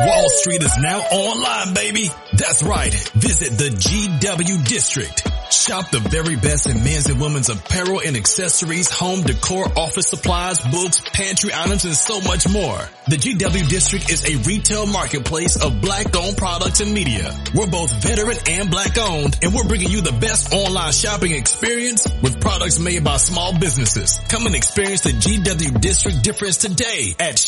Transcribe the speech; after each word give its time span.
Wall 0.00 0.28
Street 0.28 0.62
is 0.62 0.76
now 0.78 0.98
online, 0.98 1.74
baby. 1.74 2.10
That's 2.32 2.62
right. 2.62 2.92
Visit 3.14 3.56
the 3.56 3.70
GW 3.70 4.66
District. 4.66 5.22
Shop 5.52 5.88
the 5.90 6.00
very 6.00 6.34
best 6.34 6.68
in 6.68 6.82
men's 6.82 7.08
and 7.08 7.20
women's 7.20 7.48
apparel 7.48 8.00
and 8.04 8.16
accessories, 8.16 8.90
home 8.90 9.22
decor, 9.22 9.66
office 9.78 10.08
supplies, 10.08 10.58
books, 10.60 11.00
pantry 11.12 11.50
items, 11.54 11.84
and 11.84 11.94
so 11.94 12.20
much 12.22 12.48
more. 12.48 12.78
The 13.06 13.16
GW 13.16 13.68
District 13.68 14.10
is 14.10 14.24
a 14.28 14.36
retail 14.48 14.86
marketplace 14.86 15.62
of 15.62 15.80
black 15.80 16.14
owned 16.16 16.36
products 16.36 16.80
and 16.80 16.92
media. 16.92 17.30
We're 17.54 17.70
both 17.70 17.92
veteran 18.02 18.36
and 18.48 18.70
black 18.70 18.98
owned, 18.98 19.38
and 19.42 19.54
we're 19.54 19.68
bringing 19.68 19.90
you 19.90 20.00
the 20.00 20.12
best 20.12 20.52
online 20.52 20.92
shopping 20.92 21.32
experience 21.32 22.08
with 22.20 22.40
products 22.40 22.80
made 22.80 23.04
by 23.04 23.18
small 23.18 23.56
businesses. 23.56 24.20
Come 24.28 24.46
and 24.46 24.56
experience 24.56 25.02
the 25.02 25.10
GW 25.10 25.80
District 25.80 26.22
difference 26.22 26.56
today 26.56 27.14
at 27.20 27.38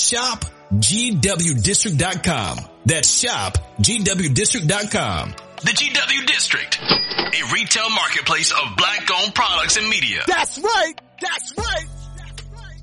shopgwdistrict.com. 0.73 2.59
That's 2.85 3.09
shop 3.21 3.59
gwdistrict.com. 3.81 5.35
The 5.63 5.71
GW 5.73 6.27
District, 6.27 6.79
a 6.82 7.53
retail 7.53 7.89
marketplace 7.90 8.53
of 8.53 8.76
black 8.76 9.09
owned 9.11 9.35
products 9.35 9.76
and 9.79 9.89
media. 9.89 10.23
That's 10.26 10.59
right. 10.59 10.93
That's 11.21 11.54
right. 11.57 11.87
That's 12.18 12.45
right. 12.53 12.82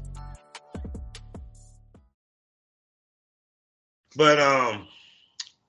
But 4.15 4.39
um, 4.39 4.87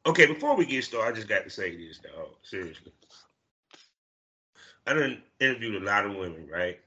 okay. 0.07 0.27
Before 0.27 0.57
we 0.57 0.65
get 0.65 0.83
started, 0.85 1.13
I 1.13 1.15
just 1.15 1.29
got 1.29 1.45
to 1.45 1.51
say 1.51 1.77
this, 1.77 1.99
dog. 1.99 2.31
Seriously, 2.43 2.93
I 4.87 4.95
done 4.95 5.23
interviewed 5.41 5.83
a 5.83 5.85
lot 5.85 6.07
of 6.07 6.17
women, 6.17 6.49
right? 6.51 6.81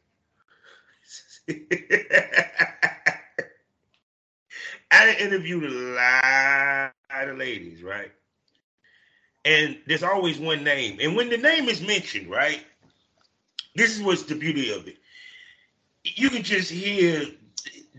I 4.92 5.16
interviewed 5.20 5.64
a 5.64 5.70
lot 5.70 7.30
of 7.30 7.38
ladies, 7.38 7.84
right? 7.84 8.12
And 9.46 9.78
there's 9.88 10.04
always 10.04 10.40
one 10.40 10.64
name, 10.64 11.00
and 11.02 11.16
when 11.16 11.30
the 11.30 11.38
name 11.38 11.70
is 11.70 11.82
mentioned, 11.82 12.30
right? 12.30 12.66
This 13.76 13.96
is 13.96 14.04
what's 14.04 14.24
the 14.24 14.36
beauty 14.36 14.72
of 14.72 14.88
it. 14.88 14.98
You 16.04 16.30
can 16.30 16.44
just 16.44 16.72
hear 16.72 17.26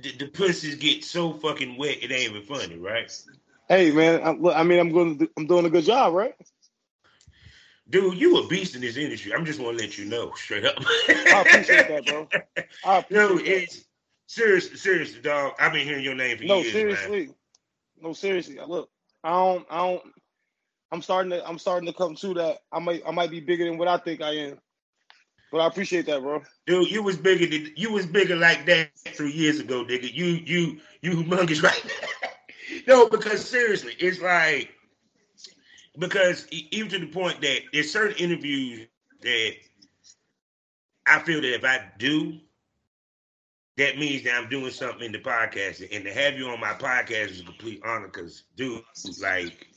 the, 0.03 0.13
the 0.13 0.27
pussies 0.27 0.77
get 0.77 1.05
so 1.05 1.33
fucking 1.35 1.77
wet, 1.79 2.03
it 2.03 2.11
ain't 2.11 2.31
even 2.31 2.43
funny, 2.43 2.77
right? 2.77 3.11
Hey 3.69 3.91
man, 3.91 4.23
I, 4.23 4.31
look, 4.33 4.57
I 4.57 4.63
mean, 4.63 4.79
I'm 4.81 4.93
going. 4.93 5.29
I'm 5.37 5.47
doing 5.47 5.67
a 5.67 5.71
good 5.71 5.85
job, 5.85 6.15
right? 6.15 6.35
Dude, 7.91 8.19
you 8.19 8.37
a 8.39 8.47
beast 8.49 8.75
in 8.75 8.83
this 8.83 8.97
industry. 8.97 9.33
I'm 9.35 9.45
just 9.47 9.61
want 9.61 9.79
to 9.79 9.85
let 9.85 9.97
you 9.99 10.05
know, 10.05 10.33
straight 10.35 10.65
up. 10.65 10.77
I 11.31 11.41
appreciate 11.43 11.89
that, 11.89 12.05
bro. 12.05 12.29
I 12.85 12.99
appreciate 12.99 13.11
No, 13.11 13.39
that. 13.39 13.47
it's 13.47 13.85
serious, 14.29 14.81
seriously, 14.81 15.21
dog. 15.21 15.55
I've 15.59 15.73
been 15.73 15.87
hearing 15.87 16.05
your 16.05 16.15
name 16.15 16.39
for 16.39 16.45
No, 16.45 16.63
years, 16.63 16.65
man. 16.65 16.73
seriously. 16.73 17.31
No, 18.01 18.13
seriously. 18.13 18.59
Look, 18.67 18.91
I 19.25 19.31
don't. 19.31 19.67
I 19.71 19.79
don't. 19.79 20.03
I'm 20.93 21.03
starting 21.03 21.31
to. 21.31 21.47
I'm 21.47 21.59
starting 21.59 21.87
to 21.89 21.93
come 21.93 22.15
to 22.17 22.35
that. 22.35 22.59
I 22.73 22.79
might. 22.79 23.03
I 23.07 23.11
might 23.11 23.31
be 23.31 23.41
bigger 23.41 23.65
than 23.65 23.79
what 23.79 23.89
I 23.89 23.99
think 23.99 24.23
I 24.23 24.31
am. 24.37 24.59
But 25.51 25.59
I 25.59 25.67
appreciate 25.67 26.07
that, 26.07 26.21
bro. 26.21 26.43
Dude, 26.67 26.91
you 26.91 27.03
was 27.03 27.17
bigger 27.17 27.47
than 27.47 27.73
you 27.77 27.93
was 27.93 28.07
bigger 28.07 28.37
like 28.37 28.67
that 28.67 28.91
three 28.99 29.33
years 29.33 29.61
ago, 29.61 29.85
nigga. 29.85 30.13
You 30.13 30.27
you 30.27 30.81
you 31.01 31.17
humongous 31.17 31.63
right 31.65 31.85
now. 31.85 32.29
no, 32.87 33.09
because 33.09 33.49
seriously, 33.49 33.95
it's 33.99 34.21
like 34.21 34.71
because 35.99 36.47
even 36.51 36.91
to 36.91 36.99
the 36.99 37.07
point 37.07 37.41
that 37.41 37.63
there's 37.73 37.91
certain 37.91 38.17
interviews 38.19 38.87
that 39.23 39.53
I 41.07 41.21
feel 41.21 41.41
that 41.41 41.55
if 41.55 41.65
I 41.65 41.91
do, 41.99 42.39
that 43.79 43.99
means 43.99 44.25
that 44.25 44.35
I'm 44.35 44.49
doing 44.49 44.71
something 44.71 45.05
in 45.05 45.13
the 45.13 45.19
podcast. 45.19 45.87
And 45.95 46.05
to 46.05 46.13
have 46.13 46.37
you 46.37 46.49
on 46.49 46.61
my 46.61 46.75
podcast 46.75 47.31
is 47.31 47.41
a 47.41 47.45
complete 47.45 47.81
honor 47.85 48.09
because 48.09 48.45
dude, 48.57 48.83
like, 49.23 49.69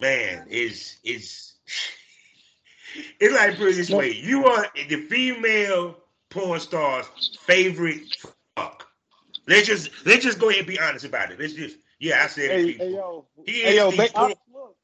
man, 0.00 0.46
it's 0.50 0.98
it's 1.04 1.54
it's 3.20 3.34
like 3.34 3.56
put 3.56 3.68
it 3.70 3.76
this 3.76 3.90
way. 3.90 4.12
You 4.12 4.46
are 4.46 4.66
the 4.88 4.96
female 5.08 5.96
porn 6.30 6.60
star's 6.60 7.06
favorite 7.40 8.02
fuck. 8.56 8.86
Let's 9.46 9.66
just 9.66 9.90
let's 10.06 10.24
just 10.24 10.38
go 10.38 10.48
ahead 10.50 10.60
and 10.60 10.68
be 10.68 10.80
honest 10.80 11.04
about 11.04 11.30
it. 11.32 11.40
Let's 11.40 11.54
just 11.54 11.78
yeah, 12.00 12.24
I 12.24 12.26
said 12.26 12.50
it. 12.50 12.66
Hey, 12.66 12.72
hey, 12.72 12.90
yo. 12.92 13.26
He 13.46 13.62
Hey, 13.62 13.76
yo. 13.76 13.90
ba- 13.92 14.18
I, 14.18 14.34
look, 14.52 14.76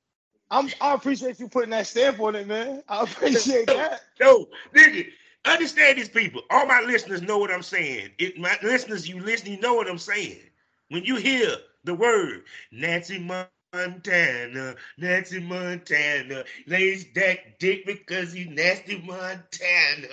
I'm. 0.50 0.68
I 0.80 0.94
appreciate 0.94 1.40
you 1.40 1.48
putting 1.48 1.70
that 1.70 1.86
stamp 1.86 2.20
on 2.20 2.36
it, 2.36 2.46
man. 2.46 2.82
I 2.88 3.02
appreciate 3.02 3.66
that. 3.66 4.02
No, 4.20 4.46
nigga, 4.74 5.06
understand 5.44 5.98
these 5.98 6.08
people. 6.08 6.42
All 6.50 6.66
my 6.66 6.80
listeners 6.80 7.22
know 7.22 7.38
what 7.38 7.50
I'm 7.50 7.62
saying. 7.62 8.10
It, 8.18 8.38
my 8.38 8.56
listeners, 8.62 9.08
you 9.08 9.20
listen, 9.20 9.52
you 9.52 9.60
know 9.60 9.74
what 9.74 9.88
I'm 9.88 9.98
saying. 9.98 10.40
When 10.88 11.04
you 11.04 11.16
hear 11.16 11.56
the 11.84 11.94
word 11.94 12.44
Nasty 12.72 13.18
Montana, 13.18 14.76
Nasty 14.98 15.40
Montana 15.40 16.44
lays 16.66 17.06
that 17.14 17.58
dick 17.58 17.86
because 17.86 18.32
he's 18.32 18.48
nasty 18.48 18.98
Montana. 19.06 20.08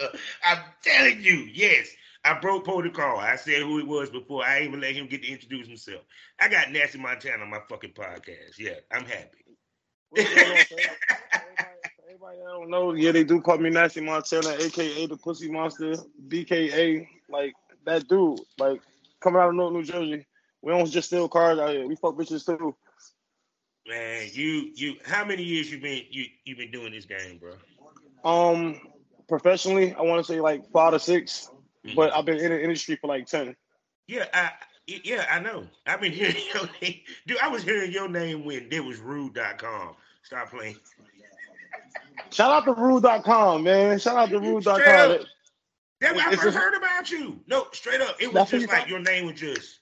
I'm 0.45 0.59
telling 0.83 1.21
you, 1.21 1.47
yes. 1.53 1.89
I 2.23 2.39
broke 2.39 2.63
protocol. 2.65 3.17
I 3.19 3.35
said 3.35 3.61
who 3.61 3.77
he 3.77 3.83
was 3.83 4.09
before 4.09 4.43
I 4.43 4.61
even 4.63 4.81
let 4.81 4.95
him 4.95 5.07
get 5.07 5.21
to 5.21 5.29
introduce 5.31 5.67
himself. 5.67 6.01
I 6.39 6.47
got 6.49 6.71
Nasty 6.71 6.97
Montana 6.97 7.43
on 7.43 7.49
my 7.51 7.59
fucking 7.69 7.91
podcast. 7.91 8.57
Yeah, 8.57 8.79
I'm 8.91 9.05
happy. 9.05 9.45
Everybody, 12.25 12.37
that 12.37 12.59
don't 12.59 12.69
know, 12.69 12.93
yeah, 12.93 13.11
they 13.11 13.23
do 13.23 13.41
call 13.41 13.57
me 13.57 13.69
Nasty 13.69 14.01
Montana, 14.01 14.49
aka 14.59 15.05
the 15.07 15.17
Pussy 15.17 15.49
Monster, 15.51 15.95
BKA, 16.27 17.07
like 17.29 17.53
that 17.85 18.07
dude, 18.07 18.39
like 18.57 18.81
coming 19.19 19.41
out 19.41 19.49
of 19.49 19.55
North 19.55 19.73
New 19.73 19.83
Jersey. 19.83 20.25
We 20.61 20.71
don't 20.71 20.89
just 20.89 21.07
steal 21.07 21.27
cars 21.29 21.59
out 21.59 21.69
here. 21.69 21.87
We 21.87 21.95
fuck 21.95 22.15
bitches 22.15 22.45
too. 22.45 22.75
Man, 23.87 24.27
you 24.33 24.71
you 24.73 24.95
how 25.05 25.23
many 25.25 25.43
years 25.43 25.71
you 25.71 25.79
been 25.79 26.03
you 26.09 26.25
you 26.45 26.55
been 26.55 26.71
doing 26.71 26.91
this 26.91 27.05
game, 27.05 27.39
bro? 27.39 27.53
Um, 28.23 28.79
professionally, 29.27 29.93
I 29.93 30.01
want 30.01 30.25
to 30.25 30.31
say 30.31 30.41
like 30.41 30.69
five 30.71 30.93
to 30.93 30.99
six, 30.99 31.51
but 31.95 32.13
I've 32.13 32.25
been 32.25 32.39
in 32.39 32.49
the 32.49 32.63
industry 32.63 32.95
for 32.95 33.07
like 33.07 33.27
ten. 33.27 33.55
Yeah, 34.07 34.25
I 34.33 34.51
yeah, 34.87 35.27
I 35.29 35.39
know. 35.39 35.67
I've 35.85 36.01
been 36.01 36.11
hearing 36.11 36.35
your 36.53 36.67
name. 36.81 37.01
Dude, 37.27 37.37
I 37.39 37.49
was 37.49 37.61
hearing 37.61 37.91
your 37.91 38.09
name 38.09 38.45
when 38.45 38.69
there 38.69 38.83
was 38.83 38.99
rude.com. 38.99 39.95
Stop 40.23 40.49
playing. 40.49 40.77
Shout 42.31 42.51
out 42.51 42.65
to 42.65 42.73
Rude.com, 42.73 43.63
man. 43.63 43.99
Shout 43.99 44.17
out 44.17 44.29
to 44.29 44.57
up. 44.57 45.21
That's 46.01 46.15
when 46.15 46.25
I 46.25 46.35
first 46.35 46.57
heard 46.57 46.75
about 46.75 47.09
you. 47.09 47.39
No, 47.47 47.67
straight 47.71 48.01
up. 48.01 48.17
It 48.19 48.33
was 48.33 48.49
just 48.49 48.67
like 48.67 48.89
your 48.89 48.99
name 48.99 49.25
was 49.25 49.39
just 49.39 49.79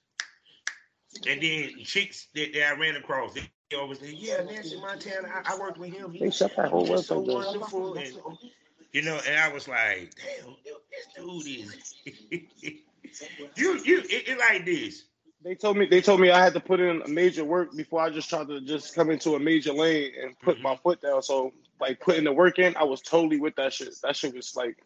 and 1.26 1.40
then 1.40 1.70
chicks 1.84 2.28
that, 2.34 2.52
that 2.52 2.74
I 2.74 2.78
ran 2.78 2.96
across, 2.96 3.34
they 3.34 3.76
always 3.76 4.00
say, 4.00 4.12
Yeah, 4.12 4.42
Nasty 4.42 4.80
Montana, 4.80 5.28
I, 5.28 5.54
I 5.54 5.58
worked 5.58 5.78
with 5.78 5.92
him. 5.92 6.12
He, 6.12 6.20
They 6.20 6.30
shut 6.30 6.54
that 6.56 6.70
whole 6.70 6.86
he's 6.86 7.06
so 7.06 7.20
wonderful. 7.20 7.94
And 7.94 8.12
you 8.92 9.02
know, 9.02 9.18
and 9.26 9.38
I 9.38 9.52
was 9.52 9.68
like, 9.68 10.14
damn, 10.16 10.54
this 10.64 11.06
dude 11.16 11.46
is 11.46 11.94
you 13.56 13.80
you 13.84 13.98
it, 13.98 14.28
it 14.28 14.38
like 14.38 14.64
this. 14.64 15.04
They 15.44 15.54
told 15.54 15.76
me 15.76 15.86
they 15.86 16.00
told 16.00 16.20
me 16.20 16.30
I 16.30 16.42
had 16.42 16.54
to 16.54 16.60
put 16.60 16.80
in 16.80 17.02
a 17.02 17.08
major 17.08 17.44
work 17.44 17.76
before 17.76 18.00
I 18.00 18.10
just 18.10 18.30
tried 18.30 18.48
to 18.48 18.62
just 18.62 18.94
come 18.94 19.10
into 19.10 19.34
a 19.36 19.40
major 19.40 19.74
lane 19.74 20.12
and 20.22 20.38
put 20.40 20.60
my 20.62 20.76
foot 20.76 21.02
down. 21.02 21.22
So 21.22 21.52
like 21.80 22.00
putting 22.00 22.24
the 22.24 22.32
work 22.32 22.58
in, 22.58 22.76
I 22.76 22.84
was 22.84 23.02
totally 23.02 23.38
with 23.40 23.56
that 23.56 23.74
shit. 23.74 23.94
That 24.02 24.16
shit 24.16 24.34
was 24.34 24.56
like, 24.56 24.78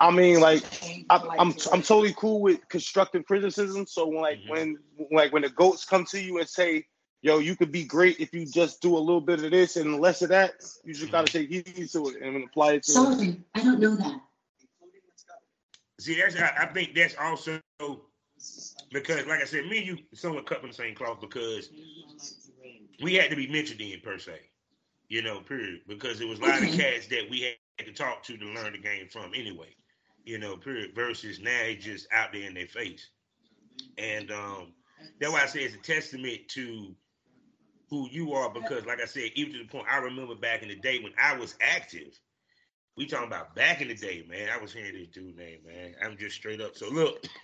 I 0.00 0.10
mean, 0.12 0.40
like 0.40 0.62
I, 1.10 1.16
I'm 1.38 1.54
I'm 1.72 1.82
totally 1.82 2.14
cool 2.16 2.40
with 2.40 2.68
constructive 2.68 3.26
criticism. 3.26 3.86
So 3.86 4.06
when 4.06 4.20
like 4.22 4.40
Mhm. 4.44 4.48
when 4.50 4.78
like 5.10 5.32
when 5.32 5.42
the 5.42 5.50
goats 5.50 5.84
come 5.84 6.04
to 6.06 6.20
you 6.22 6.38
and 6.38 6.48
say, 6.48 6.86
"Yo, 7.22 7.38
you 7.38 7.56
could 7.56 7.72
be 7.72 7.84
great 7.84 8.20
if 8.20 8.32
you 8.32 8.46
just 8.46 8.80
do 8.80 8.96
a 8.96 9.00
little 9.00 9.20
bit 9.20 9.44
of 9.44 9.50
this 9.50 9.76
and 9.76 10.00
less 10.00 10.22
of 10.22 10.28
that," 10.30 10.52
you 10.84 10.94
just 10.94 11.10
gotta 11.10 11.32
take 11.32 11.50
heed 11.50 11.90
to 11.92 12.08
it 12.10 12.22
and 12.22 12.44
apply 12.44 12.74
it 12.74 12.84
to. 12.84 12.92
Sullivan, 12.92 13.44
I 13.54 13.64
don't 13.64 13.80
know 13.80 13.96
that. 13.96 14.20
See, 16.00 16.16
that's 16.20 16.36
I, 16.36 16.54
I 16.62 16.66
think 16.66 16.94
that's 16.94 17.16
also 17.16 17.60
because, 18.92 19.26
like 19.26 19.40
I 19.40 19.44
said, 19.44 19.66
me 19.66 19.78
and 19.78 19.86
you 19.86 19.98
somewhat 20.14 20.46
cut 20.46 20.60
from 20.60 20.70
the 20.70 20.74
same 20.74 20.94
cloth 20.94 21.20
because 21.20 21.70
we 23.02 23.14
had 23.14 23.30
to 23.30 23.36
be 23.36 23.46
mentioned 23.46 23.80
in 23.80 24.00
per 24.00 24.18
se, 24.18 24.40
you 25.08 25.22
know, 25.22 25.40
period. 25.40 25.80
Because 25.88 26.20
it 26.20 26.28
was 26.28 26.38
a 26.40 26.42
lot 26.42 26.62
of 26.62 26.70
cats 26.76 27.06
that 27.08 27.28
we 27.30 27.42
had 27.78 27.86
to 27.86 27.92
talk 27.92 28.22
to 28.24 28.36
to 28.36 28.44
learn 28.46 28.72
the 28.72 28.78
game 28.78 29.08
from 29.10 29.32
anyway, 29.34 29.74
you 30.24 30.38
know, 30.38 30.56
period. 30.56 30.94
Versus 30.94 31.40
now 31.40 31.60
it's 31.62 31.84
just 31.84 32.08
out 32.12 32.32
there 32.32 32.46
in 32.46 32.54
their 32.54 32.66
face, 32.66 33.08
and 33.98 34.30
um, 34.30 34.72
that's 35.20 35.32
why 35.32 35.42
I 35.42 35.46
say 35.46 35.60
it's 35.60 35.74
a 35.74 35.78
testament 35.78 36.40
to 36.50 36.94
who 37.90 38.08
you 38.10 38.32
are. 38.32 38.52
Because, 38.52 38.86
like 38.86 39.00
I 39.00 39.06
said, 39.06 39.30
even 39.34 39.52
to 39.54 39.58
the 39.60 39.68
point 39.68 39.86
I 39.90 39.98
remember 39.98 40.34
back 40.34 40.62
in 40.62 40.68
the 40.68 40.76
day 40.76 41.00
when 41.00 41.12
I 41.22 41.36
was 41.36 41.54
active. 41.60 42.18
We 43.00 43.06
talking 43.06 43.28
about 43.28 43.54
back 43.54 43.80
in 43.80 43.88
the 43.88 43.94
day, 43.94 44.26
man. 44.28 44.50
I 44.54 44.60
was 44.60 44.74
hearing 44.74 44.92
this 44.92 45.08
dude 45.08 45.34
name, 45.34 45.60
man. 45.66 45.94
I'm 46.04 46.18
just 46.18 46.36
straight 46.36 46.60
up. 46.60 46.76
So 46.76 46.90
look, 46.90 47.24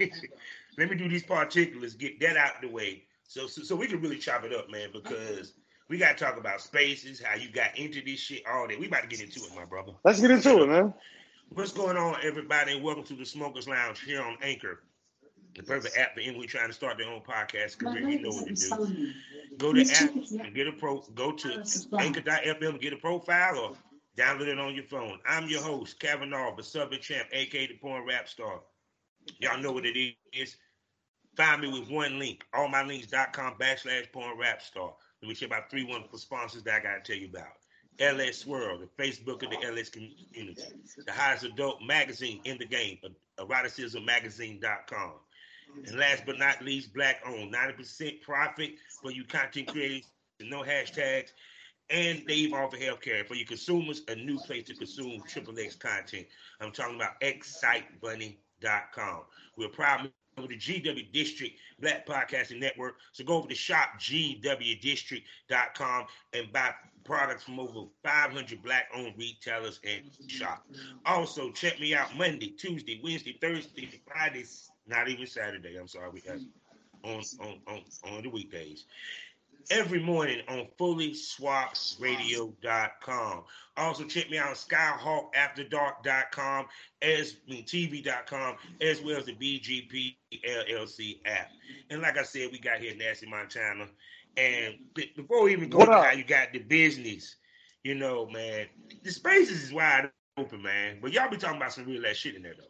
let 0.77 0.91
me 0.91 0.97
do 0.97 1.09
these 1.09 1.23
particulars, 1.23 1.95
get 1.95 2.21
that 2.21 2.37
out 2.37 2.61
the 2.61 2.69
way, 2.69 3.05
so, 3.27 3.47
so 3.47 3.63
so 3.63 3.75
we 3.75 3.87
can 3.87 4.03
really 4.03 4.19
chop 4.19 4.45
it 4.45 4.53
up, 4.53 4.71
man. 4.71 4.91
Because 4.93 5.55
we 5.89 5.97
got 5.97 6.19
to 6.19 6.23
talk 6.23 6.37
about 6.37 6.61
spaces, 6.61 7.23
how 7.23 7.37
you 7.37 7.49
got 7.49 7.79
into 7.79 8.05
this 8.05 8.21
shit, 8.21 8.43
all 8.47 8.69
that. 8.69 8.79
We 8.79 8.87
about 8.87 9.05
to 9.05 9.09
get 9.09 9.23
into 9.23 9.41
it, 9.41 9.57
my 9.57 9.65
brother. 9.65 9.93
Let's 10.05 10.21
get 10.21 10.31
into 10.31 10.63
it, 10.63 10.67
man. 10.67 10.93
What's 11.55 11.73
going 11.73 11.97
on, 11.97 12.17
everybody? 12.23 12.75
And 12.75 12.85
welcome 12.85 13.05
to 13.05 13.15
the 13.15 13.25
Smokers 13.25 13.67
Lounge 13.67 14.03
here 14.03 14.21
on 14.21 14.37
Anchor, 14.43 14.83
the 15.55 15.63
perfect 15.63 15.97
app 15.97 16.13
for 16.13 16.21
anyone 16.21 16.47
trying 16.49 16.69
to 16.69 16.75
start 16.75 16.99
their 16.99 17.09
own 17.09 17.23
podcast 17.23 17.81
My 17.81 17.93
career. 17.93 18.11
You 18.11 18.21
know 18.21 18.29
what 18.29 18.47
to 18.47 18.53
do. 18.53 19.13
Go 19.57 19.73
to 19.73 19.81
app 19.81 20.11
and 20.11 20.55
get 20.55 20.69
a 20.69 20.73
pro. 20.73 21.01
Go 21.15 21.33
to 21.33 21.65
Anchor.fm, 21.99 22.79
get 22.79 22.93
a 22.93 22.97
profile, 22.97 23.59
or 23.59 23.77
download 24.17 24.49
it 24.49 24.59
on 24.59 24.75
your 24.75 24.85
phone. 24.85 25.19
I'm 25.27 25.49
your 25.49 25.63
host, 25.63 26.01
Kavanaugh, 26.01 26.57
the 26.57 26.63
Southern 26.63 27.01
Champ, 27.01 27.29
aka 27.33 27.67
the 27.67 27.75
Porn 27.75 28.07
Rap 28.07 28.29
Star. 28.29 28.61
Y'all 29.41 29.61
know 29.61 29.73
what 29.73 29.87
it 29.87 30.15
is. 30.33 30.57
Find 31.37 31.61
me 31.61 31.69
with 31.69 31.91
one 31.91 32.19
link, 32.19 32.45
allmylinks.com 32.55 33.55
backslash 33.61 34.11
porn 34.11 34.39
rap 34.39 34.63
star. 34.63 34.95
Let 35.21 35.29
me 35.29 35.35
share 35.35 35.47
about 35.47 35.71
three 35.71 35.85
wonderful 35.85 36.19
sponsors 36.19 36.63
that 36.63 36.75
I 36.75 36.83
got 36.83 37.05
to 37.05 37.13
tell 37.13 37.21
you 37.21 37.29
about. 37.29 37.49
LS 37.99 38.47
World, 38.47 38.83
the 38.83 39.03
Facebook 39.03 39.43
of 39.43 39.51
the 39.51 39.67
LS 39.67 39.91
community, 39.91 40.63
the 41.05 41.13
highest 41.13 41.45
adult 41.45 41.83
magazine 41.83 42.41
in 42.45 42.59
the 42.59 42.67
game, 42.67 42.99
eroticismmagazine.com. 43.39 45.13
And 45.87 45.99
last 45.99 46.25
but 46.25 46.39
not 46.39 46.63
least, 46.63 46.95
black 46.95 47.21
owned, 47.27 47.55
90% 47.55 48.23
profit 48.23 48.71
for 49.03 49.11
you 49.11 49.25
content 49.25 49.69
creators, 49.69 50.09
no 50.41 50.63
hashtags, 50.63 51.33
and 51.91 52.23
they 52.27 52.35
even 52.35 52.59
offer 52.59 52.77
healthcare 52.77 53.27
for 53.27 53.35
your 53.35 53.47
consumers, 53.47 54.03
a 54.09 54.17
new 54.17 54.39
place 54.39 54.65
to 54.65 54.75
consume 54.75 55.23
Triple 55.27 55.59
X 55.59 55.77
content. 55.77 56.27
I'm 56.61 56.73
talking 56.73 56.97
about 56.97 57.19
excitebunny.com. 57.21 59.21
We're 59.57 59.69
proud 59.69 60.11
of 60.37 60.49
the 60.49 60.57
GW 60.57 61.13
District 61.13 61.57
Black 61.81 62.05
Podcasting 62.07 62.61
Network. 62.61 62.97
So 63.13 63.25
go 63.25 63.37
over 63.37 63.49
to 63.49 63.55
shopgwdistrict.com 63.55 66.07
and 66.35 66.53
buy 66.53 66.75
products 67.05 67.45
from 67.45 67.61
over 67.61 67.87
500 68.03 68.63
black 68.63 68.89
owned 68.95 69.15
retailers 69.17 69.81
and 69.85 70.03
shops. 70.27 70.79
Also, 71.07 71.51
check 71.53 71.81
me 71.81 71.95
out 71.95 72.15
Monday, 72.17 72.49
Tuesday, 72.49 73.01
Wednesday, 73.03 73.39
Thursday, 73.41 73.89
Friday, 74.07 74.45
not 74.87 75.09
even 75.09 75.27
Saturday. 75.27 75.77
I'm 75.77 75.89
sorry, 75.89 76.11
we 76.11 76.21
have 76.27 76.43
on 77.05 77.23
on 77.41 77.61
on, 77.69 77.83
on 78.05 78.23
the 78.23 78.29
weekdays 78.29 78.85
every 79.71 80.01
morning 80.01 80.41
on 80.49 80.67
fullyswapsradio.com. 80.79 83.45
Also 83.77 84.05
check 84.05 84.31
me 84.31 84.39
out 84.39 84.49
on 84.49 84.55
skyhawkafterdark.com 84.55 86.67
as 87.03 87.37
I 87.47 87.51
mean, 87.51 87.65
TV.com 87.65 88.57
as 88.81 89.03
well 89.03 89.19
as 89.19 89.27
the 89.27 89.35
BGP 89.35 90.17
LLC 90.49 91.19
app. 91.27 91.51
And 91.91 92.01
like 92.01 92.17
I 92.19 92.23
said, 92.23 92.49
we 92.53 92.59
got 92.59 92.79
here 92.79 92.97
Nasty 92.97 93.27
Montana. 93.27 93.89
And 94.37 94.75
before 94.95 95.45
we 95.45 95.53
even 95.53 95.69
go 95.69 95.85
to 95.85 95.93
how 95.93 96.13
you 96.13 96.25
got 96.25 96.53
the 96.53 96.61
business, 96.61 97.37
you 97.85 97.95
know, 97.95 98.27
man, 98.27 98.67
the 99.03 99.11
spaces 99.11 99.63
is 99.63 99.73
wide 99.73 100.11
open, 100.37 100.63
man. 100.63 100.99
But 101.01 101.13
y'all 101.13 101.31
be 101.31 101.37
talking 101.37 101.57
about 101.57 101.73
some 101.73 101.87
real 101.87 102.05
ass 102.07 102.17
shit 102.17 102.35
in 102.35 102.43
there 102.43 102.55
though. 102.57 102.65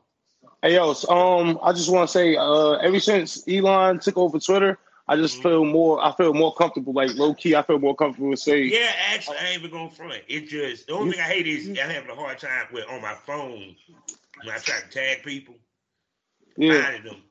Hey 0.63 0.75
yo, 0.75 0.93
so, 0.93 1.09
um, 1.11 1.59
I 1.63 1.73
just 1.73 1.91
want 1.91 2.09
to 2.09 2.13
say, 2.13 2.37
uh, 2.37 2.75
ever 2.75 3.01
since 3.01 3.43
Elon 3.49 3.99
took 3.99 4.17
over 4.17 4.39
Twitter, 4.39 4.79
I 5.09 5.17
just 5.17 5.35
mm-hmm. 5.35 5.43
feel 5.43 5.65
more. 5.65 6.05
I 6.05 6.13
feel 6.13 6.35
more 6.35 6.53
comfortable. 6.55 6.93
Like 6.93 7.15
low 7.15 7.35
key, 7.35 7.55
I 7.55 7.63
feel 7.63 7.79
more 7.79 7.95
comfortable 7.95 8.31
with 8.31 8.41
saying. 8.41 8.71
Yeah, 8.73 8.91
actually, 9.13 9.39
I 9.39 9.49
ain't 9.49 9.59
even 9.61 9.71
gonna 9.71 9.91
front. 9.91 10.23
It 10.29 10.49
just 10.49 10.89
the 10.89 10.95
only 10.95 11.13
thing 11.13 11.21
I 11.21 11.25
hate 11.25 11.47
is 11.47 11.69
I'm 11.69 11.77
having 11.77 12.11
a 12.11 12.15
hard 12.15 12.39
time 12.39 12.67
with 12.73 12.89
on 12.89 13.03
my 13.03 13.15
phone 13.27 13.77
when 14.43 14.55
I 14.55 14.59
try 14.59 14.81
to 14.81 14.89
tag 14.89 15.23
people, 15.23 15.55
yeah. 16.57 16.83
finding 16.83 17.05
them, 17.05 17.23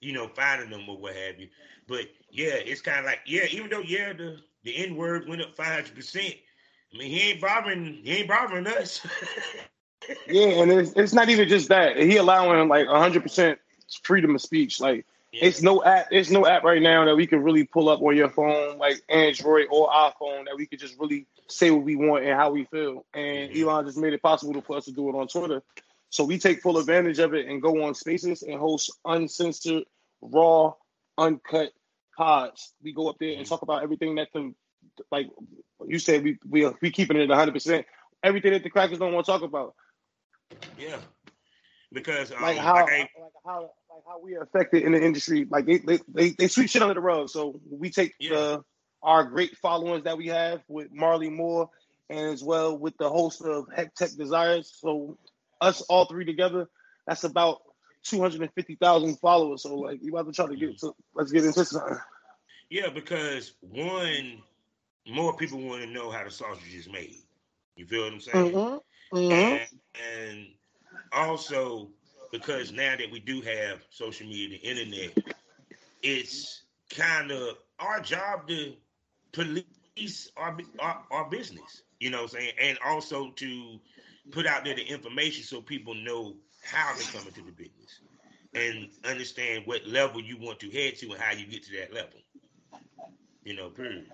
you 0.00 0.12
know, 0.12 0.28
finding 0.28 0.70
them 0.70 0.88
or 0.88 0.98
what 0.98 1.14
have 1.14 1.38
you. 1.38 1.48
But 1.86 2.06
yeah, 2.30 2.54
it's 2.54 2.80
kind 2.80 2.98
of 2.98 3.04
like 3.04 3.20
yeah, 3.26 3.44
even 3.50 3.70
though 3.70 3.80
yeah, 3.80 4.12
the 4.12 4.38
the 4.64 4.76
N 4.76 4.96
word 4.96 5.28
went 5.28 5.42
up 5.42 5.56
five 5.56 5.66
hundred 5.66 5.94
percent. 5.94 6.34
I 6.92 6.98
mean, 6.98 7.10
he 7.10 7.30
ain't 7.30 7.40
bothering. 7.40 8.00
He 8.02 8.10
ain't 8.10 8.28
bothering 8.28 8.66
us. 8.66 9.06
yeah, 10.26 10.62
and 10.62 10.72
it's, 10.72 10.92
it's 10.96 11.12
not 11.12 11.28
even 11.28 11.48
just 11.48 11.68
that. 11.68 11.96
He 11.96 12.16
allowing 12.16 12.68
like 12.68 12.88
hundred 12.88 13.22
percent 13.22 13.60
freedom 14.02 14.34
of 14.34 14.42
speech. 14.42 14.80
Like 14.80 15.06
yeah. 15.32 15.44
It's 15.44 15.62
no 15.62 15.84
app. 15.84 16.08
It's 16.10 16.30
no 16.30 16.46
app 16.46 16.64
right 16.64 16.82
now 16.82 17.04
that 17.04 17.14
we 17.14 17.26
can 17.26 17.42
really 17.42 17.64
pull 17.64 17.88
up 17.88 18.02
on 18.02 18.16
your 18.16 18.30
phone, 18.30 18.78
like 18.78 19.00
Android 19.08 19.66
or 19.70 19.88
iPhone, 19.88 20.46
that 20.46 20.56
we 20.56 20.66
could 20.66 20.80
just 20.80 20.98
really 20.98 21.26
say 21.48 21.70
what 21.70 21.84
we 21.84 21.94
want 21.94 22.24
and 22.24 22.34
how 22.34 22.50
we 22.50 22.64
feel. 22.64 23.06
And 23.14 23.50
mm-hmm. 23.50 23.62
Elon 23.62 23.86
just 23.86 23.98
made 23.98 24.12
it 24.12 24.22
possible 24.22 24.60
for 24.60 24.76
us 24.76 24.86
to 24.86 24.92
do 24.92 25.08
it 25.08 25.14
on 25.14 25.28
Twitter. 25.28 25.62
So 26.08 26.24
we 26.24 26.38
take 26.38 26.62
full 26.62 26.78
advantage 26.78 27.20
of 27.20 27.34
it 27.34 27.46
and 27.46 27.62
go 27.62 27.84
on 27.84 27.94
Spaces 27.94 28.42
and 28.42 28.58
host 28.58 28.90
uncensored, 29.04 29.84
raw, 30.20 30.74
uncut 31.16 31.70
pods. 32.16 32.72
We 32.82 32.92
go 32.92 33.08
up 33.08 33.18
there 33.20 33.30
and 33.30 33.38
mm-hmm. 33.38 33.48
talk 33.48 33.62
about 33.62 33.84
everything 33.84 34.16
that 34.16 34.32
can, 34.32 34.56
like 35.12 35.28
you 35.86 36.00
said, 36.00 36.24
we 36.24 36.38
we 36.48 36.68
we 36.82 36.90
keeping 36.90 37.16
it 37.16 37.28
100. 37.28 37.52
percent 37.52 37.86
Everything 38.22 38.52
that 38.52 38.64
the 38.64 38.70
crackers 38.70 38.98
don't 38.98 39.14
want 39.14 39.24
to 39.24 39.32
talk 39.32 39.42
about. 39.42 39.74
Yeah, 40.78 40.96
because 41.92 42.32
um, 42.32 42.42
like 42.42 42.58
how 42.58 42.74
like, 42.74 42.92
I, 42.92 42.98
like 42.98 43.32
how 43.46 43.70
like 44.00 44.14
how 44.14 44.20
we 44.22 44.34
are 44.34 44.42
affected 44.42 44.82
in 44.82 44.92
the 44.92 45.02
industry. 45.02 45.46
Like 45.48 45.66
they 45.66 45.78
they 45.78 45.98
they, 46.08 46.30
they 46.30 46.48
sweep 46.48 46.70
shit 46.70 46.82
under 46.82 46.94
the 46.94 47.00
rug. 47.00 47.28
So 47.28 47.60
we 47.70 47.90
take 47.90 48.14
yeah. 48.18 48.30
the 48.30 48.64
our 49.02 49.24
great 49.24 49.56
followers 49.58 50.04
that 50.04 50.18
we 50.18 50.28
have 50.28 50.62
with 50.68 50.92
Marley 50.92 51.30
Moore 51.30 51.70
and 52.08 52.32
as 52.32 52.42
well 52.42 52.76
with 52.76 52.96
the 52.98 53.08
host 53.08 53.42
of 53.42 53.66
Heck 53.74 53.94
Tech 53.94 54.10
Desires. 54.12 54.72
So 54.80 55.18
us 55.60 55.80
all 55.82 56.06
three 56.06 56.24
together, 56.24 56.68
that's 57.06 57.24
about 57.24 57.62
two 58.02 58.20
hundred 58.20 58.42
and 58.42 58.52
fifty 58.54 58.76
thousand 58.76 59.16
followers. 59.16 59.62
So 59.62 59.76
like 59.76 60.00
you 60.02 60.16
about 60.16 60.26
to 60.26 60.32
try 60.32 60.46
to 60.46 60.56
get 60.56 60.78
to 60.80 60.92
let's 61.14 61.32
get 61.32 61.44
into 61.44 61.64
something. 61.64 61.98
Yeah, 62.68 62.88
because 62.90 63.54
one, 63.60 64.42
more 65.08 65.36
people 65.36 65.60
want 65.60 65.82
to 65.82 65.88
know 65.88 66.10
how 66.10 66.22
the 66.22 66.30
sausage 66.30 66.74
is 66.74 66.88
made. 66.88 67.16
You 67.76 67.86
feel 67.86 68.04
what 68.04 68.12
I'm 68.12 68.20
saying? 68.20 68.52
Mm-hmm. 68.52 69.16
Mm-hmm. 69.16 69.32
And, 69.32 69.68
and 70.28 70.46
also 71.12 71.90
because 72.32 72.72
now 72.72 72.96
that 72.96 73.10
we 73.10 73.20
do 73.20 73.40
have 73.40 73.82
social 73.90 74.26
media, 74.26 74.58
the 74.58 74.68
internet, 74.68 75.16
it's 76.02 76.62
kind 76.90 77.30
of 77.30 77.56
our 77.78 78.00
job 78.00 78.48
to 78.48 78.74
police 79.32 80.30
our, 80.36 80.56
our, 80.78 81.02
our 81.10 81.30
business. 81.30 81.82
You 81.98 82.10
know 82.10 82.22
what 82.22 82.34
I'm 82.34 82.40
saying? 82.40 82.52
And 82.60 82.78
also 82.84 83.30
to 83.30 83.80
put 84.30 84.46
out 84.46 84.64
there 84.64 84.74
the 84.74 84.84
information 84.84 85.44
so 85.44 85.60
people 85.60 85.94
know 85.94 86.34
how 86.64 86.94
they 86.94 87.04
come 87.04 87.26
into 87.26 87.42
the 87.42 87.52
business 87.52 88.00
and 88.54 88.88
understand 89.04 89.62
what 89.66 89.86
level 89.86 90.20
you 90.20 90.36
want 90.38 90.58
to 90.60 90.70
head 90.70 90.96
to 90.98 91.12
and 91.12 91.20
how 91.20 91.32
you 91.32 91.46
get 91.46 91.64
to 91.64 91.76
that 91.78 91.92
level. 91.92 92.18
You 93.44 93.56
know, 93.56 93.68
period. 93.70 94.06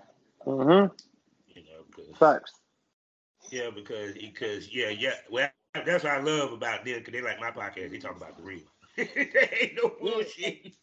Mm-hmm. 0.45 0.93
You 1.49 1.63
know, 1.63 2.13
facts. 2.15 2.53
Yeah, 3.51 3.69
because 3.73 4.13
because 4.13 4.73
yeah, 4.73 4.89
yeah. 4.89 5.13
Well, 5.29 5.49
that's 5.85 6.03
what 6.03 6.13
I 6.13 6.19
love 6.19 6.53
about 6.53 6.85
them 6.85 6.99
because 6.99 7.13
they 7.13 7.21
like 7.21 7.39
my 7.39 7.51
podcast. 7.51 7.91
They 7.91 7.97
talk 7.97 8.17
about 8.17 8.37
the 8.37 8.43
real. 8.43 8.59
ain't 8.97 9.75
no 9.75 9.91
bullshit. 10.01 10.73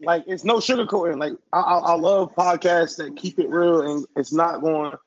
like 0.00 0.24
it's 0.26 0.44
no 0.44 0.56
sugarcoating. 0.56 1.18
Like 1.18 1.32
I, 1.52 1.60
I, 1.60 1.78
I 1.78 1.94
love 1.94 2.34
podcasts 2.34 2.96
that 2.96 3.16
keep 3.16 3.38
it 3.38 3.48
real 3.48 3.82
and 3.82 4.06
it's 4.16 4.32
not 4.32 4.60
going 4.60 4.92
to 4.92 4.98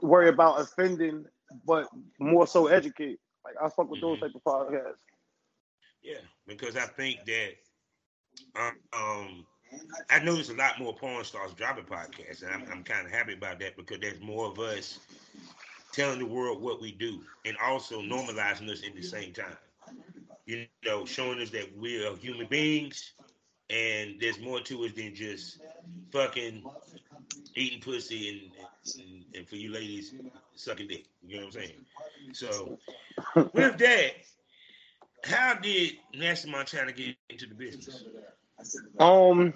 worry 0.00 0.28
about 0.28 0.60
offending, 0.60 1.26
but 1.66 1.88
more 2.18 2.46
so 2.46 2.68
educate. 2.68 3.18
Like 3.44 3.54
I 3.62 3.68
fuck 3.68 3.90
with 3.90 4.00
those 4.00 4.18
mm-hmm. 4.18 4.26
type 4.26 4.34
of 4.34 4.44
podcasts. 4.44 4.94
Yeah, 6.02 6.18
because 6.46 6.76
I 6.76 6.86
think 6.86 7.18
that 7.26 7.52
um, 8.54 8.72
um 8.92 9.46
I 10.10 10.20
noticed 10.20 10.50
a 10.50 10.54
lot 10.54 10.78
more 10.78 10.94
porn 10.94 11.24
stars 11.24 11.52
dropping 11.54 11.84
podcasts, 11.84 12.42
and 12.42 12.52
I'm, 12.52 12.70
I'm 12.70 12.84
kind 12.84 13.06
of 13.06 13.12
happy 13.12 13.34
about 13.34 13.58
that 13.60 13.76
because 13.76 13.98
there's 14.00 14.20
more 14.20 14.46
of 14.46 14.58
us 14.58 15.00
telling 15.96 16.18
the 16.18 16.26
world 16.26 16.60
what 16.60 16.80
we 16.80 16.92
do 16.92 17.20
and 17.46 17.56
also 17.64 18.02
normalizing 18.02 18.70
us 18.70 18.82
at 18.86 18.94
the 18.94 19.02
same 19.02 19.32
time. 19.32 19.56
You 20.44 20.66
know, 20.84 21.06
showing 21.06 21.40
us 21.40 21.50
that 21.50 21.76
we 21.76 22.04
are 22.04 22.14
human 22.16 22.46
beings 22.46 23.12
and 23.70 24.14
there's 24.20 24.38
more 24.38 24.60
to 24.60 24.84
us 24.84 24.92
than 24.92 25.14
just 25.14 25.58
fucking 26.12 26.62
eating 27.54 27.80
pussy 27.80 28.52
and, 28.94 29.04
and, 29.06 29.24
and 29.34 29.48
for 29.48 29.56
you 29.56 29.72
ladies 29.72 30.14
sucking 30.54 30.86
dick. 30.86 31.06
You 31.26 31.40
know 31.40 31.46
what 31.46 31.56
I'm 31.56 31.62
saying? 31.62 31.84
So 32.32 32.78
with 33.54 33.78
that, 33.78 34.10
how 35.24 35.54
did 35.54 35.92
Nasty 36.14 36.50
Montana 36.50 36.92
get 36.92 37.16
into 37.30 37.46
the 37.46 37.54
business? 37.54 38.04
Um, 39.00 39.54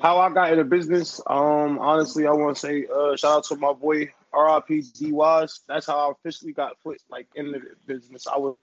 how 0.00 0.18
I 0.18 0.30
got 0.30 0.52
into 0.52 0.64
business. 0.64 1.20
Um, 1.26 1.78
honestly, 1.78 2.26
I 2.26 2.32
want 2.32 2.56
to 2.56 2.60
say 2.60 2.86
uh, 2.92 3.16
shout 3.16 3.38
out 3.38 3.44
to 3.44 3.56
my 3.56 3.72
boy 3.72 4.10
RIP 4.34 4.84
Wise. 5.12 5.60
That's 5.68 5.86
how 5.86 6.08
I 6.08 6.12
officially 6.12 6.52
got 6.52 6.80
put 6.82 7.00
like 7.10 7.28
in 7.34 7.52
the 7.52 7.60
business. 7.86 8.26
I 8.26 8.38
was, 8.38 8.56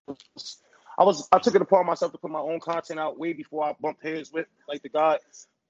I 0.98 1.04
was, 1.04 1.28
I 1.32 1.40
took 1.40 1.56
it 1.56 1.62
upon 1.62 1.86
myself 1.86 2.12
to 2.12 2.18
put 2.18 2.32
my 2.32 2.40
own 2.40 2.60
content 2.60 3.00
out 3.00 3.20
way 3.20 3.34
before 3.34 3.64
I 3.64 3.76
bumped 3.80 4.04
heads 4.04 4.32
with 4.32 4.48
like 4.68 4.82
the 4.84 4.90
guy. 4.90 5.20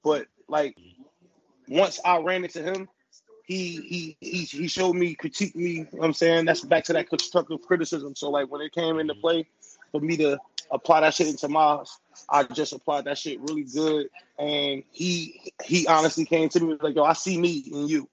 But 0.03 0.27
like 0.47 0.77
once 1.67 1.99
I 2.03 2.19
ran 2.19 2.43
into 2.43 2.61
him, 2.61 2.87
he 3.45 3.77
he 3.81 4.17
he 4.21 4.43
he 4.43 4.67
showed 4.67 4.93
me, 4.93 5.15
critique 5.15 5.55
me. 5.55 5.69
You 5.71 5.87
know 5.93 6.03
I'm 6.03 6.13
saying 6.13 6.45
that's 6.45 6.61
back 6.61 6.83
to 6.85 6.93
that 6.93 7.09
constructive 7.09 7.61
criticism. 7.61 8.15
So 8.15 8.29
like 8.29 8.51
when 8.51 8.61
it 8.61 8.73
came 8.73 8.99
into 8.99 9.15
play 9.15 9.47
for 9.91 10.01
me 10.01 10.17
to 10.17 10.39
apply 10.71 11.01
that 11.01 11.13
shit 11.13 11.27
into 11.27 11.47
my, 11.47 11.83
I 12.29 12.43
just 12.43 12.73
applied 12.73 13.05
that 13.05 13.17
shit 13.17 13.39
really 13.41 13.63
good. 13.63 14.09
And 14.39 14.83
he 14.91 15.51
he 15.63 15.87
honestly 15.87 16.25
came 16.25 16.49
to 16.49 16.59
me 16.59 16.77
like, 16.81 16.95
yo, 16.95 17.03
I 17.03 17.13
see 17.13 17.39
me 17.39 17.63
in 17.71 17.87
you. 17.87 18.09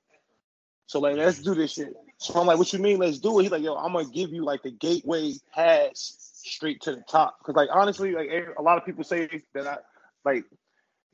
So 0.93 1.01
like, 1.01 1.17
let's 1.17 1.39
do 1.39 1.55
this 1.55 1.73
shit. 1.73 1.95
So 2.19 2.39
I'm 2.39 2.47
like, 2.47 2.59
what 2.59 2.71
you 2.71 2.79
mean? 2.79 2.99
Let's 2.99 3.19
do 3.19 3.39
it. 3.39 3.45
He's 3.45 3.51
like, 3.51 3.63
yo, 3.63 3.77
I'm 3.77 3.95
gonna 3.95 4.05
give 4.11 4.31
you 4.31 4.45
like 4.45 4.63
the 4.63 4.73
gateway 4.73 5.33
pass 5.55 6.19
straight 6.45 6.83
to 6.83 6.95
the 6.95 7.03
top. 7.11 7.39
Cause 7.43 7.57
like 7.57 7.71
honestly, 7.73 8.13
like 8.13 8.29
a 8.59 8.61
lot 8.61 8.77
of 8.77 8.85
people 8.85 9.03
say 9.03 9.27
that 9.55 9.67
I 9.67 9.79
like 10.23 10.45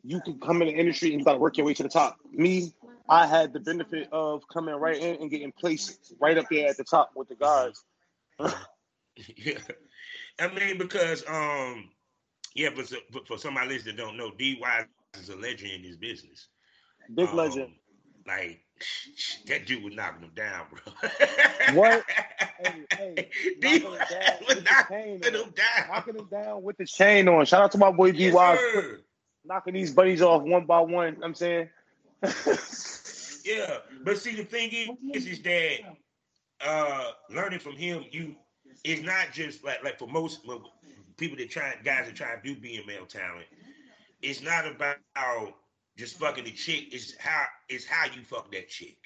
you 0.03 0.21
can 0.21 0.41
come 0.41 0.63
in 0.63 0.69
the 0.69 0.75
industry 0.75 1.11
and 1.11 1.21
you 1.21 1.25
gotta 1.25 1.39
work 1.39 1.57
your 1.57 1.65
way 1.65 1.75
to 1.75 1.85
the 1.85 1.89
top. 1.89 2.17
Me, 2.33 2.73
I 3.09 3.29
had 3.29 3.53
the 3.53 3.61
benefit 3.61 4.09
of 4.11 4.43
coming 4.53 4.75
right 4.75 5.01
in 5.01 5.23
and 5.23 5.31
getting 5.31 5.53
placed 5.53 6.13
right 6.21 6.37
up 6.37 6.47
there 6.51 6.69
at 6.69 6.77
the 6.77 6.83
top 6.83 7.13
with 7.15 7.29
the 7.29 7.37
guys. 7.37 7.85
yeah. 9.37 9.59
I 10.41 10.49
mean, 10.49 10.77
because 10.77 11.23
um, 11.29 11.89
yeah, 12.53 12.71
but, 12.75 12.93
but 13.13 13.29
for 13.29 13.39
some 13.39 13.57
of 13.57 13.63
my 13.63 13.65
listeners 13.65 13.95
that 13.95 13.97
don't 13.97 14.17
know, 14.17 14.33
D 14.37 14.59
Wise 14.61 14.87
is 15.21 15.29
a 15.29 15.37
legend 15.37 15.71
in 15.71 15.83
this 15.83 15.95
business. 15.95 16.49
Big 17.15 17.29
um, 17.29 17.37
legend. 17.37 17.75
Like 18.29 18.61
that 19.47 19.67
dude 19.67 19.83
was 19.83 19.95
knocking 19.95 20.23
him 20.23 20.31
down, 20.35 20.67
bro. 20.71 21.75
what? 21.75 22.05
Hey, 22.61 22.85
hey, 22.91 23.31
D 23.61 23.85
was 23.85 24.01
knocking 24.65 25.23
him 25.23 25.23
down. 25.23 25.89
Knocking 25.89 26.17
him 26.17 26.29
down 26.29 26.65
with 26.65 26.77
the 26.77 26.87
chain 26.87 27.29
on. 27.29 27.47
Shout 27.47 27.63
out 27.63 27.71
to 27.71 27.79
my 27.79 27.93
boy 27.93 28.11
D 28.11 28.25
yes, 28.25 28.35
Wise. 28.35 28.59
Knocking 29.45 29.75
these 29.75 29.93
buddies 29.93 30.23
off 30.23 30.43
one 30.43 30.67
by 30.67 30.81
one. 30.81 31.19
I'm 31.23 31.35
saying. 31.35 31.69
yeah, 33.45 33.77
but 34.03 34.19
see, 34.19 34.35
the 34.35 34.45
thing 34.45 34.71
is, 35.15 35.25
is 35.25 35.41
that 35.43 35.79
uh, 36.67 37.13
learning 37.31 37.61
from 37.61 37.77
him, 37.77 38.05
you 38.11 38.35
it's 38.83 39.03
not 39.03 39.33
just 39.33 39.65
like 39.65 39.85
like 39.85 39.99
for 39.99 40.09
most 40.09 40.41
people 41.17 41.37
that 41.37 41.51
try 41.51 41.75
guys 41.85 42.07
that 42.07 42.17
try 42.17 42.35
to 42.35 42.43
do 42.43 42.61
being 42.61 42.85
male 42.87 43.07
talent. 43.07 43.47
It's 44.21 44.43
not 44.43 44.67
about 44.67 44.97
just 45.99 46.19
fucking 46.19 46.45
the 46.45 46.53
chick. 46.53 46.95
is 46.95 47.17
how 47.19 47.45
it's 47.69 47.85
how 47.85 48.07
you 48.07 48.23
fuck 48.23 48.51
that 48.53 48.69
chick. 48.69 48.97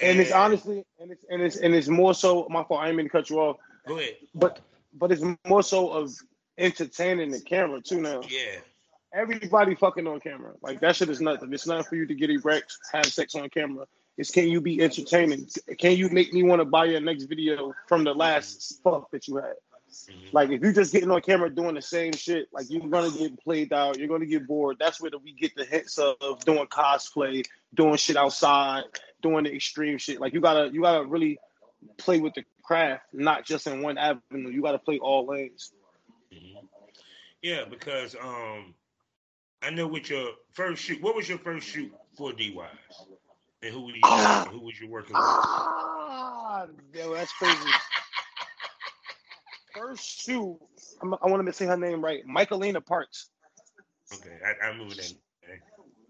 And, 0.00 0.12
and 0.12 0.20
it's 0.20 0.32
honestly, 0.32 0.84
and 1.00 1.10
it's 1.10 1.24
and 1.28 1.42
it's 1.42 1.56
and 1.56 1.74
it's 1.74 1.88
more 1.88 2.14
so. 2.14 2.46
My 2.48 2.62
fault. 2.64 2.80
I 2.80 2.86
didn't 2.86 2.98
mean 2.98 3.06
to 3.06 3.10
cut 3.10 3.28
you 3.28 3.40
off. 3.40 3.56
Go 3.86 3.98
ahead. 3.98 4.16
But 4.34 4.60
but 4.94 5.10
it's 5.10 5.22
more 5.46 5.62
so 5.62 5.90
of 5.90 6.14
entertaining 6.56 7.32
the 7.32 7.40
camera 7.40 7.80
too 7.80 8.00
now. 8.00 8.22
Yeah. 8.28 8.60
Everybody 9.12 9.74
fucking 9.74 10.06
on 10.06 10.20
camera. 10.20 10.52
Like 10.62 10.80
that 10.80 10.96
shit 10.96 11.10
is 11.10 11.20
nothing. 11.20 11.52
It's 11.52 11.66
not 11.66 11.86
for 11.86 11.96
you 11.96 12.06
to 12.06 12.14
get 12.14 12.30
erect, 12.30 12.74
have 12.92 13.06
sex 13.06 13.34
on 13.34 13.50
camera. 13.50 13.86
It's 14.16 14.30
can 14.30 14.48
you 14.48 14.60
be 14.60 14.80
entertaining? 14.82 15.48
Can 15.78 15.96
you 15.96 16.08
make 16.08 16.32
me 16.32 16.42
want 16.42 16.60
to 16.60 16.64
buy 16.64 16.86
your 16.86 17.00
next 17.00 17.24
video 17.24 17.74
from 17.88 18.04
the 18.04 18.14
last 18.14 18.80
fuck 18.82 19.10
that 19.10 19.26
you 19.28 19.36
had? 19.36 19.54
Mm-hmm. 19.92 20.28
Like 20.32 20.50
if 20.50 20.62
you're 20.62 20.72
just 20.72 20.92
getting 20.92 21.10
on 21.10 21.20
camera 21.20 21.50
doing 21.50 21.74
the 21.74 21.82
same 21.82 22.12
shit, 22.12 22.48
like 22.52 22.66
you're 22.68 22.88
gonna 22.88 23.10
get 23.10 23.38
played 23.42 23.72
out, 23.72 23.98
you're 23.98 24.08
gonna 24.08 24.26
get 24.26 24.46
bored. 24.46 24.76
That's 24.78 25.00
where 25.00 25.10
we 25.22 25.32
get 25.32 25.54
the 25.54 25.64
hints 25.64 25.98
of, 25.98 26.16
of 26.20 26.44
doing 26.44 26.66
cosplay, 26.66 27.44
doing 27.74 27.96
shit 27.96 28.16
outside, 28.16 28.84
doing 29.20 29.44
the 29.44 29.54
extreme 29.54 29.98
shit. 29.98 30.20
Like 30.20 30.32
you 30.32 30.40
gotta 30.40 30.70
you 30.72 30.82
gotta 30.82 31.04
really 31.04 31.38
play 31.98 32.20
with 32.20 32.34
the 32.34 32.44
craft, 32.62 33.04
not 33.12 33.44
just 33.44 33.66
in 33.66 33.82
one 33.82 33.98
avenue. 33.98 34.50
You 34.50 34.62
gotta 34.62 34.78
play 34.78 34.98
all 34.98 35.26
lanes. 35.26 35.72
Mm-hmm. 36.32 36.66
Yeah, 37.42 37.64
because 37.68 38.14
um 38.14 38.74
I 39.62 39.70
know 39.70 39.86
what 39.86 40.08
your 40.08 40.30
first 40.52 40.82
shoot. 40.82 41.02
What 41.02 41.14
was 41.14 41.28
your 41.28 41.38
first 41.38 41.68
shoot 41.68 41.92
for 42.16 42.32
D 42.32 42.52
Wise? 42.54 42.68
And 43.62 43.72
who 43.72 43.84
were 43.84 43.92
you? 43.92 44.00
Who 44.50 44.60
was 44.60 44.80
you 44.80 44.88
working 44.88 45.14
with? 45.14 45.22
Ah, 45.24 46.66
yo, 46.92 47.14
that's 47.14 47.32
crazy 47.32 47.70
first 49.74 50.22
shoot, 50.22 50.58
I'm, 51.00 51.14
i 51.14 51.28
want 51.28 51.46
to 51.46 51.52
say 51.52 51.66
her 51.66 51.76
name 51.76 52.04
right, 52.04 52.26
Michaelina 52.26 52.80
Parks. 52.80 53.28
Okay, 54.12 54.38
I, 54.44 54.68
I 54.68 54.76
moved 54.76 54.98
in. 54.98 55.16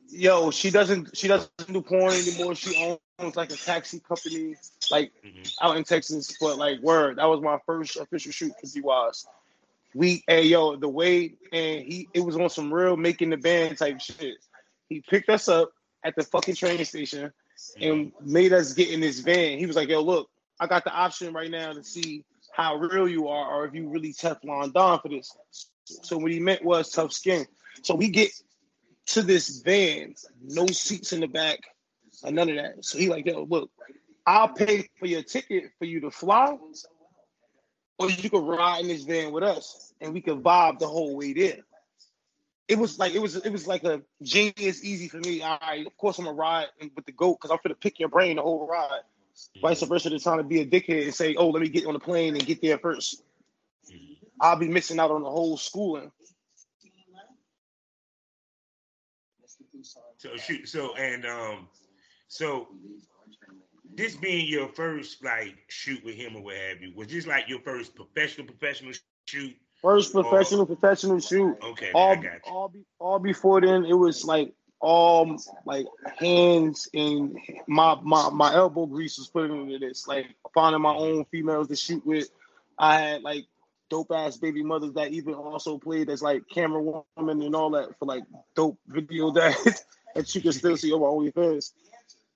Yo, 0.09 0.51
she 0.51 0.71
doesn't 0.71 1.17
she 1.17 1.27
doesn't 1.27 1.51
do 1.73 1.81
porn 1.81 2.13
anymore. 2.13 2.55
She 2.55 2.99
owns 3.19 3.37
like 3.37 3.51
a 3.51 3.57
taxi 3.57 4.01
company, 4.01 4.57
like 4.91 5.13
mm-hmm. 5.25 5.43
out 5.63 5.77
in 5.77 5.85
Texas. 5.85 6.37
But 6.39 6.59
like, 6.59 6.81
word, 6.83 7.17
that 7.17 7.25
was 7.25 7.41
my 7.41 7.59
first 7.65 7.97
official 7.97 8.33
shoot 8.33 8.53
for 8.61 8.67
D-Wise. 8.67 9.27
We, 9.95 10.23
hey 10.27 10.45
yo, 10.45 10.77
the 10.77 10.89
way 10.89 11.35
and 11.53 11.83
he, 11.83 12.09
it 12.13 12.21
was 12.21 12.37
on 12.37 12.51
some 12.51 12.73
real 12.73 12.97
making 12.97 13.31
the 13.31 13.37
band 13.39 13.79
type 13.79 14.01
shit. 14.01 14.37
He 14.89 15.01
picked 15.01 15.31
us 15.31 15.49
up 15.49 15.73
at 16.05 16.15
the 16.17 16.23
fucking 16.25 16.57
train 16.57 16.85
station 16.85 17.33
and 17.81 18.13
mm-hmm. 18.13 18.33
made 18.33 18.53
us 18.53 18.75
get 18.75 18.91
in 18.91 19.01
this 19.01 19.21
van. 19.21 19.59
He 19.59 19.67
was 19.67 19.77
like, 19.77 19.89
yo, 19.89 20.03
look, 20.03 20.29
I 20.61 20.67
got 20.67 20.85
the 20.85 20.93
option 20.93 21.33
right 21.33 21.51
now 21.51 21.73
to 21.73 21.83
see 21.83 22.25
how 22.53 22.77
real 22.77 23.09
you 23.09 23.29
are 23.29 23.55
or 23.55 23.67
if 23.67 23.75
you 23.75 23.89
really 23.89 24.13
Teflon 24.13 24.73
Don 24.73 25.01
for 25.01 25.09
this. 25.09 25.37
So 25.85 26.19
what 26.19 26.31
he 26.31 26.39
meant 26.39 26.65
was 26.65 26.91
tough 26.91 27.13
skin. 27.13 27.47
So 27.83 27.95
we 27.95 28.09
get 28.09 28.31
to 29.09 29.23
this 29.23 29.63
van, 29.63 30.15
no 30.43 30.67
seats 30.67 31.13
in 31.13 31.21
the 31.21 31.27
back, 31.27 31.61
and 32.23 32.37
none 32.37 32.51
of 32.51 32.57
that. 32.57 32.85
So 32.85 32.99
he 32.99 33.09
like, 33.09 33.27
yo, 33.27 33.43
look, 33.49 33.71
I'll 34.27 34.49
pay 34.49 34.89
for 34.99 35.07
your 35.07 35.23
ticket 35.23 35.71
for 35.79 35.87
you 35.87 36.01
to 36.01 36.11
fly, 36.11 36.57
or 37.99 38.11
you 38.11 38.31
could 38.31 38.47
ride 38.47 38.83
in 38.83 38.89
this 38.89 39.03
van 39.03 39.33
with 39.33 39.43
us, 39.43 39.93
and 40.01 40.13
we 40.13 40.21
could 40.21 40.43
vibe 40.43 40.79
the 40.79 40.87
whole 40.87 41.17
way 41.17 41.33
there. 41.33 41.59
It 42.69 42.79
was 42.79 42.99
like 42.99 43.15
it 43.15 43.21
was 43.21 43.35
it 43.35 43.51
was 43.51 43.67
like 43.67 43.83
a 43.85 44.03
genius 44.23 44.85
easy 44.85 45.09
for 45.09 45.19
me. 45.19 45.43
All 45.43 45.59
right, 45.61 45.87
of 45.87 45.97
course 45.97 46.19
I'm 46.19 46.27
gonna 46.27 46.37
ride 46.37 46.69
with 46.95 47.05
the 47.05 47.13
goat 47.13 47.39
because 47.41 47.51
I'm 47.51 47.59
gonna 47.63 47.75
pick 47.75 47.99
your 47.99 48.09
brain 48.09 48.37
the 48.37 48.43
whole 48.43 48.67
ride. 48.67 49.01
Vice 49.61 49.83
versa, 49.83 50.11
they're 50.11 50.19
trying 50.19 50.39
to 50.39 50.45
be 50.45 50.61
a 50.61 50.67
dickhead 50.67 51.05
and 51.05 51.15
say, 51.15 51.35
"Oh, 51.37 51.49
let 51.49 51.63
me 51.63 51.69
get 51.69 51.87
on 51.87 51.95
the 51.95 52.01
plane 52.01 52.35
and 52.35 52.45
get 52.45 52.61
there 52.61 52.79
1st 52.79 53.23
i 54.41 54.51
I'll 54.51 54.57
be 54.57 54.69
missing 54.69 54.99
out 54.99 55.11
on 55.11 55.23
the 55.23 55.31
whole 55.31 55.57
schooling. 55.57 56.11
So 60.19 60.37
shoot, 60.37 60.69
so 60.69 60.95
and 60.97 61.25
um, 61.27 61.69
so 62.29 62.69
this 63.95 64.15
being 64.15 64.47
your 64.47 64.69
first 64.69 65.25
like 65.25 65.57
shoot 65.69 66.05
with 66.05 66.15
him 66.15 66.37
or 66.37 66.43
what 66.43 66.57
have 66.57 66.81
you, 66.81 66.93
was 66.95 67.09
this 67.09 67.27
like 67.27 67.49
your 67.49 67.61
first 67.61 67.95
professional 67.95 68.47
professional 68.47 68.93
shoot? 69.27 69.57
First 69.81 70.13
professional 70.13 70.63
or, 70.63 70.67
professional 70.67 71.19
shoot. 71.19 71.57
Okay, 71.63 71.91
all, 71.93 72.17
all, 72.47 72.69
be, 72.69 72.85
all 73.01 73.19
before 73.19 73.61
then, 73.61 73.85
it 73.85 73.95
was 73.95 74.25
like 74.25 74.55
all 74.83 75.37
like 75.65 75.87
hands 76.19 76.89
and 76.93 77.39
my 77.69 77.97
my 78.03 78.29
my 78.31 78.53
elbow 78.53 78.85
grease 78.85 79.17
was 79.17 79.29
put 79.29 79.51
into 79.51 79.79
this. 79.79 80.07
Like 80.07 80.27
finding 80.53 80.83
my 80.83 80.95
own 80.95 81.25
females 81.27 81.69
to 81.69 81.77
shoot 81.77 82.05
with. 82.05 82.29
I 82.79 82.99
had 82.99 83.23
like 83.23 83.47
dope 83.89 84.11
ass 84.11 84.37
baby 84.37 84.63
mothers 84.63 84.95
that 84.95 85.13
even 85.13 85.35
also 85.35 85.79
played 85.79 86.11
as 86.11 86.21
like 86.21 86.43
camera 86.49 86.83
woman 86.83 87.43
and 87.43 87.55
all 87.55 87.71
that 87.71 87.97
for 87.99 88.07
like 88.07 88.25
dope 88.57 88.79
video 88.89 89.31
that 89.33 89.85
that 90.15 90.35
you 90.35 90.41
can 90.41 90.53
still 90.53 90.77
see 90.77 90.93
on 90.93 91.01
my 91.01 91.07
OnlyFans. 91.07 91.73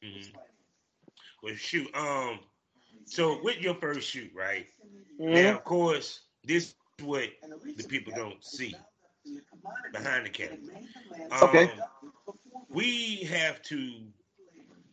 Mm-hmm. 0.04 0.36
Well, 1.42 1.54
shoot. 1.56 1.94
Um. 1.94 2.38
So 3.06 3.40
with 3.42 3.60
your 3.60 3.74
first 3.74 4.08
shoot, 4.08 4.30
right? 4.34 4.66
Mm-hmm. 5.20 5.34
Now, 5.34 5.56
of 5.56 5.64
course, 5.64 6.20
this 6.44 6.66
is 6.66 6.74
what 7.04 7.28
the 7.76 7.84
people 7.84 8.12
don't 8.14 8.42
see 8.44 8.74
behind 9.92 10.26
the 10.26 10.30
camera. 10.30 10.56
Um, 11.30 11.48
okay 11.48 11.70
we 12.76 13.26
have 13.30 13.62
to 13.62 13.90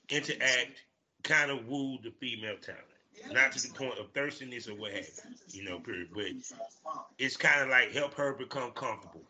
interact, 0.09 0.83
kind 1.23 1.51
of 1.51 1.67
woo 1.67 1.97
the 2.03 2.11
female 2.11 2.55
talent. 2.61 2.81
Not 3.31 3.51
to 3.53 3.67
the 3.67 3.73
point 3.73 3.99
of 3.99 4.11
thirstiness 4.13 4.67
or 4.67 4.75
what 4.75 4.93
have 4.93 5.05
you, 5.49 5.61
you 5.61 5.69
know, 5.69 5.79
period. 5.79 6.09
But 6.13 6.27
it's 7.19 7.37
kind 7.37 7.61
of 7.61 7.69
like 7.69 7.93
help 7.93 8.13
her 8.15 8.33
become 8.33 8.71
comfortable. 8.71 9.21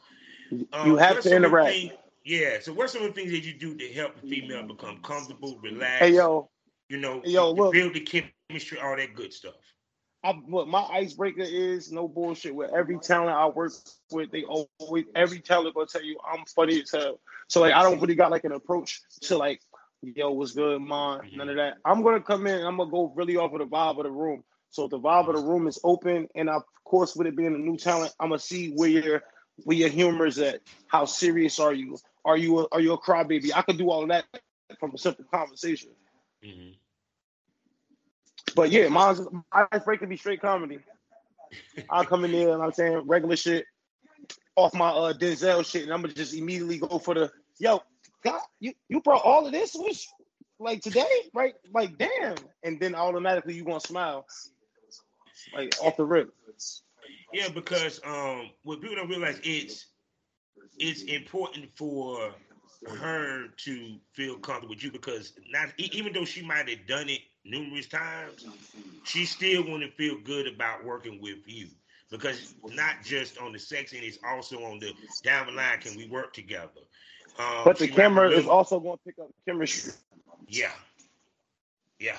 Um, 0.72 0.88
you 0.88 0.98
have 0.98 1.22
to 1.22 1.36
interact. 1.36 1.72
Things, 1.72 1.93
yeah. 2.24 2.60
So 2.62 2.74
what's 2.74 2.93
some 2.93 3.03
of 3.03 3.10
the 3.10 3.13
things 3.13 3.31
that 3.31 3.43
you 3.43 3.53
do 3.53 3.75
to 3.75 3.88
help 3.93 4.22
the 4.22 4.27
female 4.27 4.63
become 4.63 5.00
comfortable, 5.03 5.60
relax? 5.62 6.00
Hey 6.00 6.15
yo, 6.15 6.50
you 6.89 6.98
know, 6.98 7.22
hey, 7.24 7.31
yo, 7.31 7.51
look, 7.51 7.74
build 7.74 7.93
the 7.93 8.00
chemistry, 8.00 8.79
all 8.79 8.95
that 8.95 9.13
good 9.15 9.33
stuff. 9.33 9.55
I, 10.24 10.32
what 10.32 10.68
my 10.68 10.82
icebreaker 10.84 11.42
is 11.42 11.92
no 11.92 12.08
bullshit. 12.08 12.56
With 12.56 12.72
every 12.74 12.98
talent 13.00 13.36
I 13.36 13.48
work 13.48 13.74
with, 14.12 14.32
they 14.32 14.44
always 14.44 15.06
every 15.15 15.39
talent 15.39 15.75
gonna 15.75 15.88
tell 15.88 16.03
you 16.03 16.18
I'm 16.25 16.46
funny 16.46 16.82
as 16.82 16.92
hell. 16.92 17.20
So 17.48 17.60
like 17.60 17.74
I 17.74 17.84
don't 17.84 18.00
really 18.00 18.15
got 18.15 18.32
like 18.32 18.46
an 18.46 18.53
approach 18.53 19.01
to 19.24 19.38
like, 19.38 19.62
yo, 20.01 20.32
what's 20.32 20.53
good, 20.53 20.82
man? 20.82 21.22
None 21.36 21.50
of 21.50 21.56
that. 21.58 21.77
I'm 21.84 22.03
gonna 22.03 22.22
come 22.22 22.48
in. 22.48 22.65
I'm 22.65 22.77
gonna 22.77 22.89
go 22.89 23.12
really 23.15 23.36
off 23.36 23.53
of 23.53 23.60
the 23.60 23.65
vibe 23.65 23.98
of 23.98 24.03
the 24.03 24.12
room. 24.12 24.44
So 24.70 24.86
if 24.86 24.92
the 24.92 25.00
vibe 25.00 25.27
of 25.27 25.36
the 25.36 25.42
room 25.42 25.68
is 25.68 25.80
open, 25.84 26.27
and 26.36 26.50
of 26.50 26.63
course 26.86 27.15
with 27.15 27.27
it 27.27 27.36
being 27.36 27.53
a 27.53 27.58
new 27.58 27.77
talent, 27.77 28.13
I'm 28.20 28.30
gonna 28.30 28.39
see 28.39 28.72
where 28.72 28.89
your 28.89 29.24
where 29.65 29.77
your 29.77 29.89
humor 29.89 30.25
is 30.25 30.39
at. 30.39 30.62
How 30.88 31.06
serious 31.06 31.60
are 31.60 31.74
you? 31.74 31.98
Are 32.25 32.38
you 32.38 32.60
a, 32.60 32.68
are 32.72 32.80
you 32.80 32.94
a 32.94 32.98
crybaby? 32.98 33.51
I 33.53 33.62
could 33.62 33.77
do 33.77 33.92
all 33.92 34.03
of 34.03 34.10
that 34.10 34.25
from 34.80 34.94
a 34.96 34.98
simple 34.98 35.25
conversation. 35.25 35.89
Mm-hmm. 36.44 36.72
But 38.55 38.72
yeah, 38.72 38.88
mine's 38.89 39.22
my 39.53 39.65
icebreaker 39.72 40.07
be 40.07 40.17
straight 40.17 40.41
comedy. 40.41 40.79
I'll 41.89 42.05
come 42.05 42.25
in 42.25 42.31
there 42.31 42.53
and 42.53 42.63
I'm 42.63 42.72
saying 42.72 43.03
regular 43.05 43.36
shit 43.36 43.65
off 44.55 44.74
my 44.74 44.89
uh 44.89 45.13
Denzel 45.13 45.65
shit, 45.65 45.83
and 45.83 45.93
I'm 45.93 46.01
gonna 46.01 46.13
just 46.13 46.33
immediately 46.33 46.77
go 46.77 47.00
for 47.00 47.13
the 47.13 47.31
yo, 47.60 47.81
God, 48.24 48.41
you 48.60 48.74
you 48.89 49.01
brought 49.01 49.24
all 49.24 49.45
of 49.45 49.51
this 49.51 49.75
was 49.75 50.07
like 50.60 50.81
today, 50.81 51.05
right? 51.33 51.53
Like 51.74 51.98
damn, 51.98 52.36
and 52.63 52.79
then 52.79 52.95
automatically 52.95 53.55
you 53.55 53.63
gonna 53.63 53.79
smile 53.79 54.25
like 55.53 55.75
off 55.81 55.98
the 55.98 56.05
rip. 56.05 56.33
Yeah, 57.33 57.50
because 57.50 58.00
um, 58.05 58.51
what 58.63 58.81
people 58.81 58.95
don't 58.95 59.10
realize 59.10 59.39
it's 59.43 59.88
it's 60.77 61.03
important 61.03 61.69
for 61.75 62.33
her 63.00 63.48
to 63.57 63.98
feel 64.13 64.38
comfortable 64.38 64.75
with 64.75 64.83
you 64.83 64.91
because 64.91 65.33
not 65.50 65.69
even 65.77 66.13
though 66.13 66.25
she 66.25 66.45
might 66.45 66.69
have 66.69 66.86
done 66.86 67.10
it 67.10 67.22
numerous 67.45 67.88
times, 67.88 68.45
she 69.03 69.25
still 69.25 69.67
want 69.67 69.83
to 69.83 69.89
feel 69.91 70.17
good 70.23 70.47
about 70.47 70.83
working 70.83 71.21
with 71.21 71.39
you 71.45 71.67
because 72.09 72.55
not 72.63 72.95
just 73.03 73.38
on 73.39 73.51
the 73.51 73.59
sex 73.59 73.93
end, 73.93 74.03
it's 74.03 74.19
also 74.27 74.63
on 74.63 74.79
the 74.79 74.93
down 75.23 75.47
the 75.47 75.51
line. 75.51 75.79
Can 75.79 75.97
we 75.97 76.07
work 76.07 76.33
together? 76.33 76.69
Um, 77.39 77.62
But 77.65 77.79
the 77.79 77.88
camera 77.88 78.29
is 78.29 78.47
also 78.47 78.79
going 78.79 78.97
to 78.97 79.03
pick 79.03 79.19
up 79.19 79.31
chemistry. 79.47 79.93
Yeah. 80.47 80.71
Yeah. 82.00 82.17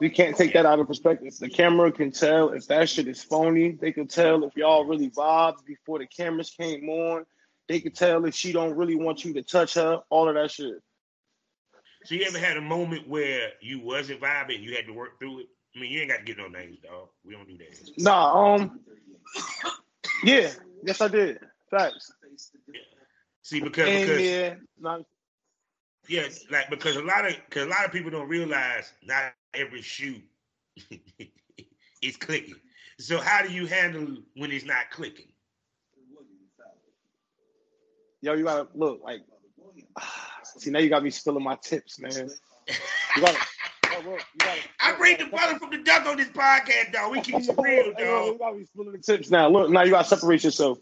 We 0.00 0.10
can't 0.10 0.36
take 0.36 0.52
that 0.52 0.64
out 0.64 0.78
of 0.78 0.86
perspective. 0.86 1.36
The 1.38 1.48
camera 1.48 1.90
can 1.90 2.12
tell 2.12 2.50
if 2.50 2.66
that 2.68 2.88
shit 2.88 3.08
is 3.08 3.22
phony. 3.22 3.72
They 3.72 3.92
can 3.92 4.06
tell 4.06 4.44
if 4.44 4.56
y'all 4.56 4.84
really 4.84 5.10
vibed 5.10 5.64
before 5.64 5.98
the 5.98 6.06
cameras 6.06 6.50
came 6.50 6.88
on. 6.88 7.26
They 7.68 7.80
can 7.80 7.92
tell 7.92 8.24
if 8.24 8.34
she 8.34 8.52
don't 8.52 8.76
really 8.76 8.96
want 8.96 9.24
you 9.24 9.34
to 9.34 9.42
touch 9.42 9.74
her. 9.74 10.00
All 10.08 10.28
of 10.28 10.36
that 10.36 10.50
shit. 10.50 10.80
So 12.08 12.14
you 12.14 12.22
ever 12.22 12.38
had 12.38 12.56
a 12.56 12.62
moment 12.62 13.06
where 13.06 13.50
you 13.60 13.80
wasn't 13.80 14.22
vibing, 14.22 14.62
you 14.62 14.74
had 14.74 14.86
to 14.86 14.94
work 14.94 15.18
through 15.18 15.40
it? 15.40 15.46
I 15.76 15.80
mean, 15.80 15.92
you 15.92 16.00
ain't 16.00 16.08
got 16.08 16.20
to 16.20 16.24
get 16.24 16.38
no 16.38 16.48
names, 16.48 16.78
dog. 16.78 17.08
We 17.22 17.34
don't 17.34 17.46
do 17.46 17.58
that. 17.58 17.90
Nah, 17.98 18.54
um, 18.54 18.80
yeah, 20.24 20.48
yes 20.82 21.02
I 21.02 21.08
did. 21.08 21.38
Facts. 21.70 22.10
See, 23.42 23.60
because 23.60 23.90
And 23.90 24.00
because 24.00 24.22
yeah, 24.22 24.54
yeah, 26.08 26.28
like 26.50 26.70
because 26.70 26.96
a 26.96 27.02
lot 27.02 27.26
of 27.26 27.36
because 27.44 27.66
a 27.66 27.68
lot 27.68 27.84
of 27.84 27.92
people 27.92 28.10
don't 28.10 28.26
realize 28.26 28.90
not 29.02 29.34
every 29.52 29.82
shoe 29.82 30.22
is 32.02 32.16
clicking. 32.16 32.56
So 32.98 33.20
how 33.20 33.42
do 33.42 33.52
you 33.52 33.66
handle 33.66 34.16
when 34.34 34.50
it's 34.50 34.64
not 34.64 34.90
clicking? 34.90 35.28
yo, 38.22 38.32
you 38.32 38.44
gotta 38.44 38.66
look 38.74 39.02
like. 39.04 39.20
See, 40.56 40.70
now 40.70 40.78
you 40.78 40.88
got 40.88 41.02
me 41.02 41.10
spilling 41.10 41.44
my 41.44 41.56
tips, 41.56 41.98
man. 41.98 42.30
You 43.16 43.22
gotta. 43.22 43.38
oh, 43.86 44.02
look, 44.04 44.20
you 44.34 44.38
gotta 44.38 44.60
I 44.80 44.96
bring 44.96 45.18
the 45.18 45.26
brother 45.26 45.58
from 45.58 45.70
the 45.70 45.78
duck 45.78 46.06
on 46.06 46.16
this 46.16 46.28
podcast, 46.28 46.92
dog. 46.92 47.12
We 47.12 47.20
keep 47.20 47.36
it 47.36 47.54
real, 47.58 47.92
dog. 47.92 48.26
You 48.32 48.36
gotta 48.38 48.56
be 48.56 48.64
spilling 48.64 48.92
the 48.92 48.98
tips 48.98 49.30
now. 49.30 49.48
Look, 49.48 49.70
now 49.70 49.82
you 49.82 49.90
gotta 49.92 50.08
separate 50.08 50.44
yourself. 50.44 50.78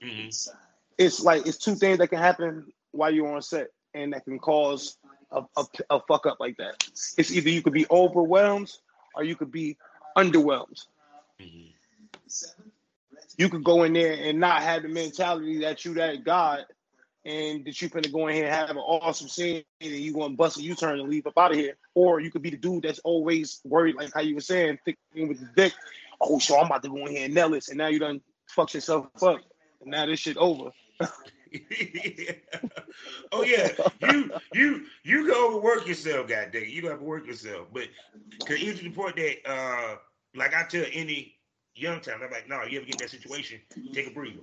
Mhm. 0.00 0.48
it's 0.96 1.20
like 1.24 1.44
it's 1.46 1.58
two 1.58 1.74
things 1.74 1.98
that 1.98 2.06
can 2.06 2.18
happen 2.20 2.72
while 2.92 3.12
you're 3.12 3.34
on 3.34 3.42
set 3.42 3.66
and 3.94 4.12
that 4.12 4.24
can 4.24 4.38
cause 4.38 4.96
a, 5.32 5.42
a, 5.56 5.64
a 5.90 6.00
fuck 6.06 6.24
up 6.26 6.36
like 6.38 6.56
that. 6.58 6.88
It's 7.16 7.32
either 7.32 7.50
you 7.50 7.62
could 7.62 7.72
be 7.72 7.86
overwhelmed 7.90 8.70
or 9.16 9.24
you 9.24 9.34
could 9.34 9.50
be 9.50 9.76
underwhelmed. 10.16 10.86
Mhm. 11.40 11.72
You 13.36 13.48
could 13.48 13.64
go 13.64 13.82
in 13.84 13.92
there 13.92 14.12
and 14.12 14.38
not 14.38 14.62
have 14.62 14.82
the 14.82 14.88
mentality 14.88 15.60
that 15.60 15.84
you 15.84 15.94
that 15.94 16.24
God 16.24 16.64
and 17.24 17.64
that 17.64 17.80
you 17.80 17.90
finna 17.90 18.12
go 18.12 18.28
in 18.28 18.34
here 18.34 18.46
and 18.46 18.54
have 18.54 18.70
an 18.70 18.78
awesome 18.78 19.28
scene 19.28 19.62
and 19.80 19.90
you 19.90 20.12
gonna 20.12 20.34
bust 20.34 20.58
a 20.58 20.62
U-turn 20.62 21.00
and 21.00 21.08
leave 21.08 21.26
up 21.26 21.36
out 21.36 21.50
of 21.52 21.56
here. 21.56 21.76
Or 21.94 22.20
you 22.20 22.30
could 22.30 22.42
be 22.42 22.50
the 22.50 22.56
dude 22.56 22.84
that's 22.84 23.00
always 23.00 23.60
worried, 23.64 23.96
like 23.96 24.12
how 24.14 24.20
you 24.20 24.34
were 24.34 24.40
saying, 24.40 24.78
thinking 24.84 25.28
with 25.28 25.40
the 25.40 25.48
dick, 25.56 25.74
oh 26.20 26.38
so 26.38 26.58
I'm 26.58 26.66
about 26.66 26.82
to 26.84 26.88
go 26.88 27.06
in 27.06 27.12
here 27.12 27.24
and 27.24 27.34
nail 27.34 27.50
this, 27.50 27.68
and 27.68 27.78
now 27.78 27.88
you 27.88 27.98
done 27.98 28.20
fucked 28.48 28.74
yourself 28.74 29.06
up. 29.22 29.40
And 29.80 29.90
now 29.90 30.06
this 30.06 30.20
shit 30.20 30.36
over. 30.36 30.70
oh 33.32 33.42
yeah, 33.42 33.70
you 34.00 34.32
you 34.52 34.86
you 35.04 35.26
go 35.26 35.48
overwork 35.48 35.86
yourself, 35.86 36.28
goddamn. 36.28 36.64
You 36.66 36.82
gonna 36.82 36.94
have 36.94 37.00
to 37.00 37.06
work 37.06 37.26
yourself, 37.26 37.68
but 37.72 37.88
cause 38.44 38.58
even 38.58 38.76
to 38.78 38.84
the 38.84 38.90
point 38.90 39.16
that 39.16 39.36
uh, 39.48 39.96
like 40.34 40.54
I 40.54 40.64
tell 40.64 40.84
any 40.92 41.36
young 41.74 42.00
time, 42.00 42.20
I'm 42.22 42.30
like, 42.30 42.48
no, 42.48 42.62
you 42.64 42.78
ever 42.78 42.86
get 42.86 42.96
in 42.96 42.98
that 42.98 43.10
situation, 43.10 43.60
take 43.92 44.08
a 44.08 44.10
breather. 44.10 44.40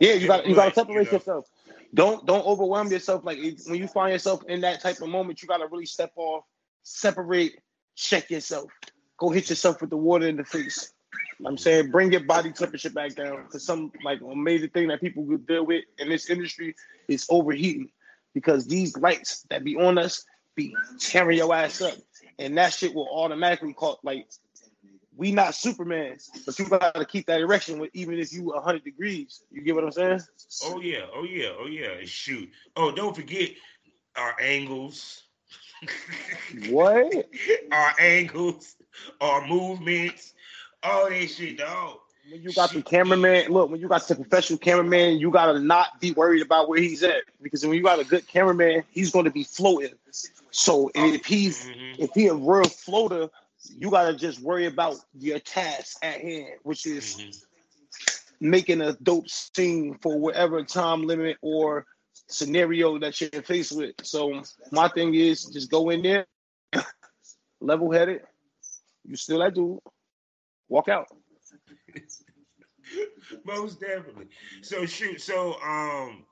Yeah, 0.00 0.14
you 0.14 0.26
got 0.26 0.46
you 0.46 0.54
got 0.54 0.68
to 0.68 0.74
separate 0.74 0.94
you 0.94 1.04
know. 1.04 1.12
yourself. 1.12 1.46
Don't 1.94 2.26
don't 2.26 2.46
overwhelm 2.46 2.90
yourself. 2.90 3.24
Like 3.24 3.38
when 3.66 3.80
you 3.80 3.88
find 3.88 4.12
yourself 4.12 4.42
in 4.48 4.60
that 4.62 4.80
type 4.80 5.00
of 5.00 5.08
moment, 5.08 5.42
you 5.42 5.48
got 5.48 5.58
to 5.58 5.66
really 5.66 5.86
step 5.86 6.12
off, 6.16 6.44
separate, 6.82 7.60
check 7.94 8.30
yourself. 8.30 8.70
Go 9.18 9.30
hit 9.30 9.48
yourself 9.48 9.80
with 9.80 9.90
the 9.90 9.96
water 9.96 10.26
in 10.26 10.36
the 10.36 10.44
face. 10.44 10.92
I'm 11.44 11.58
saying 11.58 11.90
bring 11.90 12.12
your 12.12 12.24
body 12.24 12.52
temperature 12.52 12.90
back 12.90 13.14
down 13.14 13.44
because 13.44 13.64
some 13.64 13.92
like 14.04 14.20
amazing 14.20 14.70
thing 14.70 14.88
that 14.88 15.00
people 15.00 15.24
would 15.24 15.46
deal 15.46 15.66
with 15.66 15.84
in 15.98 16.08
this 16.08 16.30
industry 16.30 16.74
is 17.08 17.26
overheating 17.28 17.90
because 18.34 18.66
these 18.66 18.96
lights 18.96 19.44
that 19.50 19.64
be 19.64 19.76
on 19.76 19.98
us 19.98 20.24
be 20.54 20.74
tearing 20.98 21.38
your 21.38 21.54
ass 21.54 21.82
up, 21.82 21.94
and 22.38 22.56
that 22.56 22.72
shit 22.72 22.94
will 22.94 23.08
automatically 23.10 23.74
cause 23.74 23.98
like 24.02 24.26
we 25.16 25.32
not 25.32 25.54
Superman, 25.54 26.18
but 26.44 26.58
you 26.58 26.68
got 26.68 26.94
to 26.94 27.04
keep 27.04 27.26
that 27.26 27.40
erection 27.40 27.78
with 27.78 27.90
even 27.94 28.18
if 28.18 28.32
you 28.32 28.44
100 28.44 28.84
degrees. 28.84 29.42
You 29.50 29.62
get 29.62 29.74
what 29.74 29.84
I'm 29.84 29.92
saying? 29.92 30.20
Oh 30.64 30.80
yeah, 30.80 31.06
oh 31.14 31.24
yeah, 31.24 31.50
oh 31.58 31.66
yeah. 31.66 32.04
Shoot. 32.04 32.50
Oh, 32.76 32.92
don't 32.92 33.14
forget 33.14 33.50
our 34.16 34.34
angles. 34.40 35.22
What? 36.68 37.28
our 37.70 37.94
angles, 38.00 38.76
our 39.20 39.46
movements, 39.46 40.32
all 40.82 41.10
that 41.10 41.28
shit, 41.28 41.58
dog. 41.58 41.98
When 42.30 42.42
you 42.42 42.52
got 42.52 42.72
the 42.72 42.82
cameraman, 42.82 43.52
look, 43.52 43.70
when 43.70 43.80
you 43.80 43.88
got 43.88 44.06
the 44.08 44.14
professional 44.14 44.58
cameraman, 44.58 45.18
you 45.18 45.30
gotta 45.30 45.60
not 45.60 46.00
be 46.00 46.12
worried 46.12 46.42
about 46.42 46.68
where 46.68 46.80
he's 46.80 47.02
at. 47.02 47.22
Because 47.42 47.64
when 47.64 47.76
you 47.76 47.82
got 47.82 48.00
a 48.00 48.04
good 48.04 48.26
cameraman, 48.26 48.84
he's 48.90 49.10
gonna 49.10 49.30
be 49.30 49.44
floating. 49.44 49.94
So 50.50 50.90
if 50.94 51.26
he's 51.26 51.68
Mhm. 51.68 51.98
if 51.98 52.10
he 52.14 52.28
a 52.28 52.34
real 52.34 52.64
floater, 52.64 53.28
you 53.78 53.90
gotta 53.90 54.14
just 54.16 54.40
worry 54.40 54.66
about 54.66 54.96
your 55.18 55.38
task 55.38 55.96
at 56.02 56.20
hand, 56.20 56.54
which 56.62 56.86
is 56.86 57.24
Mhm. 57.24 57.42
making 58.40 58.80
a 58.80 58.94
dope 59.02 59.28
scene 59.28 59.96
for 60.02 60.18
whatever 60.18 60.62
time 60.64 61.02
limit 61.04 61.36
or 61.42 61.86
scenario 62.28 62.98
that 62.98 63.20
you're 63.20 63.36
faced 63.36 63.66
with. 63.66 63.86
So 64.02 64.42
my 64.64 64.88
thing 64.88 65.14
is 65.14 65.44
just 65.44 65.70
go 65.70 65.88
in 65.90 66.02
there, 66.02 66.26
level 67.60 67.90
headed. 67.92 68.22
You 69.04 69.16
still 69.16 69.38
that 69.40 69.54
dude. 69.54 69.78
Walk 70.68 70.88
out. 70.88 71.06
Most 73.44 73.80
definitely. 73.80 74.26
So 74.62 74.86
shoot. 74.86 75.20
So 75.20 75.60
um, 75.62 76.24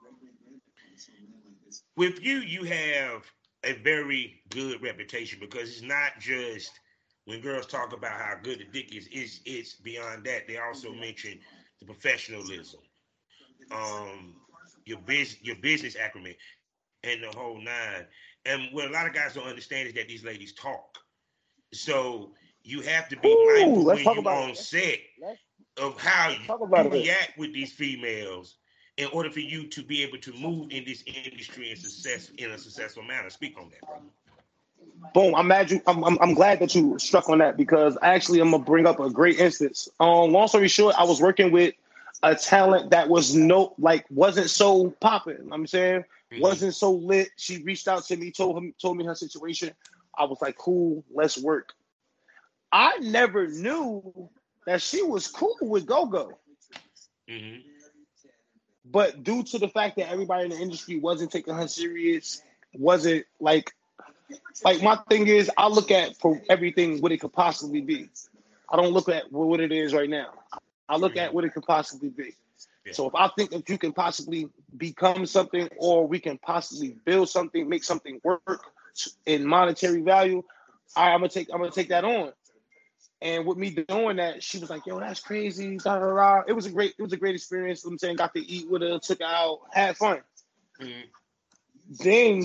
with 1.96 2.22
you, 2.22 2.38
you 2.38 2.64
have 2.64 3.30
a 3.64 3.72
very 3.74 4.42
good 4.50 4.82
reputation 4.82 5.38
because 5.40 5.68
it's 5.70 5.82
not 5.82 6.18
just 6.20 6.80
when 7.26 7.40
girls 7.40 7.66
talk 7.66 7.92
about 7.92 8.20
how 8.20 8.34
good 8.42 8.60
the 8.60 8.64
dick 8.64 8.94
is. 8.94 9.08
It's 9.10 9.40
it's 9.44 9.74
beyond 9.74 10.24
that. 10.24 10.46
They 10.46 10.58
also 10.58 10.92
mention 10.92 11.38
the 11.80 11.86
professionalism, 11.86 12.80
um, 13.70 14.34
your 14.84 14.98
business, 14.98 15.42
your 15.42 15.56
business 15.56 15.96
acumen, 15.96 16.34
and 17.02 17.22
the 17.22 17.36
whole 17.36 17.60
nine. 17.60 18.06
And 18.46 18.68
what 18.72 18.88
a 18.88 18.92
lot 18.92 19.06
of 19.06 19.14
guys 19.14 19.34
don't 19.34 19.46
understand 19.46 19.88
is 19.88 19.94
that 19.94 20.08
these 20.08 20.24
ladies 20.24 20.52
talk. 20.52 20.98
So 21.72 22.32
you 22.62 22.82
have 22.82 23.08
to 23.08 23.16
be 23.16 23.28
Ooh, 23.28 23.46
mindful 23.46 23.84
when 23.84 24.04
you 24.04 24.20
about 24.20 24.44
on 24.44 24.50
it. 24.50 24.58
set 24.58 24.98
of 25.78 25.98
how 25.98 26.30
you 26.30 26.90
react 26.90 27.36
with 27.38 27.52
these 27.52 27.72
females 27.72 28.56
in 28.96 29.08
order 29.12 29.30
for 29.30 29.40
you 29.40 29.66
to 29.68 29.82
be 29.82 30.02
able 30.02 30.18
to 30.18 30.32
move 30.34 30.70
in 30.70 30.84
this 30.84 31.02
industry 31.06 31.70
and 31.70 31.78
success 31.78 32.30
in 32.38 32.50
a 32.52 32.58
successful 32.58 33.02
manner. 33.02 33.28
Speak 33.28 33.58
on 33.58 33.70
that, 33.70 33.80
bro. 33.80 33.96
Boom! 35.12 35.34
I'm 35.34 35.48
mad 35.48 35.70
you. 35.70 35.80
I'm, 35.86 36.02
I'm, 36.04 36.18
I'm 36.20 36.34
glad 36.34 36.60
that 36.60 36.74
you 36.74 36.98
struck 36.98 37.28
on 37.28 37.38
that 37.38 37.56
because 37.56 37.96
actually 38.02 38.40
I'm 38.40 38.50
gonna 38.50 38.64
bring 38.64 38.86
up 38.86 39.00
a 39.00 39.10
great 39.10 39.38
instance. 39.38 39.88
Um, 40.00 40.32
long 40.32 40.48
story 40.48 40.68
short, 40.68 40.94
I 40.98 41.04
was 41.04 41.20
working 41.20 41.52
with 41.52 41.74
a 42.22 42.34
talent 42.34 42.90
that 42.90 43.08
was 43.08 43.34
no 43.34 43.74
like 43.78 44.06
wasn't 44.10 44.50
so 44.50 44.90
popping. 45.00 45.48
I'm 45.52 45.66
saying 45.66 46.04
Mhm. 46.32 46.40
wasn't 46.40 46.74
so 46.74 46.92
lit. 46.92 47.28
She 47.36 47.62
reached 47.62 47.86
out 47.88 48.04
to 48.06 48.16
me, 48.16 48.30
told 48.30 48.56
him, 48.56 48.74
told 48.80 48.96
me 48.96 49.04
her 49.04 49.14
situation. 49.14 49.72
I 50.16 50.24
was 50.24 50.40
like, 50.40 50.56
cool, 50.56 51.04
let's 51.12 51.38
work. 51.38 51.72
I 52.72 52.98
never 52.98 53.46
knew 53.46 54.30
that 54.66 54.80
she 54.80 55.02
was 55.02 55.28
cool 55.28 55.56
with 55.60 55.86
Go 55.86 56.06
Go. 56.06 56.38
Mhm. 57.28 57.62
But 58.84 59.22
due 59.22 59.42
to 59.44 59.58
the 59.58 59.68
fact 59.68 59.96
that 59.96 60.10
everybody 60.10 60.44
in 60.44 60.50
the 60.50 60.58
industry 60.58 60.98
wasn't 60.98 61.30
taking 61.32 61.54
her 61.54 61.68
serious, 61.68 62.42
wasn't 62.74 63.26
like 63.40 63.72
like 64.64 64.82
my 64.82 64.96
thing 65.08 65.26
is 65.26 65.50
I 65.56 65.68
look 65.68 65.90
at 65.90 66.16
for 66.16 66.40
everything 66.48 67.00
what 67.00 67.12
it 67.12 67.18
could 67.20 67.32
possibly 67.32 67.80
be. 67.80 68.08
I 68.70 68.76
don't 68.76 68.92
look 68.92 69.08
at 69.08 69.30
what 69.30 69.60
it 69.60 69.72
is 69.72 69.92
right 69.92 70.08
now. 70.08 70.32
I 70.88 70.96
look 70.96 71.16
at 71.16 71.32
what 71.32 71.44
it 71.44 71.54
could 71.54 71.64
possibly 71.64 72.08
be. 72.08 72.34
Yeah. 72.84 72.92
So 72.92 73.08
if 73.08 73.14
I 73.14 73.28
think 73.36 73.50
that 73.50 73.68
you 73.68 73.78
can 73.78 73.92
possibly 73.92 74.48
become 74.76 75.26
something 75.26 75.68
or 75.78 76.06
we 76.06 76.18
can 76.18 76.38
possibly 76.38 76.96
build 77.04 77.28
something, 77.28 77.68
make 77.68 77.84
something 77.84 78.20
work 78.22 78.60
in 79.26 79.46
monetary 79.46 80.02
value, 80.02 80.42
I, 80.96 81.10
I'm 81.10 81.20
gonna 81.20 81.28
take 81.28 81.48
I'm 81.52 81.58
gonna 81.60 81.70
take 81.70 81.88
that 81.88 82.04
on. 82.04 82.32
And 83.22 83.46
with 83.46 83.56
me 83.56 83.70
doing 83.70 84.16
that, 84.16 84.42
she 84.42 84.58
was 84.58 84.68
like, 84.68 84.84
"Yo, 84.86 85.00
that's 85.00 85.20
crazy." 85.20 85.78
Da, 85.78 85.98
da, 85.98 86.14
da. 86.14 86.42
It 86.46 86.52
was 86.52 86.66
a 86.66 86.70
great, 86.70 86.94
it 86.98 87.02
was 87.02 87.12
a 87.12 87.16
great 87.16 87.34
experience. 87.34 87.84
I'm 87.84 87.98
saying, 87.98 88.16
got 88.16 88.34
to 88.34 88.40
eat 88.40 88.68
with 88.68 88.82
her, 88.82 88.98
took 88.98 89.20
her 89.20 89.26
out, 89.26 89.60
had 89.72 89.96
fun. 89.96 90.20
Mhm. 90.80 91.04
Then 91.88 92.42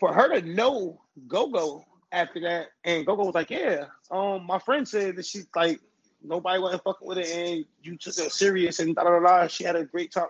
for 0.00 0.12
her 0.12 0.40
to 0.40 0.46
know 0.46 1.00
Go 1.28 1.48
Go 1.48 1.84
after 2.10 2.40
that, 2.40 2.68
and 2.84 3.06
Go 3.06 3.14
Go 3.16 3.26
was 3.26 3.34
like, 3.34 3.50
"Yeah, 3.50 3.84
um, 4.10 4.44
my 4.46 4.58
friend 4.58 4.88
said 4.88 5.16
that 5.16 5.26
she 5.26 5.42
like 5.54 5.80
nobody 6.22 6.58
wasn't 6.60 6.82
fucking 6.82 7.06
with 7.06 7.18
it, 7.18 7.28
and 7.28 7.64
you 7.82 7.96
took 7.96 8.18
it 8.18 8.32
serious, 8.32 8.80
and 8.80 8.96
da 8.96 9.04
da 9.04 9.20
da." 9.20 9.46
She 9.46 9.64
had 9.64 9.76
a 9.76 9.84
great 9.84 10.12
time. 10.12 10.26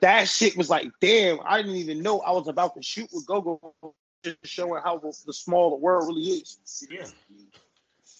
That 0.00 0.28
shit 0.28 0.56
was 0.56 0.70
like, 0.70 0.88
damn, 1.00 1.38
I 1.44 1.60
didn't 1.60 1.76
even 1.76 2.02
know 2.02 2.20
I 2.20 2.30
was 2.30 2.48
about 2.48 2.74
to 2.76 2.82
shoot 2.82 3.08
with 3.12 3.26
Go 3.26 3.40
Go, 3.40 3.94
just 4.22 4.38
showing 4.44 4.82
how 4.82 4.98
the, 4.98 5.14
the 5.26 5.32
small 5.32 5.70
the 5.70 5.76
world 5.76 6.06
really 6.08 6.22
is. 6.22 6.86
Yeah, 6.90 7.06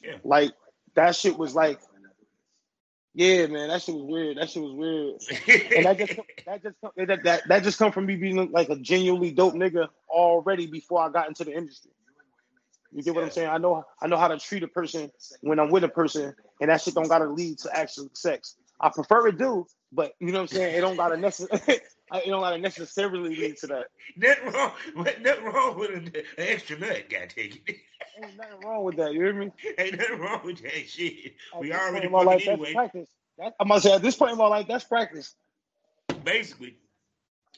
Yeah. 0.03 0.17
Like 0.25 0.53
that 0.95 1.17
shit 1.17 1.39
was 1.39 1.55
like, 1.55 1.81
Yeah, 3.19 3.49
man, 3.49 3.67
that 3.67 3.83
shit 3.83 3.97
was 3.97 4.05
weird. 4.05 4.37
That 4.37 4.49
shit 4.49 4.63
was 4.63 4.75
weird, 4.75 5.73
and 5.77 5.87
that 5.87 5.99
just 5.99 6.21
that 6.47 6.63
just 6.63 6.77
that, 6.97 7.25
that 7.25 7.49
that 7.49 7.63
just 7.65 7.77
come 7.77 7.91
from 7.91 8.07
me 8.07 8.15
being 8.15 8.53
like 8.53 8.69
a 8.69 8.77
genuinely 8.77 9.33
dope 9.33 9.55
nigga 9.55 9.89
already 10.09 10.69
before 10.69 11.03
I 11.03 11.09
got 11.09 11.27
into 11.27 11.43
the 11.43 11.53
industry. 11.53 11.91
You 12.93 13.03
get 13.03 13.17
what 13.17 13.25
I'm 13.25 13.33
saying? 13.33 13.49
I 13.49 13.59
know 13.59 13.85
I 14.01 14.07
know 14.07 14.19
how 14.19 14.29
to 14.29 14.39
treat 14.39 14.63
a 14.63 14.69
person 14.69 15.11
when 15.41 15.59
I'm 15.59 15.69
with 15.69 15.83
a 15.83 15.89
person, 15.89 16.33
and 16.61 16.71
that 16.71 16.81
shit 16.81 16.95
don't 16.95 17.09
gotta 17.09 17.29
lead 17.29 17.59
to 17.59 17.77
actual 17.77 18.09
sex. 18.13 18.55
I 18.81 18.91
prefer 18.91 19.27
it 19.27 19.37
do, 19.37 19.67
but 19.91 20.13
you 20.21 20.29
know 20.29 20.35
what 20.35 20.53
I'm 20.53 20.57
saying? 20.57 20.77
It 20.77 20.81
don't 20.81 20.97
gotta 20.97 21.17
necessarily 21.17 21.61
it 21.69 22.27
don't 22.29 22.41
gotta 22.41 22.59
necessarily 22.59 23.35
lead 23.35 23.57
to 23.57 23.67
that. 23.67 23.87
nothing 24.17 24.53
wrong, 24.53 24.73
nothing 25.21 25.45
wrong 25.45 25.77
with 25.77 25.91
an, 25.91 26.13
extra 26.39 26.79
nut, 26.79 27.11
got 27.11 27.31
taken. 27.31 27.63
Ain't 28.23 28.37
nothing 28.37 28.61
wrong 28.65 28.85
with 28.85 28.97
that. 28.97 29.13
You 29.13 29.21
hear 29.21 29.33
me? 29.33 29.53
Ain't 29.79 29.99
nothing 29.99 30.19
wrong 30.19 30.41
with 30.45 30.63
that 30.63 30.89
shit. 30.89 31.35
At 31.55 31.61
we 31.61 31.73
already 31.73 32.09
my 32.09 32.23
life, 32.23 32.47
anyway. 32.47 32.73
That's 32.73 32.75
practice. 32.75 33.07
That, 33.39 33.55
I'm 33.61 33.69
gonna 33.69 33.81
say 33.81 33.93
at 33.93 34.03
this 34.03 34.17
point 34.17 34.33
in 34.33 34.39
my 34.39 34.49
life, 34.49 34.67
that's 34.67 34.85
practice. 34.85 35.35
Basically, 36.25 36.77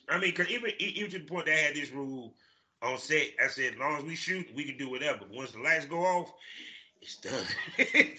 I 0.08 0.18
mean, 0.18 0.34
cause 0.34 0.48
even 0.48 0.72
even 0.78 1.10
to 1.12 1.18
the 1.18 1.24
point 1.24 1.46
that 1.46 1.54
I 1.54 1.58
had 1.58 1.74
this 1.74 1.90
rule 1.90 2.34
on 2.82 2.98
set, 2.98 3.28
I 3.42 3.48
said 3.48 3.74
as 3.74 3.78
long 3.78 3.96
as 3.96 4.04
we 4.04 4.14
shoot, 4.14 4.46
we 4.54 4.64
can 4.64 4.76
do 4.76 4.90
whatever. 4.90 5.20
Once 5.32 5.52
the 5.52 5.60
lights 5.60 5.86
go 5.86 6.04
off, 6.04 6.32
it's 7.00 7.16
done. 7.16 7.44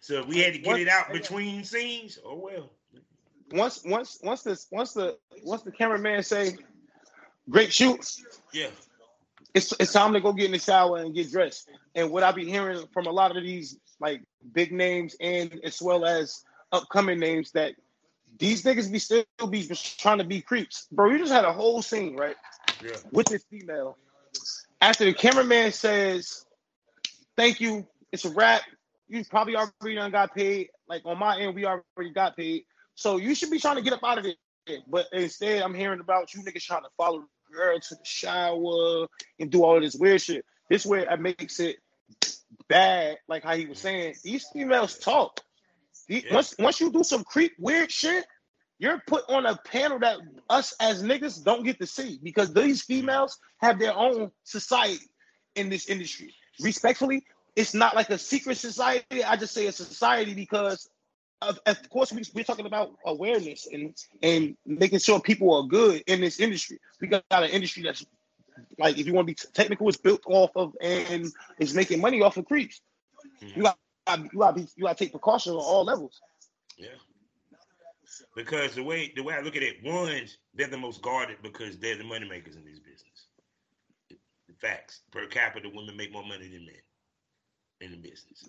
so 0.00 0.20
if 0.20 0.26
we 0.26 0.40
had 0.40 0.52
to 0.52 0.58
get 0.58 0.66
Once- 0.68 0.82
it 0.82 0.88
out 0.88 1.10
between 1.12 1.64
scenes. 1.64 2.18
Oh 2.24 2.36
well. 2.36 2.70
Once 3.52 3.82
once 3.84 4.18
once 4.22 4.42
this 4.42 4.66
once 4.70 4.92
the 4.92 5.16
once 5.44 5.62
the 5.62 5.70
cameraman 5.70 6.22
say, 6.22 6.56
"Great 7.48 7.72
shoot," 7.72 8.04
Yeah. 8.52 8.66
It's 9.56 9.72
it's 9.80 9.92
time 9.92 10.12
to 10.12 10.20
go 10.20 10.34
get 10.34 10.44
in 10.44 10.52
the 10.52 10.58
shower 10.58 10.98
and 10.98 11.14
get 11.14 11.30
dressed. 11.30 11.70
And 11.94 12.10
what 12.10 12.22
I 12.22 12.30
be 12.30 12.44
hearing 12.44 12.86
from 12.92 13.06
a 13.06 13.10
lot 13.10 13.34
of 13.34 13.42
these 13.42 13.78
like 13.98 14.22
big 14.52 14.70
names 14.70 15.16
and 15.18 15.58
as 15.64 15.80
well 15.80 16.04
as 16.04 16.44
upcoming 16.72 17.18
names 17.18 17.52
that 17.52 17.74
these 18.38 18.62
niggas 18.64 18.92
be 18.92 18.98
still 18.98 19.24
be 19.48 19.62
just 19.62 19.98
trying 19.98 20.18
to 20.18 20.24
be 20.24 20.42
creeps. 20.42 20.86
Bro, 20.92 21.12
you 21.12 21.18
just 21.18 21.32
had 21.32 21.46
a 21.46 21.52
whole 21.54 21.80
scene, 21.80 22.16
right? 22.16 22.36
Yeah. 22.84 22.96
With 23.12 23.28
this 23.28 23.44
female. 23.44 23.96
After 24.82 25.06
the 25.06 25.14
cameraman 25.14 25.72
says, 25.72 26.44
Thank 27.34 27.58
you, 27.58 27.86
it's 28.12 28.26
a 28.26 28.30
wrap. 28.30 28.60
You 29.08 29.24
probably 29.24 29.56
already 29.56 29.94
done 29.94 30.10
got 30.10 30.34
paid. 30.34 30.68
Like 30.86 31.00
on 31.06 31.18
my 31.18 31.40
end, 31.40 31.54
we 31.54 31.64
already 31.64 32.12
got 32.14 32.36
paid. 32.36 32.64
So 32.94 33.16
you 33.16 33.34
should 33.34 33.50
be 33.50 33.58
trying 33.58 33.76
to 33.76 33.82
get 33.82 33.94
up 33.94 34.04
out 34.04 34.18
of 34.18 34.26
it. 34.26 34.36
But 34.86 35.06
instead, 35.12 35.62
I'm 35.62 35.74
hearing 35.74 36.00
about 36.00 36.34
you 36.34 36.42
niggas 36.42 36.64
trying 36.64 36.82
to 36.82 36.90
follow 36.98 37.24
girl 37.52 37.78
to 37.78 37.94
the 37.94 38.04
shower 38.04 39.06
and 39.38 39.50
do 39.50 39.64
all 39.64 39.76
of 39.76 39.82
this 39.82 39.94
weird 39.94 40.20
shit. 40.20 40.44
This 40.68 40.86
way 40.86 41.06
it 41.08 41.20
makes 41.20 41.60
it 41.60 41.76
bad, 42.68 43.18
like 43.28 43.44
how 43.44 43.56
he 43.56 43.66
was 43.66 43.78
saying. 43.78 44.14
These 44.22 44.46
females 44.52 44.98
talk. 44.98 45.40
Yeah. 46.08 46.20
Once 46.32 46.54
once 46.58 46.80
you 46.80 46.92
do 46.92 47.02
some 47.04 47.24
creep 47.24 47.52
weird 47.58 47.90
shit, 47.90 48.24
you're 48.78 49.02
put 49.06 49.24
on 49.28 49.46
a 49.46 49.56
panel 49.56 49.98
that 50.00 50.18
us 50.50 50.74
as 50.80 51.02
niggas 51.02 51.42
don't 51.42 51.64
get 51.64 51.78
to 51.78 51.86
see 51.86 52.18
because 52.22 52.52
these 52.52 52.82
females 52.82 53.38
have 53.58 53.78
their 53.78 53.96
own 53.96 54.30
society 54.44 55.06
in 55.54 55.68
this 55.68 55.88
industry. 55.88 56.34
Respectfully, 56.60 57.24
it's 57.54 57.74
not 57.74 57.96
like 57.96 58.10
a 58.10 58.18
secret 58.18 58.58
society. 58.58 59.24
I 59.24 59.36
just 59.36 59.54
say 59.54 59.66
a 59.66 59.72
society 59.72 60.34
because 60.34 60.88
of, 61.42 61.58
of 61.66 61.90
course 61.90 62.12
we, 62.12 62.22
we're 62.34 62.44
talking 62.44 62.66
about 62.66 62.92
awareness 63.04 63.66
and 63.70 63.94
and 64.22 64.56
making 64.64 64.98
sure 64.98 65.20
people 65.20 65.54
are 65.54 65.66
good 65.66 66.02
in 66.06 66.20
this 66.20 66.40
industry. 66.40 66.78
We 67.00 67.08
got 67.08 67.24
an 67.30 67.50
industry 67.50 67.82
that's 67.82 68.04
like 68.78 68.98
if 68.98 69.06
you 69.06 69.12
want 69.12 69.28
to 69.28 69.32
be 69.32 69.50
technical, 69.52 69.88
it's 69.88 69.98
built 69.98 70.22
off 70.26 70.50
of 70.56 70.74
and 70.80 71.30
is 71.58 71.74
making 71.74 72.00
money 72.00 72.22
off 72.22 72.36
of 72.36 72.46
creeps. 72.46 72.80
Mm-hmm. 73.42 73.58
You 73.58 73.62
got 73.62 73.78
you 74.32 74.38
got 74.38 74.58
you 74.58 74.84
got 74.84 74.96
to 74.96 75.04
take 75.04 75.12
precautions 75.12 75.54
on 75.54 75.62
all 75.62 75.84
levels. 75.84 76.20
Yeah. 76.78 76.88
Because 78.34 78.74
the 78.74 78.82
way 78.82 79.12
the 79.14 79.22
way 79.22 79.34
I 79.34 79.40
look 79.40 79.56
at 79.56 79.62
it, 79.62 79.82
ones 79.84 80.38
they're 80.54 80.68
the 80.68 80.78
most 80.78 81.02
guarded 81.02 81.38
because 81.42 81.76
they're 81.78 81.98
the 81.98 82.04
money 82.04 82.28
makers 82.28 82.56
in 82.56 82.64
this 82.64 82.78
business. 82.78 83.26
The 84.08 84.54
facts. 84.60 85.02
Per 85.10 85.26
capita, 85.26 85.68
women 85.72 85.96
make 85.96 86.12
more 86.12 86.24
money 86.24 86.48
than 86.48 86.64
men 86.64 86.74
in 87.80 87.90
the 87.90 87.96
business. 87.98 88.48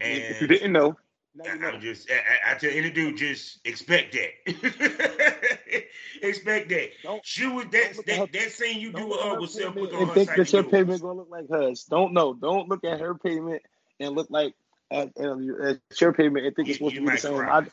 if 0.00 0.40
you 0.40 0.48
didn't 0.48 0.72
know, 0.72 0.96
now 1.34 1.44
I- 1.50 1.54
you 1.54 1.60
know. 1.60 1.68
I'm 1.68 1.80
just 1.80 2.10
I, 2.10 2.14
I- 2.50 2.54
I 2.54 2.58
tell 2.58 2.70
any 2.70 2.90
dude, 2.90 3.16
just 3.16 3.58
expect 3.64 4.12
that. 4.14 5.84
expect 6.22 6.68
that. 6.70 6.90
Don't- 7.02 7.24
She 7.24 7.46
was 7.46 7.64
don't 7.64 7.72
that 7.72 8.06
that, 8.06 8.18
her, 8.18 8.26
that 8.32 8.50
scene 8.52 8.80
you 8.80 8.92
do 8.92 9.06
with 9.06 9.10
look 9.10 9.20
at 9.20 9.24
her 9.26 9.34
her 9.34 9.40
was 9.40 9.52
self 9.52 9.74
payment 9.74 9.90
put 9.90 9.96
on 9.96 10.00
and 10.00 10.08
her 10.10 10.14
think 10.14 10.28
site. 10.28 10.36
that 10.38 10.52
your 10.52 10.62
yours. 10.62 10.70
payment 10.72 11.02
gonna 11.02 11.14
look 11.18 11.30
like 11.30 11.48
hers. 11.50 11.84
Don't 11.84 12.12
know. 12.12 12.34
Don't 12.34 12.68
look 12.68 12.84
at 12.84 13.00
her 13.00 13.14
payment 13.14 13.62
and 14.00 14.14
look 14.14 14.28
like 14.30 14.54
at, 14.90 15.16
at 15.18 15.78
your 16.00 16.12
payment 16.12 16.46
and 16.46 16.56
think 16.56 16.68
it's 16.68 16.78
supposed 16.78 16.94
you 16.94 17.00
to 17.00 17.06
be 17.06 17.12
the 17.12 17.18
same. 17.18 17.34
I, 17.36 17.66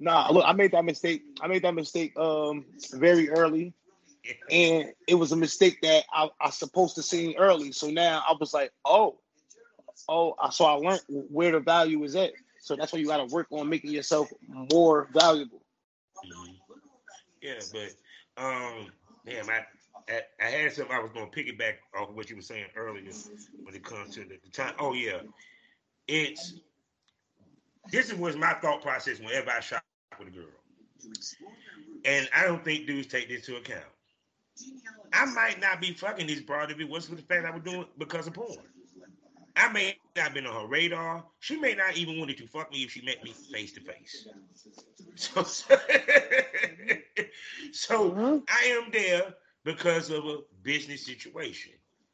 nah, 0.00 0.30
look, 0.30 0.44
I 0.46 0.52
made 0.52 0.72
that 0.72 0.84
mistake. 0.84 1.22
I 1.40 1.46
made 1.48 1.62
that 1.62 1.74
mistake 1.74 2.16
um 2.18 2.64
very 2.92 3.30
early, 3.30 3.72
and 4.50 4.92
it 5.08 5.14
was 5.14 5.32
a 5.32 5.36
mistake 5.36 5.80
that 5.82 6.04
I 6.12 6.28
I 6.40 6.50
supposed 6.50 6.96
to 6.96 7.02
see 7.02 7.34
early. 7.38 7.72
So 7.72 7.90
now 7.90 8.22
I 8.28 8.34
was 8.38 8.52
like, 8.54 8.72
oh, 8.84 9.18
oh, 10.08 10.34
so 10.50 10.64
I 10.64 10.72
learned 10.74 11.00
where 11.08 11.52
the 11.52 11.60
value 11.60 12.02
is 12.04 12.14
at. 12.16 12.32
So 12.62 12.76
that's 12.76 12.92
why 12.92 13.00
you 13.00 13.06
got 13.06 13.18
to 13.18 13.34
work 13.34 13.48
on 13.50 13.68
making 13.68 13.90
yourself 13.90 14.32
more 14.48 15.08
valuable. 15.12 15.62
Mhm. 16.24 16.56
Yeah, 17.42 17.64
but 17.72 17.92
um, 18.42 18.92
damn, 19.26 19.50
I, 19.50 19.66
I 20.08 20.22
I 20.40 20.44
had 20.44 20.72
something 20.72 20.94
I 20.94 21.00
was 21.00 21.10
gonna 21.12 21.26
piggyback 21.26 21.74
off 21.96 22.10
of 22.10 22.14
what 22.14 22.30
you 22.30 22.36
were 22.36 22.42
saying 22.42 22.66
earlier 22.76 23.16
when 23.64 23.74
it 23.74 23.84
comes 23.84 24.10
to 24.14 24.20
the, 24.20 24.38
the 24.42 24.50
time. 24.50 24.74
Oh 24.78 24.92
yeah, 24.94 25.22
it's 26.06 26.54
this 27.90 28.10
is 28.10 28.18
was 28.18 28.36
my 28.36 28.54
thought 28.54 28.82
process 28.82 29.18
whenever 29.18 29.50
I 29.50 29.60
shop 29.60 29.82
with 30.18 30.28
a 30.28 30.30
girl, 30.30 30.46
and 32.04 32.28
I 32.34 32.44
don't 32.44 32.64
think 32.64 32.86
dudes 32.86 33.08
take 33.08 33.28
this 33.28 33.48
into 33.48 33.58
account. 33.58 33.84
I 35.12 35.24
might 35.26 35.60
not 35.60 35.80
be 35.80 35.92
fucking 35.92 36.26
this 36.26 36.40
broad 36.40 36.70
if 36.70 36.78
it 36.80 36.88
wasn't 36.88 37.16
for 37.16 37.22
the 37.22 37.26
fact 37.26 37.46
I 37.46 37.50
was 37.50 37.62
doing 37.64 37.82
it 37.82 37.98
because 37.98 38.26
of 38.28 38.34
porn. 38.34 38.71
I 39.56 39.72
may 39.72 39.86
not 39.86 40.04
have 40.04 40.12
been 40.12 40.26
on 40.26 40.36
her 40.36 40.46
radar. 40.46 41.04
She 41.20 41.36
may 41.36 41.54
not 41.74 41.76
even 41.76 42.00
wanted 42.00 42.20
to 42.20 42.32
fuck 42.32 42.56
me 42.56 42.68
if 42.68 42.78
she 42.78 42.92
met 42.92 43.12
me 43.12 43.26
face 43.34 43.64
to 43.64 43.72
face. 43.72 44.22
So, 45.14 45.42
so 47.72 48.00
Mhm. 48.00 48.42
I 48.48 48.64
am 48.66 48.90
there 48.90 49.34
because 49.64 50.10
of 50.10 50.26
a 50.26 50.38
business 50.62 51.04
situation. 51.04 51.72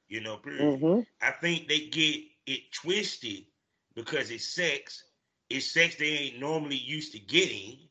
You 0.09 0.21
know. 0.21 0.41
Mhm. 0.59 1.07
I 1.21 1.31
think 1.33 1.69
they 1.69 1.89
get 1.89 2.25
it 2.47 2.73
twisted 2.73 3.47
because 3.95 4.31
it's 4.31 4.49
sex. 4.49 5.05
It's 5.49 5.67
sex 5.67 5.97
they 5.97 6.07
ain't 6.11 6.41
normally 6.41 6.77
used 6.77 7.13
to 7.13 7.21
getting 7.21 7.89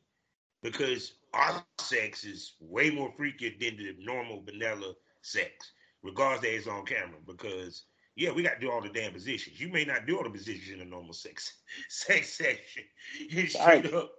because 0.62 1.14
our 1.34 1.62
sex 1.62 2.06
is 2.06 2.36
way 2.40 2.70
more 2.90 2.92
freaky 2.92 3.30
than 3.38 3.58
the 3.58 3.76
normal 3.82 4.26
vanilla 4.26 4.84
sex, 5.20 5.72
regardless 6.02 6.40
that 6.42 6.54
it's 6.54 6.66
on 6.66 6.84
camera. 6.84 7.18
Because 7.26 7.84
yeah, 8.18 8.32
we 8.32 8.42
got 8.42 8.54
to 8.54 8.60
do 8.60 8.70
all 8.70 8.82
the 8.82 8.88
damn 8.88 9.12
positions. 9.12 9.60
You 9.60 9.68
may 9.68 9.84
not 9.84 10.04
do 10.04 10.16
all 10.16 10.24
the 10.24 10.30
positions 10.30 10.70
in 10.74 10.80
a 10.80 10.84
normal 10.84 11.12
sex 11.12 11.52
sex 11.88 12.36
session. 12.36 12.82
Straight 13.48 13.92
up. 13.94 14.10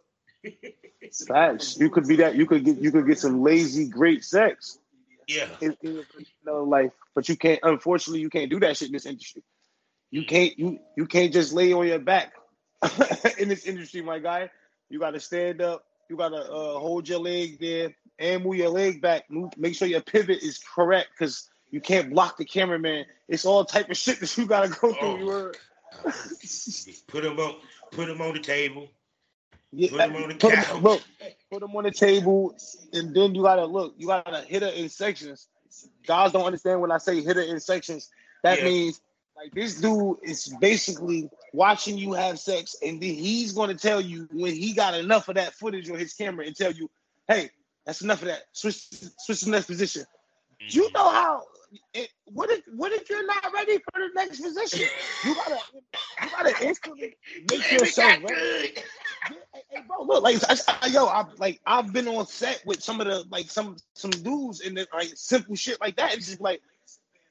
Facts. 1.28 1.78
You 1.78 1.90
could 1.90 2.08
be 2.08 2.16
that. 2.18 2.36
You 2.36 2.46
could 2.46 2.64
get. 2.64 2.78
You 2.78 2.92
could 2.92 3.06
get 3.06 3.20
some 3.20 3.44
lazy, 3.44 3.88
great 3.88 4.24
sex. 4.24 4.80
Yeah. 5.28 5.48
in, 5.62 5.78
in 5.84 6.04
your 6.44 6.64
life, 6.64 6.92
but 7.14 7.30
you 7.30 7.36
can't. 7.36 7.60
Unfortunately, 7.62 8.22
you 8.22 8.30
can't 8.30 8.50
do 8.50 8.60
that 8.62 8.78
shit 8.78 8.88
in 8.88 8.94
this 8.94 9.06
industry. 9.06 9.44
You 10.12 10.26
can't. 10.26 10.58
You 10.58 10.80
you 10.96 11.06
can't 11.06 11.34
just 11.34 11.54
lay 11.54 11.74
on 11.74 11.86
your 11.86 12.00
back 12.00 12.34
in 13.38 13.50
this 13.50 13.66
industry, 13.66 14.02
my 14.02 14.20
guy. 14.20 14.50
You 14.90 15.00
got 15.00 15.12
to 15.12 15.20
stand 15.20 15.62
up. 15.62 15.84
You 16.10 16.16
got 16.16 16.30
to 16.30 16.38
uh, 16.38 16.80
hold 16.80 17.08
your 17.08 17.20
leg 17.20 17.60
there 17.60 17.94
and 18.18 18.44
move 18.44 18.56
your 18.56 18.70
leg 18.70 19.02
back. 19.02 19.30
Move, 19.30 19.52
make 19.58 19.76
sure 19.76 19.88
your 19.88 20.02
pivot 20.02 20.42
is 20.42 20.58
correct 20.58 21.10
because 21.18 21.50
you 21.72 21.82
can't 21.82 22.10
block 22.10 22.38
the 22.38 22.46
cameraman. 22.46 23.06
It's 23.28 23.46
all 23.46 23.66
type 23.66 23.90
of 23.90 23.98
shit 23.98 24.20
that 24.20 24.38
you 24.38 24.46
got 24.46 24.66
to 24.66 24.80
go 24.80 24.94
through. 24.94 25.52
Oh. 26.06 26.12
Put 27.08 27.24
them 27.24 27.40
on. 27.40 27.56
Put 27.92 28.08
them 28.08 28.22
on 28.22 28.34
the 28.34 28.40
table. 28.40 28.88
yeah, 29.72 29.90
Put 29.90 30.02
'em 30.02 30.16
on 30.16 30.30
the 30.30 30.36
put 30.36 30.54
couch. 30.54 30.82
look, 30.82 31.02
put 31.52 31.60
them 31.62 31.76
on 31.76 31.84
the 31.84 31.92
table, 31.92 32.56
and 32.94 33.16
then 33.16 33.34
you 33.34 33.44
gotta 33.44 33.66
look. 33.66 33.96
You 33.98 34.08
gotta 34.08 34.42
hit 34.42 34.62
her 34.62 34.70
in 34.70 34.90
sections. 34.90 35.48
Guys 36.06 36.32
don't 36.32 36.46
understand 36.46 36.82
when 36.82 36.92
I 36.92 36.98
say 36.98 37.22
hit 37.22 37.36
her 37.36 37.42
in 37.42 37.60
sections. 37.60 38.10
That 38.44 38.60
Yeah. 38.60 38.66
means 38.66 39.02
like 39.36 39.54
this 39.54 39.76
dude 39.82 40.18
is 40.24 40.54
basically 40.60 41.30
watching 41.54 41.98
you 41.98 42.14
have 42.14 42.40
sex, 42.40 42.76
and 42.84 43.02
then 43.02 43.16
he's 43.16 43.54
gonna 43.54 43.76
tell 43.76 44.02
you 44.02 44.28
when 44.32 44.54
he 44.54 44.74
got 44.74 44.94
enough 44.94 45.28
of 45.28 45.36
that 45.36 45.56
footage 45.56 45.90
on 45.90 45.98
his 45.98 46.14
camera 46.14 46.46
and 46.46 46.56
tell 46.56 46.72
you, 46.72 46.90
"Hey, 47.28 47.50
that's 47.86 48.02
enough 48.02 48.22
of 48.22 48.28
that. 48.28 48.44
Switch, 48.52 48.88
switch 49.20 49.40
to 49.40 49.46
the 49.46 49.52
next 49.52 49.66
position." 49.68 50.06
You 50.60 50.84
mm-hmm. 50.84 50.94
know 50.94 51.10
how? 51.10 51.44
It, 51.94 52.10
what 52.26 52.50
if 52.50 52.62
what 52.76 52.92
if 52.92 53.10
you're 53.10 53.26
not 53.26 53.52
ready 53.54 53.78
for 53.78 54.00
the 54.00 54.10
next 54.16 54.42
position? 54.42 54.88
You 55.26 55.36
gotta 55.36 55.60
you 55.74 56.30
gotta 56.30 56.66
instantly 56.66 57.16
make 57.50 57.72
yourself 57.72 58.24
ready. 58.24 58.74
Yeah, 59.32 59.38
hey, 59.54 59.62
hey, 59.70 59.82
bro, 59.88 60.04
look, 60.04 60.24
like, 60.24 60.38
I, 60.50 60.58
I, 60.82 60.88
yo, 60.88 61.06
I 61.06 61.26
like, 61.38 61.60
I've 61.66 61.94
been 61.94 62.08
on 62.08 62.26
set 62.26 62.64
with 62.66 62.82
some 62.82 63.02
of 63.02 63.08
the 63.08 63.26
like 63.30 63.50
some 63.50 63.78
some 63.94 64.12
dudes 64.12 64.62
and 64.62 64.78
the, 64.78 64.88
like 64.94 65.12
simple 65.16 65.56
shit 65.56 65.80
like 65.82 65.98
that. 65.98 66.16
It's 66.16 66.28
just 66.28 66.42
like, 66.42 66.62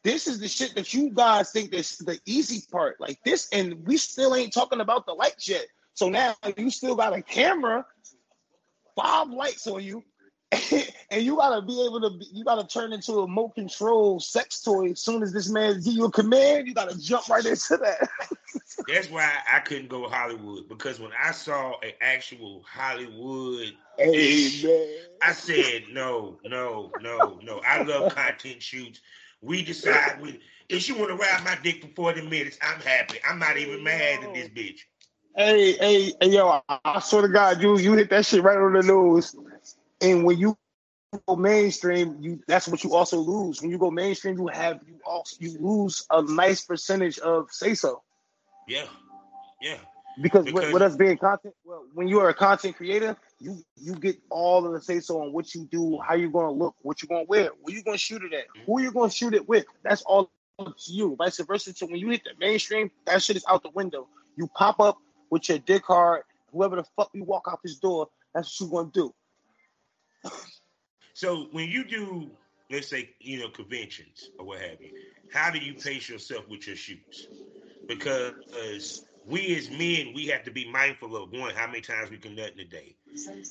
this 0.05 0.27
is 0.29 0.39
the 0.39 0.49
shit 0.49 0.75
that 0.77 0.95
you 0.95 1.11
guys 1.11 1.51
think 1.51 1.73
is 1.73 1.99
the 1.99 2.21
easy 2.27 2.65
part, 2.71 3.01
like 3.01 3.19
this, 3.25 3.49
and 3.53 3.87
we 3.87 3.97
still 3.97 4.35
ain't 4.35 4.53
talking 4.53 4.81
about 4.81 5.07
the 5.07 5.13
lights 5.13 5.49
yet. 5.49 5.67
So 5.95 6.09
now 6.09 6.35
you 6.57 6.71
still 6.71 6.95
got 6.95 7.17
a 7.17 7.23
camera, 7.23 7.85
five 8.95 9.29
lights 9.31 9.67
on 9.67 9.83
you, 9.83 10.05
and 11.11 11.23
you 11.23 11.37
gotta 11.37 11.61
be 11.61 11.85
able 11.85 12.01
to. 12.01 12.25
You 12.33 12.45
gotta 12.45 12.67
turn 12.67 12.93
into 12.93 13.13
a 13.13 13.23
remote 13.23 13.55
control 13.55 14.19
sex 14.19 14.63
toy 14.63 14.91
as 14.91 15.01
soon 15.01 15.23
as 15.23 15.33
this 15.33 15.51
man 15.51 15.81
give 15.83 15.95
you 15.95 16.07
a 16.07 16.11
command. 16.11 16.67
You 16.67 16.75
gotta 16.75 16.99
jump 16.99 17.29
right 17.29 17.45
into 17.45 17.77
that. 17.77 18.09
That's 18.89 19.11
why 19.11 19.31
I 19.53 19.59
couldn't 19.61 19.89
go 19.89 20.09
Hollywood 20.09 20.69
because 20.69 21.01
when 21.01 21.11
I 21.23 21.33
saw 21.33 21.79
an 21.81 21.93
actual 22.01 22.65
Hollywood, 22.67 23.75
hey 23.99 24.97
I 25.21 25.33
said 25.33 25.85
no, 25.93 26.39
no, 26.45 26.93
no, 26.99 27.39
no. 27.43 27.61
I 27.67 27.83
love 27.83 28.15
content 28.15 28.63
shoots. 28.63 29.01
We 29.43 29.63
decide 29.63 30.21
we, 30.23 30.41
if 30.71 30.89
you 30.89 30.97
want 30.97 31.11
to 31.11 31.17
ride 31.17 31.45
my 31.45 31.59
dick 31.63 31.83
for 31.83 31.89
forty 31.89 32.23
minutes, 32.23 32.59
I'm 32.63 32.81
happy. 32.81 33.19
I'm 33.29 33.39
not 33.39 33.59
even 33.59 33.83
mad 33.83 34.23
at 34.23 34.33
this 34.33 34.49
bitch. 34.49 34.81
Hey, 35.37 35.75
hey, 35.75 36.13
hey, 36.21 36.29
yo! 36.31 36.63
I, 36.69 36.79
I 36.85 37.01
swear 37.01 37.23
to 37.23 37.29
God, 37.29 37.61
you 37.61 37.79
you 37.79 37.93
hit 37.93 38.11
that 38.11 38.25
shit 38.25 38.43
right 38.43 38.57
on 38.57 38.73
the 38.73 38.83
nose. 38.83 39.37
And 40.01 40.25
when 40.25 40.39
you 40.39 40.57
go 41.27 41.37
mainstream, 41.37 42.17
you 42.21 42.41
that's 42.47 42.69
what 42.69 42.85
you 42.85 42.95
also 42.95 43.19
lose. 43.19 43.61
When 43.63 43.71
you 43.71 43.79
go 43.79 43.91
mainstream, 43.91 44.39
you 44.39 44.47
have 44.49 44.81
you 44.87 44.99
also 45.05 45.37
you 45.41 45.57
lose 45.59 46.07
a 46.11 46.23
nice 46.23 46.65
percentage 46.65 47.19
of 47.19 47.51
say 47.51 47.75
so. 47.75 48.03
Yeah, 48.67 48.85
yeah. 49.61 49.79
Because, 50.21 50.45
Because- 50.45 50.65
with, 50.65 50.73
with 50.73 50.83
us 50.83 50.97
being 50.97 51.17
content, 51.17 51.55
well, 51.65 51.85
when 51.95 52.09
you 52.09 52.19
are 52.21 52.29
a 52.29 52.35
content 52.35 52.77
creator, 52.77 53.17
you 53.39 53.63
you 53.77 53.95
get 53.95 54.17
all 54.31 54.67
of 54.67 54.73
the 54.73 54.81
say 54.81 55.01
so 55.01 55.23
on 55.23 55.33
what 55.33 55.55
you 55.55 55.67
do, 55.71 55.99
how 56.07 56.15
you're 56.15 56.31
gonna 56.31 56.51
look, 56.51 56.75
what 56.83 57.01
you're 57.03 57.09
gonna 57.09 57.25
wear, 57.29 57.51
where 57.63 57.75
you 57.75 57.83
gonna 57.83 57.97
shoot 57.99 58.23
it 58.23 58.33
at, 58.35 58.45
who 58.67 58.81
you're 58.83 58.93
gonna 58.93 59.11
shoot 59.11 59.33
it 59.35 59.49
with. 59.49 59.65
That's 59.85 60.03
all 60.03 60.31
up 60.59 60.77
to 60.77 60.93
you. 60.93 61.15
Vice 61.17 61.39
versa. 61.39 61.73
So 61.75 61.87
when 61.87 61.97
you 61.97 62.11
hit 62.11 62.23
the 62.25 62.33
mainstream, 62.39 62.91
that 63.07 63.23
shit 63.23 63.37
is 63.37 63.45
out 63.49 63.63
the 63.63 63.71
window. 63.71 64.09
You 64.37 64.49
pop 64.57 64.81
up 64.81 64.99
with 65.31 65.49
your 65.49 65.59
dick 65.59 65.85
hard, 65.87 66.23
whoever 66.53 66.77
the 66.77 66.85
fuck 66.97 67.11
you 67.15 67.23
walk 67.25 67.47
out 67.49 67.61
this 67.63 67.77
door, 67.77 68.09
that's 68.35 68.61
what 68.61 68.67
you're 68.71 68.83
gonna 68.83 68.93
do. 68.93 69.15
So 71.15 71.49
when 71.53 71.69
you 71.69 71.85
do, 71.85 72.31
let's 72.71 72.89
say, 72.89 73.11
you 73.21 73.41
know, 73.41 73.49
conventions 73.49 74.31
or 74.39 74.47
what 74.47 74.61
have 74.61 74.81
you, 74.81 74.91
how 75.29 75.51
do 75.51 75.59
you 75.59 75.75
pace 75.75 76.09
yourself 76.09 76.49
with 76.49 76.67
your 76.67 76.77
shoots? 76.77 77.29
Because 77.87 78.33
we 79.27 79.57
as 79.57 79.71
men, 79.71 80.13
we 80.15 80.27
have 80.29 80.45
to 80.45 80.51
be 80.51 80.71
mindful 80.71 81.17
of 81.17 81.31
one, 81.33 81.55
how 81.55 81.67
many 81.67 81.81
times 81.81 82.11
we 82.11 82.19
can 82.19 82.35
nut 82.37 82.53
in 82.55 82.61
a 82.61 82.65
day. 82.65 82.97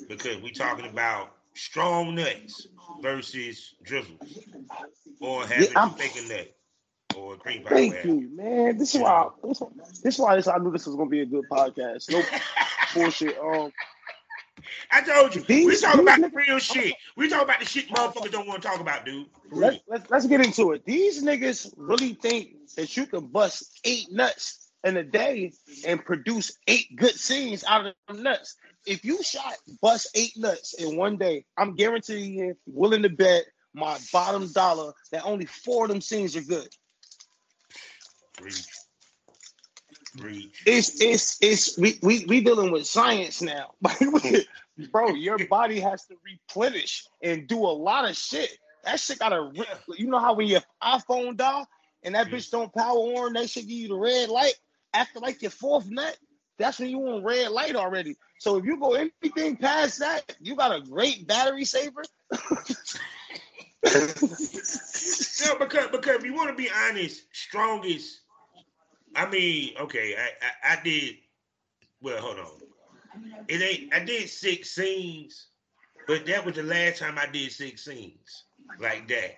Because 0.07 0.41
we 0.41 0.51
talking 0.51 0.85
about 0.89 1.31
strong 1.53 2.15
nuts 2.15 2.67
versus 3.01 3.73
drizzles. 3.83 4.47
Or 5.19 5.45
having 5.45 5.75
I'm- 5.75 5.93
a 5.99 6.33
nut 6.33 6.47
or 7.15 7.33
a 7.33 7.37
cream 7.37 7.63
pie. 7.63 7.69
Thank 7.69 8.03
you, 8.05 8.29
man. 8.35 8.77
This 8.77 8.93
is 8.95 9.01
why 9.01 9.29
this, 9.43 9.61
this 10.03 10.15
is 10.15 10.19
why 10.19 10.35
this, 10.35 10.47
I 10.47 10.57
knew 10.57 10.71
this 10.71 10.85
was 10.85 10.95
gonna 10.95 11.09
be 11.09 11.21
a 11.21 11.25
good 11.25 11.49
podcast. 11.49 12.11
No 12.11 12.21
bullshit. 12.93 13.37
Um, 13.37 13.71
I 14.91 15.01
told 15.01 15.35
you, 15.35 15.43
we 15.47 15.79
talk 15.79 15.95
about 15.95 16.17
these 16.21 16.31
the 16.31 16.37
real 16.47 16.59
shit. 16.59 16.95
We 17.15 17.29
talk 17.29 17.43
about 17.43 17.59
the 17.59 17.65
shit 17.65 17.89
motherfuckers 17.89 18.31
don't 18.31 18.47
want 18.47 18.61
to 18.61 18.67
talk 18.67 18.79
about, 18.79 19.05
dude. 19.05 19.27
Let's, 19.51 19.79
let's 19.87 20.09
let's 20.09 20.25
get 20.25 20.43
into 20.43 20.71
it. 20.71 20.85
These 20.85 21.23
niggas 21.23 21.73
really 21.77 22.13
think 22.13 22.49
that 22.75 22.95
you 22.97 23.05
can 23.05 23.27
bust 23.27 23.79
eight 23.83 24.07
nuts 24.11 24.69
in 24.83 24.97
a 24.97 25.03
day 25.03 25.51
and 25.85 26.03
produce 26.03 26.57
eight 26.67 26.95
good 26.95 27.15
scenes 27.15 27.63
out 27.65 27.85
of 27.85 27.93
them 28.07 28.23
nuts. 28.23 28.55
If 28.85 29.03
you 29.03 29.21
shot 29.21 29.55
bust 29.81 30.09
eight 30.15 30.33
nuts 30.37 30.73
in 30.75 30.95
one 30.97 31.17
day, 31.17 31.45
I'm 31.57 31.75
guaranteeing 31.75 32.33
you, 32.33 32.55
willing 32.65 33.03
to 33.03 33.09
bet 33.09 33.45
my 33.73 33.97
bottom 34.11 34.51
dollar 34.53 34.93
that 35.11 35.23
only 35.23 35.45
four 35.45 35.85
of 35.85 35.89
them 35.89 36.01
scenes 36.01 36.35
are 36.35 36.41
good. 36.41 36.69
Reach. 38.41 38.65
It's 40.65 41.01
it's 41.01 41.37
it's 41.41 41.77
we 41.77 41.99
we 42.01 42.25
we 42.25 42.41
dealing 42.41 42.71
with 42.71 42.85
science 42.85 43.41
now. 43.41 43.71
Bro, 44.91 45.15
your 45.15 45.39
body 45.47 45.79
has 45.79 46.05
to 46.05 46.15
replenish 46.23 47.05
and 47.21 47.47
do 47.47 47.57
a 47.59 47.73
lot 47.73 48.09
of 48.09 48.15
shit. 48.15 48.57
That 48.83 48.99
shit 48.99 49.19
gotta 49.19 49.41
re- 49.41 49.97
you 49.97 50.07
know 50.07 50.19
how 50.19 50.33
when 50.33 50.47
your 50.47 50.61
iPhone 50.83 51.35
die 51.35 51.65
and 52.03 52.15
that 52.15 52.27
bitch 52.27 52.51
don't 52.51 52.73
power 52.73 52.97
on, 52.97 53.33
that 53.33 53.49
shit 53.49 53.67
give 53.67 53.77
you 53.77 53.87
the 53.89 53.95
red 53.95 54.29
light 54.29 54.55
after 54.93 55.19
like 55.19 55.41
your 55.41 55.51
fourth 55.51 55.89
nut, 55.89 56.17
that's 56.57 56.79
when 56.79 56.89
you 56.89 56.99
on 57.07 57.23
red 57.23 57.51
light 57.51 57.75
already. 57.75 58.15
So 58.39 58.57
if 58.57 58.65
you 58.65 58.79
go 58.79 58.93
anything 58.93 59.57
past 59.57 59.99
that, 59.99 60.35
you 60.39 60.55
got 60.55 60.75
a 60.75 60.81
great 60.81 61.27
battery 61.27 61.65
saver. 61.65 62.03
No, 65.45 65.55
because 65.59 65.87
because 65.91 66.15
if 66.15 66.25
you 66.25 66.33
want 66.33 66.49
to 66.49 66.55
be 66.55 66.69
honest, 66.69 67.23
strongest. 67.31 68.21
I 69.17 69.29
mean, 69.29 69.73
okay, 69.81 70.15
I, 70.17 70.73
I 70.73 70.79
I 70.79 70.83
did. 70.83 71.17
Well, 72.01 72.21
hold 72.21 72.39
on. 72.39 72.51
It 73.49 73.63
ain't. 73.63 73.93
I 73.93 74.05
did 74.05 74.29
six 74.29 74.71
scenes, 74.71 75.47
but 76.07 76.25
that 76.27 76.45
was 76.45 76.55
the 76.55 76.63
last 76.63 76.99
time 76.99 77.19
I 77.19 77.27
did 77.27 77.51
six 77.51 77.85
scenes 77.85 78.45
like 78.79 79.09
that. 79.09 79.35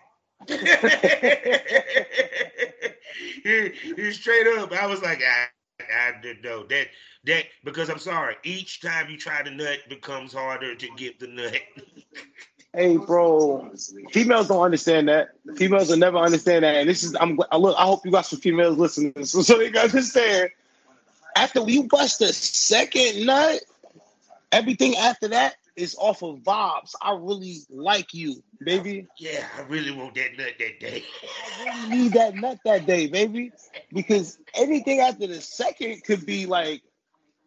He 3.44 4.12
straight 4.14 4.48
up, 4.48 4.72
I 4.74 4.86
was 4.88 5.02
like, 5.02 5.22
I, 5.24 5.48
I 5.82 6.22
didn't 6.22 6.44
know 6.44 6.66
that 6.68 6.88
that 7.26 7.46
because 7.64 7.90
I'm 7.90 8.00
sorry. 8.00 8.36
Each 8.44 8.82
time 8.82 9.10
you 9.10 9.18
try 9.18 9.44
to 9.44 9.52
nut 9.52 9.80
becomes 9.90 10.34
harder 10.34 10.76
to 10.76 10.88
get 10.98 11.20
the 11.20 11.28
nut. 11.28 11.58
Hey, 12.74 12.98
bro, 12.98 13.72
females 14.12 14.48
don't 14.48 14.62
understand 14.62 15.10
that. 15.10 15.30
Females 15.56 15.90
will 15.90 15.98
never 15.98 16.18
understand 16.18 16.64
that. 16.64 16.76
And 16.76 16.90
this 16.90 17.04
is, 17.04 17.16
I'm 17.20 17.40
I 17.52 17.58
look. 17.58 17.76
I 17.78 17.84
hope 17.84 18.06
you 18.06 18.12
got 18.12 18.28
some 18.28 18.40
females 18.40 18.78
listening, 18.78 19.14
so, 19.26 19.42
so 19.42 19.58
they 19.58 19.72
can 19.72 19.86
understand. 19.86 20.52
After 21.36 21.68
you 21.68 21.84
bust 21.84 22.20
the 22.20 22.32
second 22.32 23.26
nut, 23.26 23.62
everything 24.52 24.96
after 24.98 25.30
that 25.30 25.56
is 25.76 25.96
off 25.98 26.22
of 26.22 26.40
vibes. 26.40 26.94
I 27.02 27.14
really 27.14 27.60
like 27.72 28.14
you, 28.14 28.44
baby. 28.64 29.08
Yeah, 29.18 29.48
I 29.58 29.62
really 29.62 29.92
want 29.92 30.14
that 30.16 30.38
nut 30.38 30.54
that 30.60 30.80
day. 30.80 31.04
I 31.58 31.66
really 31.66 31.98
need 31.98 32.14
that 32.14 32.36
nut 32.36 32.60
that 32.66 32.86
day, 32.86 33.08
baby, 33.08 33.52
because 33.92 34.38
anything 34.54 35.00
after 35.00 35.26
the 35.26 35.42
second 35.42 36.04
could 36.04 36.26
be 36.26 36.46
like 36.46 36.84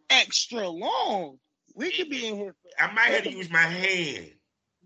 extra 0.09 0.67
long. 0.67 1.37
We 1.75 1.91
could 1.91 2.09
be 2.09 2.27
in 2.27 2.35
here. 2.35 2.53
For, 2.61 2.83
I 2.83 2.93
might 2.93 3.13
have 3.13 3.23
to 3.23 3.31
use 3.31 3.49
my 3.49 3.59
hand. 3.59 4.31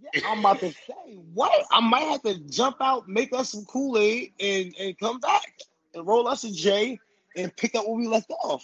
Yeah, 0.02 0.22
I'm 0.26 0.40
about 0.40 0.60
to 0.60 0.72
say 0.72 1.16
what? 1.34 1.66
I 1.72 1.80
might 1.82 2.04
have 2.04 2.22
to 2.24 2.40
jump 2.50 2.78
out, 2.82 3.08
make 3.08 3.34
us 3.34 3.52
some 3.52 3.66
Kool 3.66 3.98
Aid, 3.98 4.34
and 4.40 4.74
and 4.80 4.98
come 4.98 5.20
back 5.20 5.54
and 5.94 6.06
roll 6.08 6.28
us 6.28 6.44
a 6.44 6.52
J 6.52 7.00
and 7.36 7.56
pick 7.56 7.76
up 7.76 7.86
where 7.88 7.96
we 7.96 8.08
left 8.08 8.32
off. 8.32 8.64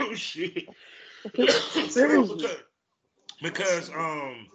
oh 0.00 0.12
shit. 0.14 0.68
Seriously. 1.88 2.36
because, 2.36 2.56
because 3.42 3.90
um 3.90 4.46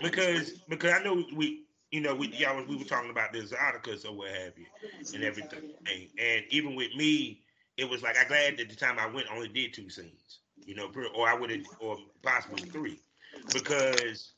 because 0.00 0.52
because 0.68 0.92
I 0.92 1.02
know 1.02 1.24
we 1.34 1.64
you 1.90 2.00
know 2.00 2.14
we 2.14 2.28
y'all 2.28 2.56
was- 2.56 2.66
we 2.66 2.76
were 2.76 2.84
talking 2.84 3.10
about 3.10 3.32
this 3.32 3.52
articles 3.52 4.04
or 4.04 4.14
what 4.16 4.30
have 4.30 4.58
you 4.58 4.66
and 5.14 5.24
everything 5.24 5.60
and 6.18 6.44
even 6.50 6.74
with 6.74 6.94
me 6.96 7.42
it 7.76 7.88
was 7.88 8.02
like 8.02 8.16
I 8.16 8.24
glad 8.24 8.58
that 8.58 8.68
the 8.68 8.76
time 8.76 8.98
I 8.98 9.06
went 9.06 9.28
I 9.30 9.34
only 9.36 9.48
did 9.48 9.72
two 9.74 9.88
scenes 9.90 10.40
you 10.66 10.74
know 10.74 10.90
or 11.14 11.28
I 11.28 11.34
would 11.34 11.50
have 11.50 11.60
or 11.80 11.98
possibly 12.22 12.62
three 12.72 13.00
because 13.52 14.32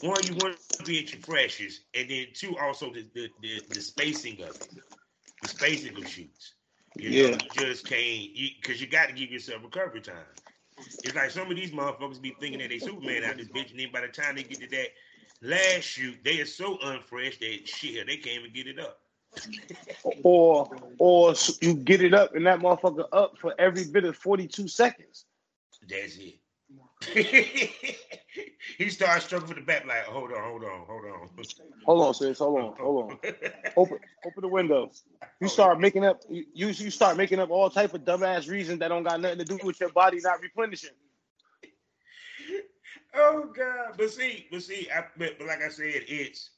one 0.00 0.26
you 0.26 0.34
want 0.36 0.58
to 0.78 0.84
be 0.84 1.00
at 1.00 1.12
your 1.12 1.22
freshest 1.22 1.82
and 1.94 2.10
then 2.10 2.26
two 2.34 2.56
also 2.58 2.92
the 2.92 3.06
the, 3.14 3.30
the, 3.40 3.62
the 3.74 3.80
spacing 3.80 4.40
of 4.42 4.56
it 4.60 4.70
the 5.42 5.48
spacing 5.48 5.96
of 5.96 6.06
shoots 6.06 6.54
you 6.98 7.10
know 7.10 7.28
Yeah. 7.28 7.36
you 7.36 7.50
just 7.50 7.86
can't 7.86 8.28
because 8.62 8.80
you 8.80 8.86
got 8.86 9.08
to 9.08 9.14
give 9.14 9.30
yourself 9.30 9.62
recovery 9.62 10.00
time 10.00 10.16
it's 11.02 11.14
like 11.14 11.30
some 11.30 11.50
of 11.50 11.56
these 11.56 11.72
motherfuckers 11.72 12.20
be 12.20 12.36
thinking 12.40 12.60
that 12.60 12.70
they 12.70 12.78
Superman 12.78 13.24
out 13.24 13.36
this 13.38 13.48
bitch, 13.48 13.70
and 13.70 13.80
then 13.80 13.90
by 13.92 14.02
the 14.02 14.08
time 14.08 14.36
they 14.36 14.42
get 14.42 14.60
to 14.60 14.68
that 14.68 14.88
last 15.42 15.84
shoot, 15.84 16.18
they 16.24 16.40
are 16.40 16.46
so 16.46 16.76
unfresh 16.78 17.38
that 17.38 17.66
shit, 17.66 18.06
they 18.06 18.16
can't 18.16 18.40
even 18.40 18.52
get 18.52 18.66
it 18.66 18.78
up. 18.78 18.98
Or 20.22 20.70
or 20.98 21.34
you 21.60 21.74
get 21.74 22.02
it 22.02 22.14
up 22.14 22.34
and 22.34 22.46
that 22.46 22.60
motherfucker 22.60 23.08
up 23.12 23.38
for 23.38 23.54
every 23.58 23.84
bit 23.84 24.04
of 24.04 24.16
42 24.16 24.68
seconds. 24.68 25.24
That's 25.88 26.16
it. 26.16 26.34
he 28.78 28.90
starts 28.90 29.24
struggling 29.24 29.48
with 29.48 29.58
the 29.58 29.64
back, 29.64 29.86
like, 29.86 30.04
hold 30.04 30.30
on, 30.32 30.42
hold 30.42 30.64
on, 30.64 30.86
hold 30.86 31.04
on. 31.04 31.28
Hold 31.84 32.06
on, 32.06 32.14
sis. 32.14 32.38
Hold 32.38 32.60
on. 32.60 32.74
Hold 32.78 33.10
on. 33.10 33.18
Open 33.76 33.98
open 34.26 34.40
the 34.42 34.48
window. 34.48 34.90
You 35.40 35.48
start 35.48 35.80
making 35.80 36.04
up 36.04 36.22
you 36.28 36.44
you 36.52 36.68
you 36.68 36.90
start 36.90 37.16
making 37.16 37.40
up 37.40 37.50
all 37.50 37.70
type 37.70 37.94
of 37.94 38.02
dumbass 38.02 38.48
reasons 38.48 38.78
that 38.80 38.88
don't 38.88 39.02
got 39.02 39.20
nothing 39.20 39.38
to 39.38 39.44
do 39.44 39.58
with 39.64 39.80
your 39.80 39.88
body 39.90 40.20
not 40.22 40.40
replenishing. 40.42 40.90
oh 43.14 43.50
god, 43.56 43.94
but 43.96 44.10
see, 44.10 44.46
but 44.50 44.62
see, 44.62 44.88
I, 44.94 45.04
but, 45.16 45.38
but 45.38 45.46
like 45.48 45.62
I 45.62 45.70
said, 45.70 46.02
it's 46.06 46.50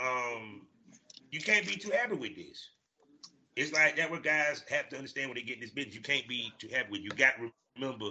um, 0.00 0.66
you 1.30 1.40
can't 1.40 1.66
be 1.66 1.76
too 1.76 1.90
happy 1.90 2.16
with 2.16 2.36
this. 2.36 2.70
It's 3.54 3.72
like 3.72 3.96
that. 3.96 4.10
What 4.10 4.24
guys 4.24 4.64
have 4.70 4.88
to 4.90 4.96
understand 4.96 5.28
when 5.28 5.36
they 5.36 5.42
get 5.42 5.56
in 5.56 5.60
this 5.60 5.70
business, 5.70 5.94
you 5.94 6.00
can't 6.00 6.26
be 6.26 6.52
too 6.58 6.68
happy 6.72 6.90
with. 6.90 7.00
You 7.02 7.10
got 7.10 7.36
to 7.38 7.52
remember, 7.78 8.10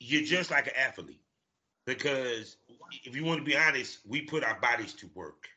you're 0.00 0.22
just 0.24 0.50
like 0.50 0.66
an 0.66 0.74
athlete 0.76 1.20
because 1.86 2.56
if 3.04 3.14
you 3.16 3.24
want 3.24 3.38
to 3.40 3.44
be 3.44 3.56
honest, 3.56 3.98
we 4.06 4.22
put 4.22 4.44
our 4.44 4.58
bodies 4.60 4.92
to 4.94 5.10
work. 5.14 5.48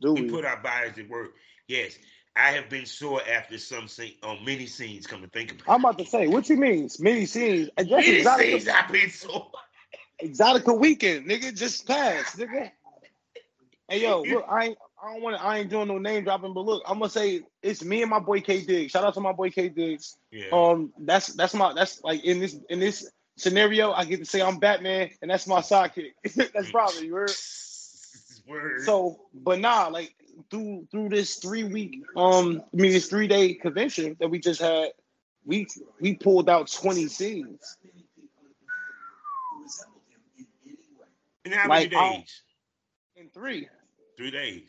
Do 0.00 0.12
We 0.14 0.22
we? 0.22 0.30
put 0.30 0.44
our 0.44 0.56
bodies 0.62 0.94
to 0.96 1.02
work. 1.04 1.32
Yes, 1.68 1.98
I 2.36 2.52
have 2.52 2.68
been 2.68 2.86
sore 2.86 3.20
after 3.28 3.58
some 3.58 3.88
scene 3.88 4.14
on 4.22 4.44
many 4.44 4.66
scenes. 4.66 5.06
Come 5.06 5.22
to 5.22 5.28
think 5.28 5.52
about, 5.52 5.62
it. 5.62 5.70
I'm 5.70 5.80
about 5.84 5.98
to 5.98 6.06
say, 6.06 6.26
what 6.26 6.48
you 6.48 6.56
mean? 6.56 6.88
Many 6.98 7.26
scenes. 7.26 7.70
That's 7.76 7.90
many 7.90 8.22
Exxxotica, 8.22 8.38
scenes 8.38 8.68
I've 8.68 8.92
been 8.92 9.10
sore. 9.10 9.50
Exxxotica 10.22 10.78
weekend, 10.78 11.26
nigga. 11.28 11.56
Just 11.56 11.86
passed, 11.86 12.38
nigga. 12.38 12.70
Hey 13.88 14.02
yo, 14.02 14.22
look, 14.22 14.44
I 14.48 14.66
ain't 14.66 14.78
I 15.02 15.12
don't 15.12 15.22
want 15.22 15.36
to 15.36 15.42
I 15.42 15.58
ain't 15.58 15.70
doing 15.70 15.88
no 15.88 15.98
name 15.98 16.24
dropping, 16.24 16.52
but 16.52 16.64
look, 16.64 16.82
I'm 16.86 16.98
gonna 16.98 17.10
say 17.10 17.42
it's 17.62 17.82
me 17.82 18.02
and 18.02 18.10
my 18.10 18.18
boy 18.18 18.40
K 18.40 18.62
Diggs. 18.64 18.92
Shout 18.92 19.04
out 19.04 19.14
to 19.14 19.20
my 19.20 19.32
boy 19.32 19.50
K 19.50 19.68
Diggs. 19.68 20.18
Yeah. 20.30 20.48
Um, 20.52 20.92
that's 20.98 21.28
that's 21.28 21.54
my 21.54 21.72
that's 21.72 22.02
like 22.04 22.24
in 22.24 22.38
this 22.40 22.58
in 22.68 22.80
this 22.80 23.10
scenario, 23.36 23.92
I 23.92 24.04
get 24.04 24.18
to 24.18 24.24
say 24.26 24.42
I'm 24.42 24.58
Batman, 24.58 25.10
and 25.22 25.30
that's 25.30 25.46
my 25.46 25.60
sidekick. 25.60 26.12
that's 26.54 26.70
probably 26.70 27.06
you 27.06 27.14
heard. 27.14 27.32
Word. 28.46 28.80
So, 28.82 29.20
but 29.32 29.60
nah, 29.60 29.88
like 29.88 30.12
through 30.50 30.88
through 30.90 31.10
this 31.10 31.36
three 31.36 31.62
week, 31.64 32.02
um, 32.16 32.62
I 32.72 32.76
mean 32.76 32.90
this 32.90 33.06
three 33.08 33.28
day 33.28 33.54
convention 33.54 34.16
that 34.18 34.28
we 34.28 34.40
just 34.40 34.60
had, 34.60 34.88
we 35.44 35.68
we 36.00 36.14
pulled 36.16 36.48
out 36.50 36.70
twenty 36.72 37.06
scenes. 37.06 37.76
in 41.44 41.52
how 41.52 41.68
like, 41.68 41.90
many 41.92 42.02
I'll- 42.02 42.16
days? 42.18 42.42
In 43.16 43.28
three. 43.30 43.68
Three 44.16 44.30
days. 44.30 44.68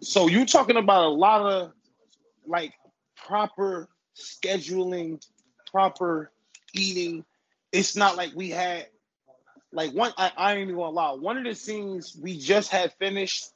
So 0.00 0.28
you 0.28 0.46
talking 0.46 0.76
about 0.76 1.04
a 1.04 1.08
lot 1.08 1.42
of 1.42 1.72
like 2.46 2.72
proper 3.16 3.88
scheduling, 4.16 5.24
proper 5.70 6.30
eating. 6.74 7.24
It's 7.72 7.96
not 7.96 8.16
like 8.16 8.34
we 8.34 8.50
had 8.50 8.86
like 9.72 9.92
one 9.92 10.12
I, 10.16 10.32
I 10.36 10.52
ain't 10.52 10.62
even 10.62 10.76
gonna 10.76 10.90
lie. 10.90 11.12
One 11.12 11.36
of 11.36 11.44
the 11.44 11.54
scenes 11.54 12.16
we 12.20 12.38
just 12.38 12.70
had 12.70 12.92
finished, 12.94 13.50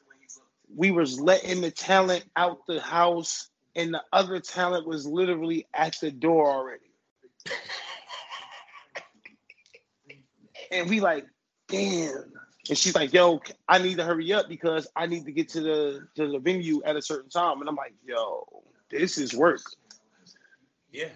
we 0.75 0.91
was 0.91 1.21
letting 1.21 1.61
the 1.61 1.71
talent 1.71 2.25
out 2.37 2.67
the 2.67 2.81
house, 2.81 3.49
and 3.75 3.95
the 3.95 4.03
other 4.13 4.41
talent 4.41 4.87
was 4.87 5.07
literally 5.07 5.67
at 5.73 5.97
the 6.01 6.11
door 6.11 6.51
already. 6.51 6.81
And 10.71 10.89
we 10.89 11.01
like, 11.01 11.27
damn. 11.69 12.33
And 12.69 12.79
she's 12.79 12.95
like, 12.95 13.13
yo, 13.13 13.41
I 13.69 13.79
need 13.79 13.97
to 13.97 14.05
hurry 14.05 14.33
up 14.33 14.49
because 14.49 14.87
I 14.95 15.07
need 15.07 15.25
to 15.25 15.33
get 15.33 15.49
to 15.51 15.61
the 15.61 16.07
to 16.17 16.29
the 16.29 16.39
venue 16.39 16.83
at 16.85 16.97
a 16.97 17.03
certain 17.03 17.29
time. 17.29 17.61
And 17.61 17.69
I'm 17.69 17.75
like, 17.75 17.95
yo, 18.07 18.47
this 18.91 19.19
is 19.19 19.35
work. 19.35 19.63
Yeah. 20.93 21.09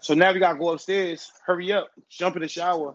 So 0.00 0.14
now 0.14 0.32
we 0.32 0.40
gotta 0.40 0.58
go 0.58 0.70
upstairs, 0.70 1.30
hurry 1.46 1.72
up, 1.72 1.88
jump 2.10 2.36
in 2.36 2.42
the 2.42 2.48
shower. 2.48 2.94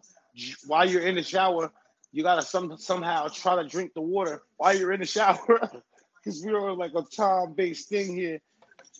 While 0.67 0.87
you're 0.87 1.07
in 1.07 1.15
the 1.15 1.23
shower, 1.23 1.71
you 2.11 2.21
gotta 2.21 2.43
some 2.43 2.77
somehow 2.77 3.29
try 3.29 3.55
to 3.55 3.67
drink 3.67 3.93
the 3.95 4.01
water 4.01 4.43
while 4.57 4.77
you're 4.77 4.93
in 4.93 4.99
the 4.99 5.05
shower. 5.05 5.71
Because 6.23 6.43
we're 6.43 6.59
on 6.59 6.77
like 6.77 6.91
a 6.93 7.03
time-based 7.03 7.87
thing 7.87 8.13
here. 8.13 8.41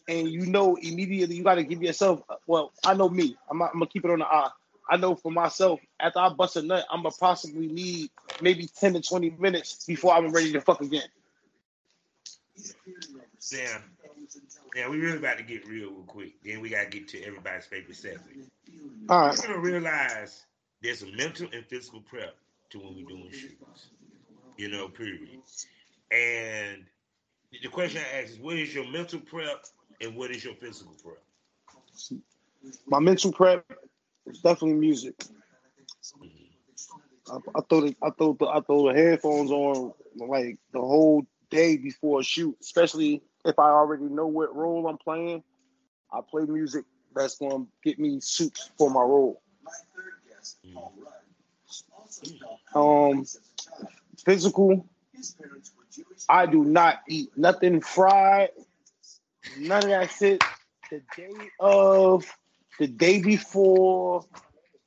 And 0.08 0.30
you 0.30 0.46
know 0.46 0.76
immediately 0.76 1.36
you 1.36 1.44
gotta 1.44 1.64
give 1.64 1.84
yourself 1.84 2.22
well, 2.48 2.72
I 2.86 2.94
know 2.94 3.10
me. 3.10 3.36
I'm, 3.52 3.62
I'm 3.62 3.74
gonna 3.74 3.88
keep 3.88 4.06
it 4.06 4.12
on 4.12 4.20
the 4.20 4.26
eye. 4.26 4.50
I 4.90 4.96
know 4.96 5.16
for 5.16 5.32
myself, 5.32 5.82
after 6.00 6.20
I 6.20 6.30
bust 6.30 6.56
a 6.56 6.62
nut, 6.62 6.86
I'm 6.90 7.04
gonna 7.04 7.14
possibly 7.20 7.68
need 7.68 8.12
maybe 8.42 8.68
10 8.68 8.94
to 8.94 9.02
20 9.02 9.32
minutes 9.40 9.86
before 9.86 10.14
I'm 10.14 10.32
ready 10.32 10.52
to 10.54 10.62
fuck 10.62 10.82
again. 10.82 11.08
Now, 13.54 13.78
Yeah, 14.76 14.90
we 14.90 15.00
really 15.00 15.18
about 15.18 15.38
to 15.38 15.44
get 15.44 15.68
real 15.68 15.92
real 15.92 16.04
quick. 16.04 16.34
Then 16.44 16.62
we 16.62 16.70
gotta 16.70 16.90
get 16.90 17.08
to 17.10 17.24
everybody's 17.24 17.66
favorite 17.66 17.98
segment. 17.98 18.52
All 19.10 19.28
right. 19.28 19.38
You're 19.38 19.48
gonna 19.48 19.60
realize 19.60 20.46
there's 20.82 21.04
a 21.04 21.08
mental 21.08 21.48
and 21.54 21.66
physical 21.66 22.02
prep 22.02 22.36
to 22.72 22.80
when 22.80 22.96
we're 22.96 23.08
doing 23.08 23.32
shoots. 23.32 23.90
You 24.58 24.70
know, 24.70 24.88
period. 24.90 25.40
And 26.12 26.86
the 27.62 27.70
question 27.70 28.02
I 28.02 28.22
ask 28.22 28.34
is, 28.34 28.40
what 28.40 28.58
is 28.58 28.74
your 28.74 28.88
mental 28.90 29.20
prep 29.20 29.66
and 30.02 30.16
what 30.16 30.32
is 30.32 30.44
your 30.44 30.56
physical 30.56 30.94
prep? 31.04 31.22
My 32.88 33.00
mental 33.00 33.32
prep 33.32 33.66
is 34.26 34.40
definitely 34.42 34.78
music. 34.80 35.18
Mm-hmm. 35.20 36.47
I, 37.32 37.38
I 37.56 37.62
throw 37.70 37.82
the 37.82 37.96
I 38.02 38.10
throw 38.12 38.34
the 38.40 38.48
I 38.48 38.62
throw 38.62 38.88
the 38.88 38.94
headphones 38.94 39.52
on 39.52 39.94
like 40.16 40.58
the 40.72 40.82
whole 40.82 41.26
day 41.50 41.78
before 41.78 42.22
a 42.22 42.24
shoot, 42.24 42.58
especially 42.62 43.22
if 43.46 43.58
I 43.60 43.70
already 43.70 44.06
know 44.06 44.28
what 44.28 44.56
role 44.56 44.88
I'm 44.88 44.98
playing. 44.98 45.44
I 46.12 46.22
play 46.30 46.44
music 46.44 46.86
that's 47.16 47.38
gonna 47.38 47.66
get 47.84 48.00
me 48.00 48.20
suits 48.20 48.70
for 48.78 48.90
my 48.90 49.02
role. 49.02 49.42
Um, 52.76 53.26
physical. 54.24 54.88
I 56.30 56.46
do 56.46 56.64
not 56.64 57.00
eat 57.08 57.30
nothing 57.36 57.82
fried. 57.82 58.50
None 59.60 59.84
of 59.84 59.90
that 59.90 60.12
shit. 60.12 60.44
The 60.90 61.02
day 61.16 61.50
of, 61.60 62.26
the 62.80 62.88
day 62.88 63.22
before, 63.22 64.24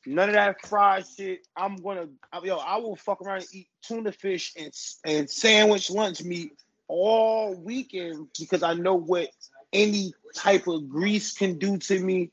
none 0.07 0.29
of 0.29 0.35
that 0.35 0.67
fried 0.67 1.05
shit. 1.07 1.47
I'm 1.57 1.77
gonna, 1.77 2.09
yo, 2.43 2.57
I 2.59 2.77
will 2.79 2.97
fuck 2.97 3.21
around 3.21 3.39
and 3.39 3.55
eat 3.55 3.69
tuna 3.83 4.13
fish 4.13 4.53
and 4.59 4.73
and 5.05 5.29
sandwich 5.29 5.91
lunch 5.91 6.23
meat 6.23 6.53
all 6.89 7.55
weekend 7.55 8.29
because 8.39 8.63
I 8.63 8.75
know 8.75 8.95
what 8.95 9.29
any 9.73 10.13
type 10.35 10.67
of 10.67 10.89
grease 10.89 11.33
can 11.35 11.59
do 11.59 11.79
to 11.79 12.01
me. 12.01 12.31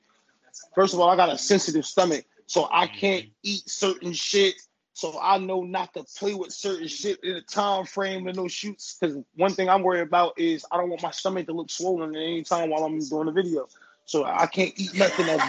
First 0.73 0.93
of 0.93 0.99
all, 0.99 1.09
I 1.09 1.15
got 1.15 1.31
a 1.31 1.37
sensitive 1.37 1.85
stomach, 1.85 2.25
so 2.47 2.67
I 2.71 2.87
mhm. 2.87 2.93
can't 2.97 3.25
eat 3.43 3.69
certain 3.69 4.13
shit. 4.13 4.55
So 4.93 5.19
I 5.21 5.37
know 5.37 5.61
not 5.61 5.93
to 5.93 6.03
play 6.17 6.33
with 6.33 6.51
certain 6.51 6.87
shit 6.87 7.19
in 7.23 7.35
a 7.35 7.41
time 7.41 7.85
frame 7.85 8.25
and 8.25 8.35
no 8.35 8.47
shoots. 8.47 8.97
Because 8.99 9.17
one 9.35 9.51
thing 9.51 9.69
I'm 9.69 9.83
worried 9.83 10.01
about 10.01 10.39
is 10.39 10.65
I 10.71 10.77
don't 10.77 10.89
want 10.89 11.03
my 11.03 11.11
stomach 11.11 11.45
to 11.45 11.53
look 11.53 11.69
swollen 11.69 12.15
at 12.15 12.21
any 12.21 12.41
time 12.41 12.71
while 12.71 12.83
I'm 12.83 12.97
doing 12.97 13.27
the 13.27 13.31
video. 13.31 13.67
So 14.05 14.23
I 14.25 14.47
can't 14.47 14.73
eat 14.75 14.95
nothing 14.95 15.27
that's 15.27 15.43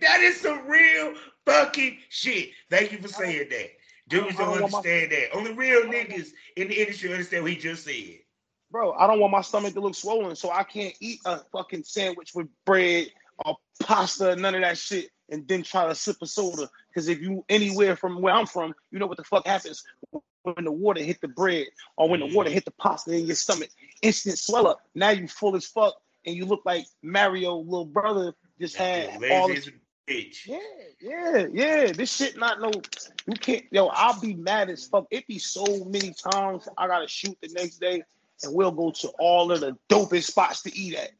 that 0.00 0.20
is 0.20 0.40
some 0.40 0.66
real 0.66 1.14
fucking 1.44 1.98
shit. 2.08 2.50
Thank 2.70 2.92
you 2.92 2.98
for 2.98 3.08
saying 3.08 3.48
that. 3.50 3.70
Dudes 4.08 4.36
don't 4.36 4.50
don't 4.50 4.60
want 4.60 4.72
my- 4.72 4.78
understand 4.78 5.12
that. 5.12 5.36
Only 5.36 5.52
real 5.52 5.82
niggas 5.82 6.28
in 6.56 6.68
the 6.68 6.80
industry 6.80 7.10
understand 7.12 7.42
what 7.42 7.52
he 7.52 7.58
just 7.58 7.84
said. 7.84 8.20
bro, 8.70 8.92
I 8.92 9.06
don't 9.06 9.20
want 9.20 9.32
my 9.32 9.40
stomach 9.42 9.74
to 9.74 9.80
look 9.80 9.94
swollen, 9.94 10.36
so 10.36 10.50
I 10.50 10.62
can't 10.62 10.94
eat 11.00 11.20
a 11.24 11.38
fucking 11.52 11.84
sandwich 11.84 12.32
with 12.34 12.48
bread 12.64 13.08
or 13.44 13.56
pasta, 13.82 14.34
none 14.36 14.54
of 14.54 14.60
that 14.62 14.78
shit, 14.78 15.10
and 15.28 15.46
then 15.48 15.62
try 15.62 15.86
to 15.88 15.94
sip 15.94 16.16
a 16.22 16.26
soda. 16.26 16.68
Because 16.88 17.08
if 17.08 17.20
you 17.20 17.44
anywhere 17.48 17.96
from 17.96 18.20
where 18.22 18.34
I'm 18.34 18.46
from, 18.46 18.74
you 18.90 18.98
know 18.98 19.06
what 19.06 19.16
the 19.18 19.24
fuck 19.24 19.46
happens 19.46 19.82
when 20.42 20.64
the 20.64 20.72
water 20.72 21.02
hit 21.02 21.20
the 21.20 21.28
bread 21.28 21.66
or 21.96 22.08
when 22.08 22.20
the 22.20 22.26
water 22.34 22.50
hit 22.50 22.64
the 22.64 22.70
pasta 22.72 23.12
in 23.12 23.26
your 23.26 23.34
stomach. 23.36 23.70
Instant 24.02 24.38
swell 24.38 24.66
up. 24.68 24.80
Now 24.94 25.10
you 25.10 25.26
full 25.28 25.56
as 25.56 25.66
fuck, 25.66 25.94
and 26.24 26.34
you 26.36 26.44
look 26.44 26.62
like 26.64 26.86
Mario, 27.02 27.56
little 27.56 27.84
brother, 27.86 28.34
just 28.60 28.76
had 28.76 29.20
Lazy 29.20 29.34
all 29.34 29.48
this. 29.48 29.70
bitch. 30.08 30.46
Yeah, 30.46 30.58
yeah, 31.00 31.46
yeah. 31.52 31.92
This 31.92 32.14
shit 32.14 32.38
not 32.38 32.60
no. 32.60 32.70
You 33.26 33.34
can't. 33.34 33.64
Yo, 33.70 33.86
I'll 33.86 34.20
be 34.20 34.34
mad 34.34 34.70
as 34.70 34.86
fuck. 34.86 35.06
It 35.10 35.26
be 35.26 35.38
so 35.38 35.84
many 35.84 36.14
times 36.32 36.68
I 36.78 36.86
gotta 36.86 37.08
shoot 37.08 37.36
the 37.42 37.48
next 37.48 37.78
day, 37.78 38.02
and 38.42 38.54
we'll 38.54 38.70
go 38.70 38.90
to 38.90 39.08
all 39.18 39.52
of 39.52 39.60
the 39.60 39.76
dopest 39.88 40.24
spots 40.24 40.62
to 40.62 40.76
eat 40.76 40.94
at, 40.94 41.10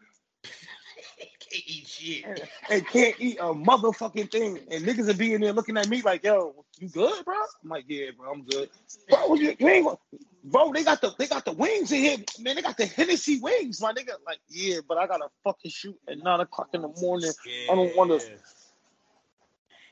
eat 1.67 1.87
shit. 1.87 2.25
and, 2.25 2.43
and 2.71 2.87
can't 2.89 3.15
eat 3.19 3.39
a 3.39 3.55
motherfucking 3.55 4.31
thing. 4.31 4.59
And 4.71 4.85
niggas 4.85 5.09
are 5.09 5.17
being 5.17 5.41
there 5.41 5.53
looking 5.53 5.77
at 5.77 5.89
me 5.89 6.03
like, 6.03 6.25
"Yo, 6.25 6.55
you 6.79 6.89
good, 6.89 7.25
bro?" 7.25 7.35
I'm 7.63 7.69
like, 7.71 7.85
"Yeah, 7.89 8.11
bro, 8.17 8.33
I'm 8.33 8.45
good." 8.45 8.71
Bro, 9.09 9.35
you, 9.35 9.55
you 9.59 9.69
ain't 9.69 9.99
bro, 10.45 10.73
they 10.73 10.85
got 10.85 11.01
the 11.01 11.15
they 11.19 11.27
got 11.27 11.45
the 11.45 11.53
wings 11.53 11.93
in 11.93 12.01
here, 12.01 12.19
man. 12.41 12.57
They 12.57 12.63
got 12.63 12.77
the 12.77 12.87
Hennessy 12.87 13.41
wings, 13.41 13.81
my 13.81 13.93
nigga. 13.93 14.13
Like, 14.27 14.39
yeah, 14.49 14.79
but 14.89 14.99
I 14.99 15.07
gotta 15.07 15.29
fucking 15.45 15.71
shoot 15.71 15.99
at 16.09 16.19
nine 16.19 16.41
o'clock 16.41 16.69
in 16.73 16.83
the 16.83 16.89
morning. 17.01 17.31
I 17.71 17.75
don't 17.75 17.97
wanna- 17.97 18.21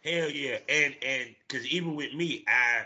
Hell 0.05 0.31
yeah, 0.31 0.59
and 0.69 0.95
and 1.03 1.35
because 1.49 1.67
even 1.67 1.95
with 1.95 2.13
me, 2.13 2.45
I 2.47 2.85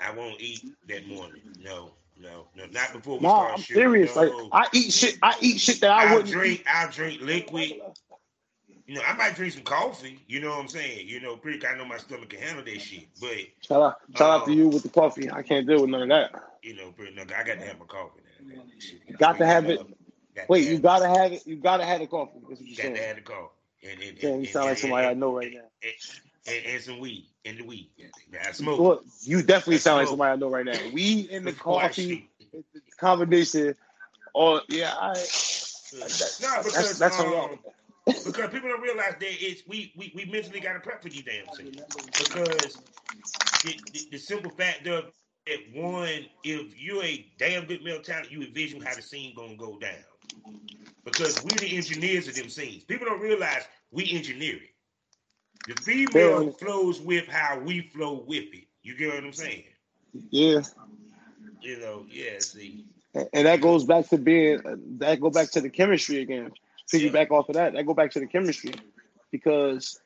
I 0.00 0.14
won't 0.14 0.40
eat 0.40 0.64
that 0.88 1.06
morning. 1.06 1.42
No, 1.58 1.92
no, 2.22 2.46
no, 2.56 2.64
not 2.70 2.92
before 2.92 3.18
we 3.18 3.22
Nah, 3.22 3.36
start 3.36 3.52
I'm 3.52 3.58
shooting. 3.60 3.82
serious. 3.82 4.16
No. 4.16 4.22
Like, 4.22 4.32
I 4.52 4.66
eat 4.76 4.92
shit. 4.92 5.18
I 5.22 5.34
eat 5.40 5.60
shit 5.60 5.80
that 5.80 5.90
I 5.90 6.04
I'll 6.06 6.14
wouldn't 6.16 6.32
drink. 6.32 6.60
eat. 6.60 6.66
I'll 6.68 6.90
drink 6.90 7.20
liquid. 7.20 7.72
You 8.86 8.96
know, 8.96 9.02
I 9.06 9.14
might 9.16 9.34
drink 9.36 9.52
some 9.52 9.62
coffee. 9.62 10.18
You 10.28 10.40
know 10.40 10.50
what 10.50 10.58
I'm 10.60 10.68
saying? 10.68 11.08
You 11.08 11.20
know, 11.20 11.36
pretty. 11.36 11.64
I 11.66 11.76
know 11.76 11.84
my 11.84 11.98
stomach 11.98 12.30
can 12.30 12.40
handle 12.40 12.64
that 12.64 12.80
shit. 12.80 13.06
But 13.20 13.36
Shout 13.66 13.82
out, 13.82 13.96
shout 14.16 14.30
out 14.40 14.44
to 14.46 14.52
Um, 14.52 14.58
you 14.58 14.68
with 14.68 14.82
the 14.82 14.88
coffee. 14.88 15.30
I 15.30 15.42
can't 15.42 15.66
deal 15.66 15.80
with 15.82 15.90
none 15.90 16.02
of 16.02 16.08
that. 16.08 16.32
you 16.62 16.74
know, 16.76 16.90
pretty. 16.92 17.14
No, 17.14 17.22
I 17.22 17.26
got 17.44 17.58
to 17.58 17.64
have 17.66 17.78
my 17.78 17.86
coffee. 17.86 18.20
Now. 18.46 18.62
You 19.08 19.16
got 19.16 19.38
to 19.38 19.46
have 19.46 19.66
it. 19.70 19.80
Got 20.34 20.48
Wait, 20.48 20.66
you 20.66 20.78
gotta 20.78 21.08
have 21.08 21.32
it. 21.32 21.46
You 21.46 21.56
gotta 21.56 21.84
have 21.84 22.00
the 22.00 22.06
coffee. 22.06 22.40
That's 22.48 22.60
what 22.60 22.68
you're 22.68 22.88
Got 22.90 22.96
to 22.96 23.06
have 23.06 23.16
the 23.16 23.22
coffee. 23.22 23.48
And, 23.84 24.00
and, 24.02 24.18
Damn, 24.18 24.40
you 24.40 24.46
sound 24.46 24.66
like 24.66 24.78
somebody 24.78 25.06
I 25.06 25.14
know 25.14 25.36
right 25.36 25.52
now. 25.52 25.60
And, 26.46 26.66
and, 26.66 26.82
some 26.82 26.98
weed. 26.98 27.26
And 27.44 27.58
the 27.58 27.64
weed. 27.64 27.90
Yeah, 27.96 28.06
I 28.46 28.52
smoke. 28.52 28.80
Look, 28.80 29.06
you 29.22 29.42
definitely 29.42 29.78
sound 29.78 29.98
like 29.98 30.08
somebody 30.08 30.32
I 30.32 30.36
know 30.36 30.48
right 30.48 30.64
now. 30.64 30.78
Weed 30.92 31.30
and 31.30 31.46
the 31.46 31.52
coffee 31.52 32.28
combination. 32.98 33.74
Or 34.34 34.62
yeah, 34.68 34.94
I. 34.98 35.08
No, 35.12 36.00
That's 36.00 36.38
because 36.64 36.98
that's 36.98 37.20
on 37.20 37.50
um, 37.50 37.58
because 38.06 38.50
people 38.50 38.70
don't 38.70 38.80
realize 38.80 39.14
that 39.20 39.44
it's 39.44 39.62
we 39.68 39.92
we, 39.96 40.12
we 40.16 40.24
mentally 40.24 40.58
got 40.58 40.72
to 40.72 40.80
prep 40.80 41.02
for 41.02 41.10
these 41.10 41.22
damn 41.22 41.44
things 41.54 41.76
because 42.18 42.78
the, 43.62 43.78
the, 43.92 44.08
the 44.12 44.18
simple 44.18 44.50
fact 44.50 44.86
of 44.86 45.12
it 45.46 45.74
one, 45.74 46.26
if 46.44 46.80
you're 46.80 47.04
a 47.04 47.26
damn 47.38 47.66
good 47.66 47.82
male 47.82 48.00
talent, 48.00 48.30
you 48.30 48.42
envision 48.42 48.80
how 48.80 48.94
the 48.94 49.02
scene 49.02 49.34
gonna 49.34 49.56
go 49.56 49.78
down. 49.78 49.92
Because 51.04 51.42
we 51.42 51.50
the 51.50 51.76
engineers 51.76 52.28
of 52.28 52.36
them 52.36 52.48
scenes. 52.48 52.84
People 52.84 53.06
don't 53.06 53.20
realize 53.20 53.64
we 53.90 54.10
engineer 54.12 54.56
it. 54.56 54.71
The 55.68 55.74
female 55.82 56.44
Yeah. 56.44 56.50
flows 56.58 57.00
with 57.00 57.26
how 57.28 57.58
we 57.58 57.82
flow 57.82 58.24
with 58.26 58.52
it. 58.52 58.64
You 58.82 58.96
get 58.96 59.14
what 59.14 59.24
I'm 59.24 59.32
saying? 59.32 59.64
Yeah. 60.30 60.62
You 61.60 61.78
know, 61.78 62.04
yeah, 62.08 62.38
see. 62.40 62.84
And 63.32 63.46
that 63.46 63.60
goes 63.60 63.84
back 63.84 64.08
to 64.08 64.18
being 64.18 64.60
that 64.98 65.20
go 65.20 65.30
back 65.30 65.50
to 65.52 65.60
the 65.60 65.70
chemistry 65.70 66.20
again. 66.20 66.52
Piggyback 66.92 67.30
off 67.30 67.48
of 67.48 67.54
that. 67.54 67.74
That 67.74 67.86
go 67.86 67.94
back 67.94 68.10
to 68.12 68.20
the 68.20 68.26
chemistry. 68.26 68.74
Because 69.30 70.00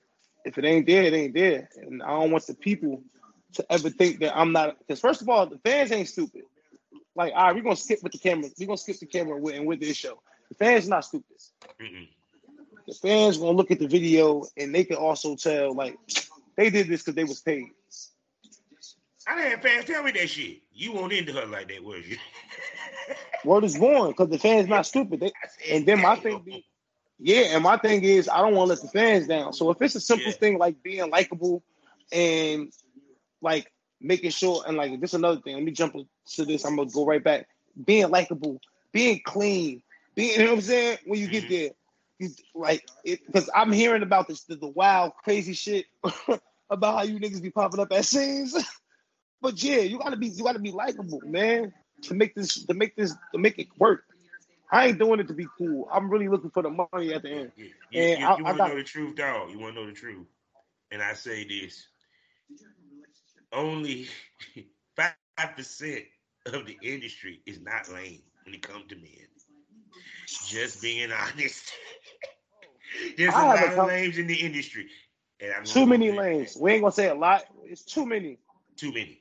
if 0.44 0.58
it 0.58 0.64
ain't 0.64 0.86
there, 0.86 1.02
it 1.04 1.12
ain't 1.14 1.34
there. 1.34 1.68
And 1.76 2.02
I 2.02 2.08
don't 2.08 2.30
want 2.30 2.46
the 2.46 2.54
people 2.54 3.02
to 3.54 3.72
ever 3.72 3.88
think 3.90 4.20
that 4.20 4.36
I'm 4.36 4.52
not 4.52 4.78
because 4.80 5.00
first 5.00 5.22
of 5.22 5.28
all, 5.28 5.46
the 5.46 5.58
fans 5.58 5.90
ain't 5.92 6.08
stupid. 6.08 6.42
Like, 7.14 7.32
all 7.34 7.46
right, 7.46 7.54
we're 7.54 7.62
gonna 7.62 7.76
skip 7.76 8.02
with 8.02 8.12
the 8.12 8.18
camera. 8.18 8.50
We're 8.58 8.66
gonna 8.66 8.76
skip 8.76 8.98
the 8.98 9.06
camera 9.06 9.38
with 9.38 9.54
and 9.54 9.66
with 9.66 9.80
this 9.80 9.96
show. 9.96 10.20
The 10.50 10.54
fans 10.54 10.86
are 10.86 10.90
not 10.90 11.04
stupid. 11.04 11.36
Mm-mm. 11.80 12.08
The 12.86 12.94
fans 12.94 13.38
gonna 13.38 13.52
look 13.52 13.70
at 13.70 13.78
the 13.78 13.88
video 13.88 14.44
and 14.56 14.74
they 14.74 14.84
can 14.84 14.96
also 14.96 15.36
tell 15.36 15.74
like 15.74 15.98
they 16.56 16.70
did 16.70 16.88
this 16.88 17.02
because 17.02 17.14
they 17.14 17.24
was 17.24 17.40
paid. 17.40 17.66
I 19.26 19.36
didn't 19.36 19.50
have 19.50 19.62
fans 19.62 19.84
tell 19.86 20.02
me 20.02 20.12
that 20.12 20.28
shit. 20.28 20.58
You 20.72 20.92
won't 20.92 21.12
into 21.12 21.32
her 21.32 21.46
like 21.46 21.68
that, 21.68 21.82
was 21.82 22.06
you? 22.08 22.16
Word 23.44 23.64
is 23.64 23.76
born 23.78 24.10
because 24.10 24.28
the 24.28 24.38
fans 24.38 24.68
not 24.68 24.86
stupid. 24.86 25.20
They, 25.20 25.32
and 25.70 25.86
then 25.86 26.00
my 26.00 26.16
thing 26.16 26.40
be, 26.44 26.64
yeah, 27.18 27.54
and 27.54 27.62
my 27.62 27.76
thing 27.76 28.02
is 28.04 28.28
I 28.28 28.38
don't 28.38 28.54
want 28.54 28.68
to 28.68 28.74
let 28.74 28.82
the 28.82 28.88
fans 28.88 29.26
down. 29.26 29.52
So 29.52 29.70
if 29.70 29.80
it's 29.80 29.94
a 29.96 30.00
simple 30.00 30.30
Yeah. 30.30 30.38
thing 30.38 30.58
like 30.58 30.82
being 30.82 31.10
likable 31.10 31.62
and 32.12 32.72
like 33.40 33.72
making 34.00 34.30
sure 34.30 34.62
and 34.66 34.76
like 34.76 35.00
this 35.00 35.10
is 35.10 35.14
another 35.14 35.40
thing. 35.40 35.54
Let 35.54 35.64
me 35.64 35.72
jump 35.72 35.94
to 35.94 36.44
this. 36.44 36.64
I'm 36.64 36.76
gonna 36.76 36.90
go 36.90 37.04
right 37.04 37.22
back. 37.22 37.48
Being 37.84 38.10
likable, 38.10 38.60
being 38.92 39.20
clean, 39.24 39.82
being 40.14 40.32
you 40.32 40.38
know 40.38 40.50
what 40.50 40.54
I'm 40.54 40.60
saying. 40.62 40.98
When 41.06 41.20
you 41.20 41.28
get 41.28 41.44
Mhm. 41.44 41.48
there, 41.48 41.70
like 42.54 42.86
because 43.04 43.50
I'm 43.54 43.72
hearing 43.72 44.02
about 44.02 44.28
this 44.28 44.42
the, 44.44 44.56
the 44.56 44.68
wild 44.68 45.12
crazy 45.22 45.52
shit 45.52 45.86
about 46.70 46.96
how 46.96 47.02
you 47.02 47.18
niggas 47.18 47.42
be 47.42 47.50
popping 47.50 47.80
up 47.80 47.92
at 47.92 48.04
scenes. 48.04 48.56
but 49.40 49.62
yeah, 49.62 49.80
you 49.80 49.98
gotta 49.98 50.16
be 50.16 50.28
you 50.28 50.44
gotta 50.44 50.58
be 50.58 50.72
likable, 50.72 51.20
man, 51.24 51.72
to 52.02 52.14
make 52.14 52.34
this 52.34 52.64
to 52.66 52.74
make 52.74 52.96
this 52.96 53.14
to 53.32 53.38
make 53.38 53.58
it 53.58 53.68
work. 53.78 54.04
I 54.70 54.88
ain't 54.88 54.98
doing 54.98 55.20
it 55.20 55.28
to 55.28 55.34
be 55.34 55.46
cool. 55.58 55.88
I'm 55.92 56.10
really 56.10 56.28
looking 56.28 56.50
for 56.50 56.62
the 56.62 56.70
money 56.70 57.14
at 57.14 57.22
the 57.22 57.30
end. 57.30 57.52
You, 57.56 57.70
you, 57.92 58.02
And 58.02 58.20
you, 58.20 58.36
you 58.38 58.44
want 58.44 58.58
to 58.58 58.68
know 58.68 58.76
the 58.76 58.82
truth, 58.82 59.14
dog? 59.14 59.50
You 59.50 59.58
want 59.60 59.74
to 59.74 59.80
know 59.82 59.86
the 59.86 59.92
truth? 59.92 60.26
And 60.90 61.02
I 61.02 61.14
say 61.14 61.46
this: 61.46 61.86
only 63.52 64.08
five 64.96 65.14
percent 65.56 66.04
of 66.46 66.66
the 66.66 66.76
industry 66.82 67.40
is 67.46 67.60
not 67.60 67.92
lame 67.92 68.22
when 68.44 68.54
it 68.54 68.62
comes 68.62 68.86
to 68.88 68.96
men. 68.96 69.26
Just 70.48 70.82
being 70.82 71.10
honest. 71.12 71.72
There's 73.16 73.34
a 73.34 73.36
I 73.36 73.40
have 73.40 73.48
lot 73.48 73.62
a 73.64 73.68
of 73.68 73.74
com- 73.76 73.88
lames 73.88 74.18
in 74.18 74.26
the 74.26 74.34
industry, 74.34 74.88
and 75.40 75.52
I'm 75.52 75.64
Too 75.64 75.86
many 75.86 76.10
say 76.10 76.16
lanes. 76.18 76.56
We 76.60 76.72
ain't 76.72 76.82
gonna 76.82 76.92
say 76.92 77.08
a 77.08 77.14
lot. 77.14 77.44
It's 77.64 77.82
too 77.84 78.06
many. 78.06 78.38
Too 78.76 78.92
many. 78.92 79.20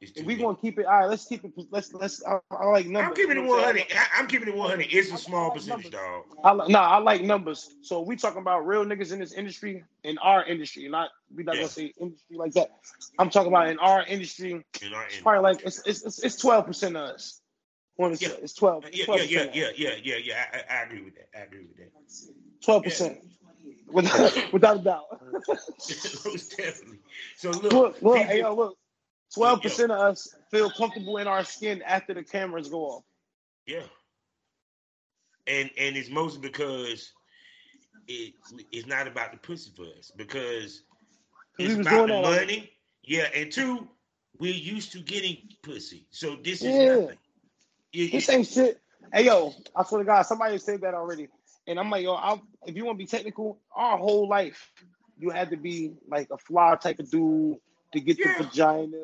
It's 0.00 0.12
too 0.12 0.20
If 0.22 0.26
we 0.26 0.34
many. 0.34 0.44
gonna 0.44 0.56
keep 0.56 0.78
it, 0.80 0.86
all 0.86 1.00
right. 1.00 1.06
Let's 1.08 1.26
keep 1.26 1.44
it. 1.44 1.52
Let's 1.70 1.92
let's. 1.94 2.24
I, 2.24 2.38
I 2.50 2.66
like 2.66 2.86
numbers. 2.86 3.08
I'm 3.10 3.14
keeping 3.14 3.36
it 3.36 3.40
You 3.40 3.46
know 3.46 3.48
what 3.50 3.58
I'm 3.68 3.76
100. 3.76 3.86
I, 3.96 4.06
I'm 4.20 4.26
keeping 4.26 4.48
it 4.48 4.54
100. 4.56 4.86
It's 4.90 5.12
a 5.12 5.16
small 5.18 5.44
like 5.48 5.54
percentage, 5.58 5.92
numbers. 5.92 6.00
dog. 6.00 6.24
I 6.44 6.52
like, 6.52 6.68
nah, 6.70 6.82
I 6.90 6.98
like 6.98 7.22
numbers. 7.22 7.70
So 7.82 8.00
we 8.00 8.16
talking 8.16 8.40
about 8.40 8.66
real 8.66 8.84
niggas 8.84 9.12
in 9.12 9.20
this 9.20 9.32
industry, 9.32 9.84
in 10.04 10.18
our 10.18 10.44
industry, 10.44 10.88
not 10.88 11.10
we 11.34 11.44
not 11.44 11.54
Yeah. 11.54 11.62
gonna 11.62 11.72
say 11.72 11.92
industry 12.00 12.36
like 12.36 12.52
that. 12.54 12.70
I'm 13.18 13.30
talking 13.30 13.52
about 13.52 13.68
in 13.68 13.78
our 13.78 14.04
industry. 14.06 14.52
In 14.52 14.58
our 14.58 14.64
It's 14.72 14.82
industry. 14.84 15.22
probably 15.22 15.42
like 15.42 15.62
it's 15.64 15.78
it's 15.86 16.00
it's- 16.00 16.18
it's 16.24 16.36
twelve 16.36 16.66
percent 16.66 16.96
of 16.96 17.02
us. 17.10 17.41
One 18.02 18.12
is 18.12 18.20
Yeah. 18.20 18.30
it's 18.42 18.52
twelve. 18.52 18.84
Yeah, 18.92 19.04
Twelve 19.04 19.20
yeah, 19.30 19.44
yeah, 19.44 19.50
yeah, 19.54 19.70
yeah, 19.76 19.94
yeah, 20.02 20.16
yeah. 20.16 20.44
I, 20.68 20.74
I, 20.74 20.82
agree 20.82 21.02
with 21.02 21.14
that. 21.14 21.28
I 21.38 21.42
agree 21.44 21.66
with 21.66 21.76
that. 21.76 21.92
Twelve 22.64 22.82
percent. 22.82 23.18
Without, 23.92 24.52
without 24.52 24.76
a 24.80 24.82
doubt. 24.82 25.04
Most 25.48 26.56
definitely. 26.56 26.98
So 27.36 27.50
look, 27.50 27.62
Look, 27.62 27.72
look, 27.72 27.94
people- 27.94 28.14
hey, 28.24 28.40
yo, 28.40 28.54
look. 28.54 28.76
Twelve 29.32 29.62
percent 29.62 29.92
of 29.92 30.00
us 30.00 30.34
feel 30.50 30.68
comfortable 30.70 31.18
in 31.18 31.26
our 31.28 31.44
skin 31.44 31.80
after 31.82 32.12
the 32.12 32.24
cameras 32.24 32.68
go 32.68 32.80
off. 32.84 33.04
yeah, 33.66 33.82
and 35.46 35.70
and 35.78 35.96
it's 35.96 36.10
mostly 36.10 36.40
because 36.40 37.12
it 38.08 38.34
it's 38.72 38.86
not 38.88 39.06
about 39.06 39.30
the 39.32 39.38
pussy 39.38 39.70
for 39.76 39.84
us 39.98 40.10
because 40.16 40.82
it's 41.58 41.74
about 41.86 42.08
the 42.08 42.20
money. 42.20 42.72
Yeah, 43.04 43.28
and 43.34 43.50
two, 43.52 43.88
we're 44.38 44.52
used 44.52 44.92
to 44.92 44.98
getting 44.98 45.36
pussy, 45.62 46.06
so 46.10 46.36
this 46.42 46.62
is 46.62 46.74
Yeah. 46.74 46.96
nothing. 46.96 47.18
It- 47.92 48.12
This 48.12 48.28
it- 48.28 48.32
ain't 48.34 48.46
shit. 48.46 48.80
Hey 49.12 49.26
yo, 49.26 49.52
I 49.76 49.84
swear 49.84 50.00
to 50.00 50.04
God, 50.06 50.22
somebody 50.22 50.56
said 50.58 50.80
that 50.82 50.94
already, 50.94 51.28
and 51.66 51.78
I'm 51.78 51.90
like, 51.90 52.02
yo, 52.04 52.14
i 52.14 52.40
if 52.66 52.76
you 52.76 52.84
want 52.84 52.98
to 52.98 53.04
be 53.04 53.08
technical, 53.08 53.58
our 53.74 53.98
whole 53.98 54.28
life 54.28 54.70
you 55.18 55.30
had 55.30 55.50
to 55.50 55.56
be 55.56 55.92
like 56.08 56.28
a 56.30 56.38
fly 56.38 56.74
type 56.76 56.98
of 56.98 57.10
dude 57.10 57.56
to 57.92 58.00
get 58.00 58.18
Yeah. 58.18 58.38
the 58.38 58.44
vagina. 58.44 58.96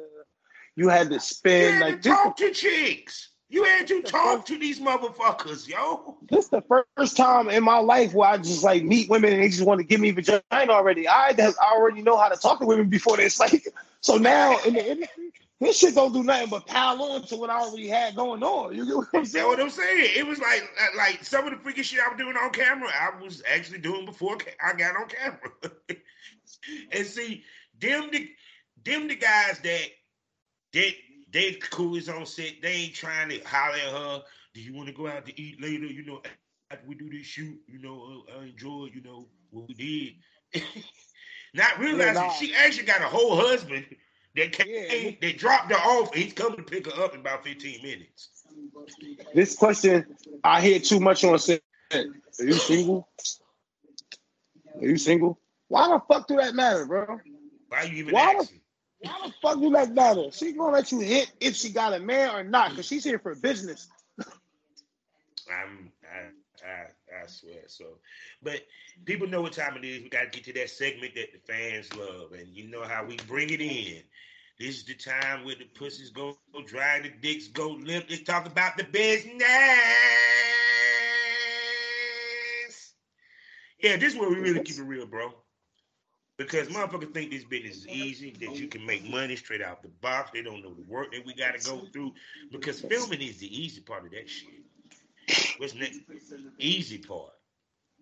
You 0.74 0.88
had 0.88 1.10
to 1.10 1.20
you 1.44 1.50
had 1.50 1.80
like 1.80 2.02
to 2.02 2.08
this. 2.08 2.18
talk 2.18 2.36
to 2.38 2.50
chicks. 2.52 3.30
You 3.50 3.64
had 3.64 3.86
to 3.88 4.02
talk 4.02 4.44
to 4.46 4.58
these 4.58 4.78
motherfuckers, 4.78 5.66
yo. 5.68 6.18
This 6.28 6.48
the 6.48 6.62
first 6.62 7.16
time 7.16 7.48
in 7.48 7.64
my 7.64 7.78
life 7.78 8.12
where 8.14 8.28
I 8.30 8.36
just 8.36 8.62
like 8.62 8.84
meet 8.84 9.08
women 9.08 9.32
and 9.32 9.42
they 9.42 9.48
just 9.48 9.64
want 9.64 9.78
to 9.80 9.84
give 9.84 10.00
me 10.00 10.10
vagina 10.10 10.42
already. 10.72 11.08
I 11.08 11.28
I 11.30 11.52
already 11.72 12.02
know 12.02 12.16
how 12.16 12.28
to 12.28 12.36
talk 12.36 12.60
to 12.60 12.66
women 12.66 12.88
before 12.88 13.16
this. 13.16 13.38
Like 13.40 13.64
so 14.00 14.16
now 14.16 14.58
in 14.60 14.74
the 14.74 14.90
industry, 14.90 15.32
this 15.60 15.78
shit 15.78 15.94
don't 15.94 16.12
do 16.12 16.22
nothing 16.22 16.50
but 16.50 16.66
pile 16.66 17.02
on 17.02 17.22
to 17.22 17.36
what 17.36 17.50
I 17.50 17.60
already 17.60 17.88
had 17.88 18.14
going 18.14 18.42
on. 18.42 18.76
You 18.76 18.86
get 18.86 18.96
what 18.96 19.08
I'm 19.14 19.24
saying? 19.24 19.46
what 19.46 19.60
I'm 19.60 19.70
saying. 19.70 20.12
It 20.16 20.26
was 20.26 20.38
like 20.38 20.62
like 20.96 21.24
some 21.24 21.46
of 21.46 21.52
the 21.52 21.58
freaky 21.58 21.82
shit 21.82 22.00
I 22.00 22.08
was 22.08 22.18
doing 22.18 22.36
on 22.36 22.50
camera, 22.50 22.88
I 22.88 23.20
was 23.20 23.42
actually 23.50 23.78
doing 23.78 24.04
before 24.04 24.38
I 24.64 24.72
got 24.74 24.96
on 24.96 25.08
camera. 25.08 25.50
and 26.92 27.06
see, 27.06 27.42
them 27.80 28.08
the 28.12 28.30
them 28.84 29.08
the 29.08 29.16
guys 29.16 29.58
that 29.60 29.86
that 30.74 30.92
they 31.30 31.52
cool 31.54 31.96
is 31.96 32.08
on 32.08 32.24
set. 32.24 32.62
They 32.62 32.72
ain't 32.72 32.94
trying 32.94 33.30
to 33.30 33.40
holler 33.40 33.74
at 33.74 33.92
her. 33.92 34.22
Do 34.54 34.60
you 34.60 34.74
want 34.74 34.88
to 34.88 34.94
go 34.94 35.08
out 35.08 35.26
to 35.26 35.40
eat 35.40 35.60
later? 35.60 35.86
You 35.86 36.04
know, 36.04 36.22
after 36.70 36.86
we 36.86 36.94
do 36.94 37.10
this 37.10 37.26
shoot, 37.26 37.58
you 37.66 37.80
know, 37.80 38.24
uh, 38.28 38.38
I 38.38 38.44
enjoyed, 38.44 38.94
you 38.94 39.02
know, 39.02 39.26
what 39.50 39.68
we 39.68 39.74
did. 40.54 40.62
Not 41.54 41.78
realizing 41.78 42.14
nah. 42.14 42.32
she 42.32 42.54
actually 42.54 42.86
got 42.86 43.00
a 43.00 43.06
whole 43.06 43.36
husband 43.36 43.86
that 44.38 44.52
came, 44.52 44.66
Yeah. 44.68 45.10
that 45.20 45.38
dropped 45.38 45.70
her 45.72 45.76
off. 45.78 46.14
He's 46.14 46.32
coming 46.32 46.56
to 46.58 46.62
pick 46.62 46.86
her 46.92 47.02
up 47.04 47.14
in 47.14 47.20
about 47.20 47.44
15 47.44 47.82
minutes. 47.82 48.30
This 49.34 49.54
question 49.56 50.04
I 50.44 50.60
hear 50.60 50.78
too 50.80 51.00
much 51.00 51.24
on 51.24 51.38
set. 51.38 51.60
Are 51.92 52.04
you 52.44 52.52
single? 52.54 53.08
Are 54.80 54.86
you 54.86 54.96
single? 54.98 55.38
Why 55.68 55.88
the 55.88 56.00
fuck 56.08 56.26
do 56.28 56.36
that 56.36 56.54
matter, 56.54 56.86
bro? 56.86 57.20
Why 57.68 57.82
you 57.84 57.96
even 57.98 58.14
Why 58.14 58.34
the- 58.34 58.40
asking? 58.40 58.60
Why 59.00 59.12
the 59.26 59.34
fuck 59.42 59.60
do 59.60 59.70
that 59.70 59.94
matter? 59.94 60.30
She 60.32 60.52
gonna 60.52 60.72
let 60.72 60.90
you 60.90 61.00
hit 61.00 61.30
if 61.40 61.54
she 61.54 61.70
got 61.70 61.92
a 61.94 62.00
man 62.00 62.34
or 62.34 62.42
not, 62.44 62.70
because 62.70 62.86
she's 62.86 63.04
here 63.04 63.18
for 63.18 63.34
business. 63.34 63.86
I'm, 65.50 65.92
I, 66.04 66.66
I, 66.66 66.68
I 66.68 66.86
swear. 67.28 67.62
So, 67.68 67.98
but 68.42 68.60
people 69.04 69.28
know 69.28 69.42
what 69.42 69.52
time 69.52 69.76
it 69.76 69.84
is. 69.84 70.02
We 70.02 70.08
got 70.08 70.30
to 70.32 70.38
get 70.38 70.44
to 70.44 70.52
that 70.60 70.70
segment 70.70 71.14
that 71.14 71.32
the 71.32 71.38
fans 71.52 71.94
love, 71.94 72.32
and 72.32 72.48
you 72.48 72.68
know 72.68 72.82
how 72.82 73.04
we 73.04 73.16
bring 73.26 73.50
it 73.50 73.60
in. 73.60 74.02
This 74.58 74.76
is 74.76 74.84
the 74.84 74.94
time 74.94 75.44
where 75.44 75.54
the 75.54 75.66
pussies 75.66 76.10
go, 76.10 76.36
go 76.52 76.62
dry, 76.62 77.00
the 77.00 77.10
dicks 77.10 77.46
go 77.48 77.68
limp. 77.68 78.06
Let's 78.10 78.24
talk 78.24 78.46
about 78.46 78.76
the 78.76 78.84
business. 78.84 79.44
Yeah, 83.80 83.96
this 83.96 84.14
is 84.14 84.18
where 84.18 84.28
we 84.28 84.36
really 84.36 84.64
keep 84.64 84.78
it 84.78 84.82
real, 84.82 85.06
bro. 85.06 85.32
Because 86.38 86.68
motherfuckers 86.68 87.14
think 87.14 87.30
this 87.30 87.44
business 87.44 87.78
is 87.78 87.86
easy, 87.88 88.30
that 88.40 88.56
you 88.56 88.68
can 88.68 88.84
make 88.86 89.08
money 89.08 89.36
straight 89.36 89.62
out 89.62 89.82
the 89.82 89.88
box. 89.88 90.30
They 90.32 90.42
don't 90.42 90.62
know 90.62 90.74
the 90.74 90.82
work 90.82 91.12
that 91.12 91.24
we 91.26 91.34
got 91.34 91.58
to 91.58 91.64
go 91.64 91.86
through. 91.92 92.14
Because 92.50 92.80
filming 92.80 93.22
is 93.22 93.38
the 93.38 93.46
easy 93.46 93.80
part 93.80 94.04
of 94.04 94.12
that 94.12 94.28
shit. 94.28 94.57
What's 95.58 95.74
next? 95.74 96.00
Easy 96.58 96.98
part. 96.98 97.32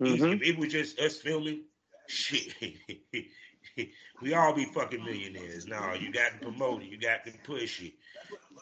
Easy. 0.04 0.18
Mhm. 0.24 0.34
If 0.36 0.42
it 0.42 0.58
was 0.58 0.72
just 0.72 0.98
us 1.00 1.16
filming, 1.16 1.64
shit, 2.06 2.54
we 4.22 4.34
all 4.34 4.52
be 4.52 4.64
fucking 4.66 5.02
millionaires. 5.04 5.66
No, 5.66 5.94
you 5.94 6.12
got 6.12 6.32
to 6.32 6.38
promote 6.38 6.82
it. 6.82 6.88
You 6.88 6.98
got 6.98 7.24
to 7.24 7.32
push 7.44 7.82
it. 7.82 7.94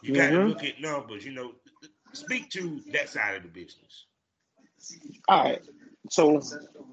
You 0.02 0.12
got 0.14 0.30
to 0.30 0.36
Mhm. 0.36 0.48
look 0.50 0.64
at 0.64 0.80
numbers. 0.80 1.24
You 1.24 1.32
know, 1.32 1.52
speak 2.12 2.50
to 2.50 2.80
that 2.92 3.08
side 3.08 3.36
of 3.36 3.42
the 3.42 3.48
business. 3.48 4.06
All 5.28 5.44
right. 5.44 5.62
So 6.10 6.40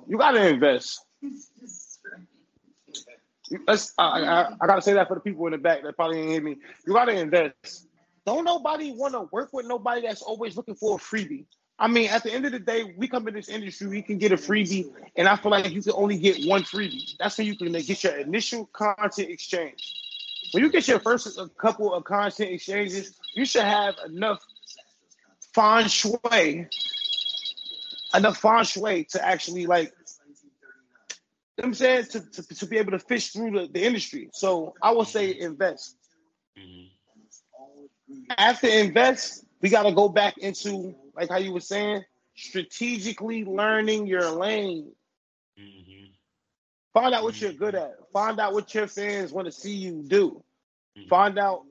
you 0.08 0.18
gotta 0.18 0.48
invest. 0.48 1.02
Let's, 3.68 3.94
I, 3.98 4.04
I, 4.24 4.54
I 4.62 4.68
gotta 4.68 4.82
say 4.82 4.94
that 4.94 5.08
for 5.10 5.16
the 5.16 5.20
people 5.22 5.46
in 5.48 5.52
the 5.52 5.58
back 5.58 5.84
that 5.84 5.96
probably 5.98 6.18
didn't 6.18 6.32
hear 6.32 6.42
me. 6.42 6.56
You 6.88 6.94
gotta 6.94 7.12
invest. 7.20 7.88
Don't 8.26 8.46
nobody 8.46 8.92
want 8.94 9.14
to 9.14 9.28
work 9.32 9.50
with 9.52 9.66
nobody 9.66 10.02
that's 10.08 10.22
always 10.22 10.56
looking 10.56 10.76
for 10.76 10.96
a 10.98 11.00
freebie. 11.00 11.46
I 11.82 11.88
mean, 11.88 12.12
at 12.12 12.22
the 12.22 12.32
end 12.32 12.46
of 12.46 12.52
the 12.52 12.60
day, 12.60 12.94
we 12.96 13.08
come 13.08 13.28
in 13.28 13.34
this 13.34 13.50
industry, 13.50 13.88
we 13.88 14.04
can 14.04 14.20
get 14.20 14.32
a 14.32 14.36
freebie, 14.36 14.94
and 15.16 15.28
I 15.28 15.36
feel 15.36 15.50
like 15.50 15.72
you 15.72 15.82
can 15.82 15.94
only 15.94 16.16
get 16.16 16.46
one 16.46 16.62
freebie. 16.62 17.18
That's 17.18 17.40
when 17.40 17.48
you 17.48 17.56
can 17.56 17.72
get 17.72 18.04
your 18.04 18.18
initial 18.18 18.68
content 18.68 19.32
exchange. 19.32 19.92
when 20.52 20.64
you 20.64 20.70
get 20.70 20.88
your 20.88 21.00
first 21.00 21.40
couple 21.58 21.92
of 21.92 22.04
content 22.04 22.52
exchanges, 22.52 23.20
you 23.34 23.46
should 23.46 23.64
have 23.64 23.96
enough 24.06 24.46
feng 25.56 25.88
shui, 25.88 26.68
enough 28.14 28.38
feng 28.38 28.64
shui 28.64 29.06
to 29.06 29.26
actually 29.26 29.66
like 29.66 29.92
you 31.58 31.64
know 31.64 31.68
I'm 31.70 31.74
saying 31.74 32.06
to, 32.12 32.20
to, 32.20 32.56
to 32.58 32.66
be 32.68 32.78
able 32.78 32.92
to 32.92 33.00
fish 33.00 33.32
through 33.32 33.60
the, 33.60 33.68
the 33.68 33.84
industry. 33.84 34.30
So 34.34 34.76
I 34.84 34.92
would 34.92 35.08
say 35.08 35.36
invest. 35.36 35.98
Mm-hmm. 36.56 38.32
After 38.38 38.68
invest, 38.68 39.46
we 39.62 39.70
got 39.70 39.84
to 39.84 39.94
go 39.94 40.10
back 40.10 40.38
into 40.38 40.96
like 41.16 41.30
how 41.30 41.38
you 41.38 41.52
were 41.52 41.60
saying, 41.60 42.04
strategically 42.36 43.46
learning 43.46 44.08
your 44.08 44.30
lane. 44.32 44.92
Mm-hmm. 45.60 46.06
Find 46.94 47.14
out 47.14 47.24
what 47.24 47.40
you're 47.40 47.54
good 47.54 47.76
at. 47.76 47.96
Find 48.12 48.40
out 48.40 48.54
what 48.54 48.74
your 48.74 48.88
fans 48.88 49.32
want 49.32 49.46
to 49.46 49.52
see 49.52 49.74
you 49.74 50.04
do. 50.06 50.44
Mm-hmm. 50.98 51.08
Find 51.10 51.40
out 51.40 51.64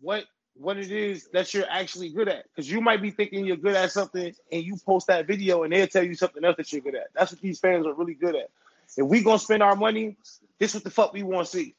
what 0.00 0.24
what 0.54 0.76
it 0.76 0.90
is 0.90 1.28
that 1.32 1.52
you're 1.54 1.68
actually 1.68 2.10
good 2.10 2.28
at. 2.28 2.44
Because 2.44 2.70
you 2.70 2.80
might 2.80 3.00
be 3.00 3.10
thinking 3.10 3.44
you're 3.44 3.56
good 3.56 3.74
at 3.74 3.90
something 3.90 4.34
and 4.50 4.62
you 4.62 4.76
post 4.84 5.06
that 5.06 5.26
video 5.26 5.62
and 5.62 5.72
they'll 5.72 5.86
tell 5.86 6.02
you 6.02 6.14
something 6.14 6.44
else 6.44 6.56
that 6.58 6.72
you're 6.72 6.82
good 6.82 6.94
at. 6.94 7.08
That's 7.14 7.32
what 7.32 7.40
these 7.40 7.58
fans 7.58 7.86
are 7.86 7.94
really 7.94 8.14
good 8.14 8.36
at. 8.36 8.50
If 8.96 9.06
we 9.06 9.22
gonna 9.22 9.38
spend 9.38 9.62
our 9.62 9.76
money, 9.76 10.16
this 10.58 10.70
is 10.70 10.76
what 10.76 10.84
the 10.84 10.90
fuck 10.90 11.12
we 11.12 11.22
want 11.22 11.46
to 11.46 11.56
see. 11.58 11.74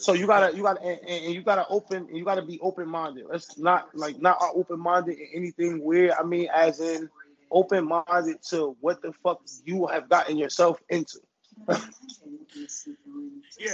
So 0.00 0.14
you 0.14 0.26
gotta, 0.26 0.56
you 0.56 0.62
gotta, 0.62 0.82
and, 0.82 0.98
and 1.06 1.34
you 1.34 1.42
gotta 1.42 1.66
open, 1.68 2.08
you 2.14 2.24
gotta 2.24 2.42
be 2.42 2.58
open 2.60 2.88
minded. 2.88 3.26
Let's 3.28 3.58
not 3.58 3.94
like 3.94 4.20
not 4.20 4.38
open 4.54 4.80
minded 4.80 5.18
in 5.18 5.26
anything 5.34 5.84
weird. 5.84 6.12
I 6.12 6.22
mean, 6.22 6.48
as 6.54 6.80
in 6.80 7.10
open 7.50 7.86
minded 7.86 8.42
to 8.48 8.76
what 8.80 9.02
the 9.02 9.12
fuck 9.22 9.42
you 9.64 9.86
have 9.88 10.08
gotten 10.08 10.38
yourself 10.38 10.80
into. 10.88 11.18
yeah, 11.68 11.78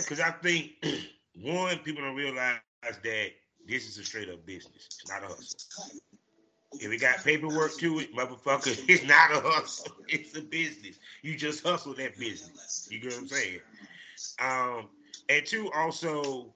because 0.01 0.19
I 0.19 0.31
think 0.31 0.73
one, 1.41 1.79
people 1.79 2.03
don't 2.03 2.17
realize 2.17 2.59
that 2.83 3.29
this 3.69 3.89
is 3.89 3.97
a 3.99 4.05
straight 4.05 4.29
up 4.29 4.45
business. 4.45 4.89
It's 5.01 5.09
not 5.09 5.23
a 5.23 5.29
hustle. 5.29 5.61
If 6.81 6.93
it 6.93 7.01
got 7.01 7.25
paperwork 7.25 7.79
to 7.79 8.01
it, 8.01 8.15
motherfucker, 8.15 8.79
it's 8.89 9.05
not 9.05 9.31
a 9.31 9.41
hustle. 9.41 9.93
It's 10.09 10.37
a 10.37 10.43
business. 10.43 10.97
You 11.23 11.37
just 11.37 11.65
hustle 11.65 11.95
that 11.95 12.19
business. 12.19 12.89
You 12.91 12.99
get 12.99 13.13
what 13.13 13.21
I'm 13.21 13.29
saying? 13.29 13.61
Um, 14.41 14.89
and 15.29 15.47
two, 15.47 15.71
also, 15.73 16.55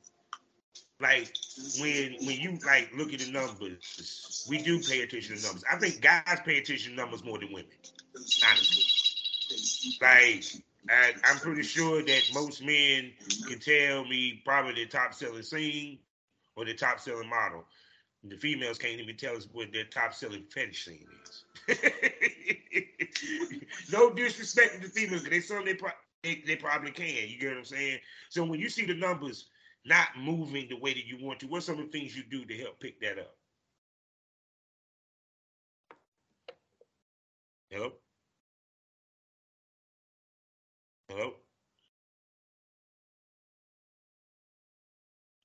like 1.01 1.33
when 1.81 2.15
when 2.27 2.39
you 2.39 2.59
like 2.67 2.91
look 2.95 3.13
at 3.13 3.21
the 3.21 3.31
numbers, 3.31 4.47
we 4.49 4.59
do 4.59 4.81
pay 4.81 5.03
attention 5.03 5.37
to 5.37 5.43
numbers. 5.43 5.65
I 5.71 5.77
think 5.77 6.01
guys 6.01 6.39
pay 6.45 6.59
attention 6.59 6.93
to 6.93 6.97
numbers 6.97 7.25
more 7.25 7.39
than 7.39 7.53
women. 7.53 7.71
Honestly, 8.47 8.85
like 10.01 10.45
I, 10.89 11.13
am 11.25 11.39
pretty 11.39 11.63
sure 11.63 12.03
that 12.03 12.23
most 12.35 12.63
men 12.63 13.13
can 13.47 13.59
tell 13.59 14.05
me 14.05 14.43
probably 14.45 14.85
the 14.85 14.87
top 14.87 15.15
selling 15.15 15.43
scene 15.43 15.99
or 16.57 16.65
the 16.65 16.75
top 16.75 17.01
selling 17.01 17.29
model. 17.29 17.65
The 18.25 18.37
females 18.37 18.77
can't 18.79 19.01
even 19.01 19.17
tell 19.17 19.37
us 19.37 19.49
what 19.51 19.73
their 19.73 19.85
top 19.85 20.13
selling 20.13 20.45
fetish 20.45 20.85
scene 20.85 21.07
is. 21.25 21.79
no 23.93 24.11
disrespect 24.13 24.75
to 24.75 24.81
the 24.81 24.89
females, 24.89 25.25
they 25.25 25.41
some 25.41 25.65
they, 25.65 25.75
pro- 25.75 25.91
they, 26.23 26.43
they 26.47 26.57
probably 26.57 26.91
can. 26.91 27.29
You 27.29 27.39
get 27.39 27.51
what 27.51 27.59
I'm 27.59 27.65
saying? 27.65 27.99
So 28.29 28.45
when 28.45 28.61
you 28.61 28.69
see 28.69 28.85
the 28.85 28.95
numbers 28.95 29.47
not 29.85 30.09
moving 30.19 30.69
the 30.69 30.77
way 30.77 30.93
that 30.93 31.07
you 31.07 31.19
want 31.25 31.41
to, 31.41 31.47
what's 31.47 31.67
some 31.67 31.79
of 31.79 31.91
the 31.91 31.99
things 31.99 32.17
you 32.17 32.23
do 32.31 32.45
to 32.45 32.57
help 32.59 32.81
pick 32.81 33.01
that 33.01 33.19
up? 33.19 33.37
Hello? 37.71 37.93
Hello? 41.09 41.35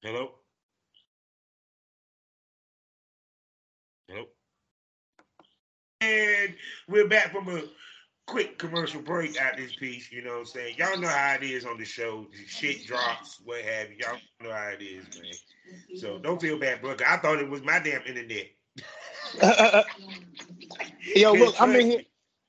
Hello? 0.02 0.32
Hello? 4.08 4.26
And 6.02 6.56
we're 6.88 7.08
back 7.08 7.32
from 7.32 7.48
a 7.50 7.64
quick 8.26 8.58
commercial 8.58 9.02
break 9.02 9.40
at 9.40 9.58
this 9.58 9.74
piece. 9.76 10.12
You 10.12 10.24
know 10.24 10.32
what 10.32 10.40
I'm 10.40 10.46
saying? 10.46 10.76
Y'all 10.78 10.98
know 10.98 11.08
how 11.08 11.36
it 11.36 11.44
is 11.44 11.66
on 11.66 11.78
the 11.78 11.86
show. 11.86 12.28
Shit 12.48 12.86
drops, 12.86 13.40
what 13.44 13.62
have 13.62 13.92
you. 13.92 13.98
Y'all 14.00 14.18
know 14.42 14.52
how 14.54 14.70
it 14.70 14.82
is, 14.82 15.06
man. 15.20 15.34
So 16.00 16.18
don't 16.20 16.42
feel 16.42 16.60
bad, 16.60 16.82
bro. 16.82 16.96
I 17.06 17.18
thought 17.18 17.40
it 17.40 17.50
was 17.50 17.64
my 17.64 17.80
damn 17.80 18.02
internet. 18.04 18.48
Yo, 21.16 21.34
look, 21.34 21.56
I'm 21.60 21.76
in 21.76 21.92
here. 21.92 22.02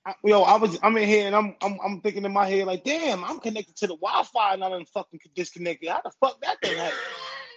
I, 0.04 0.14
yo, 0.22 0.42
I 0.42 0.56
was 0.56 0.78
I'm 0.84 0.96
in 0.96 1.08
here 1.08 1.26
and 1.26 1.34
I'm, 1.34 1.56
I'm 1.60 1.78
I'm 1.84 2.00
thinking 2.00 2.24
in 2.24 2.32
my 2.32 2.48
head 2.48 2.66
like, 2.66 2.84
damn, 2.84 3.24
I'm 3.24 3.40
connected 3.40 3.74
to 3.78 3.88
the 3.88 3.96
Wi-Fi 3.96 4.54
and 4.54 4.62
I'm 4.62 4.84
fucking 4.84 5.18
disconnected. 5.34 5.88
How 5.88 6.00
the 6.04 6.12
fuck 6.20 6.40
that 6.42 6.60
thing 6.62 6.78
happen? 6.78 6.96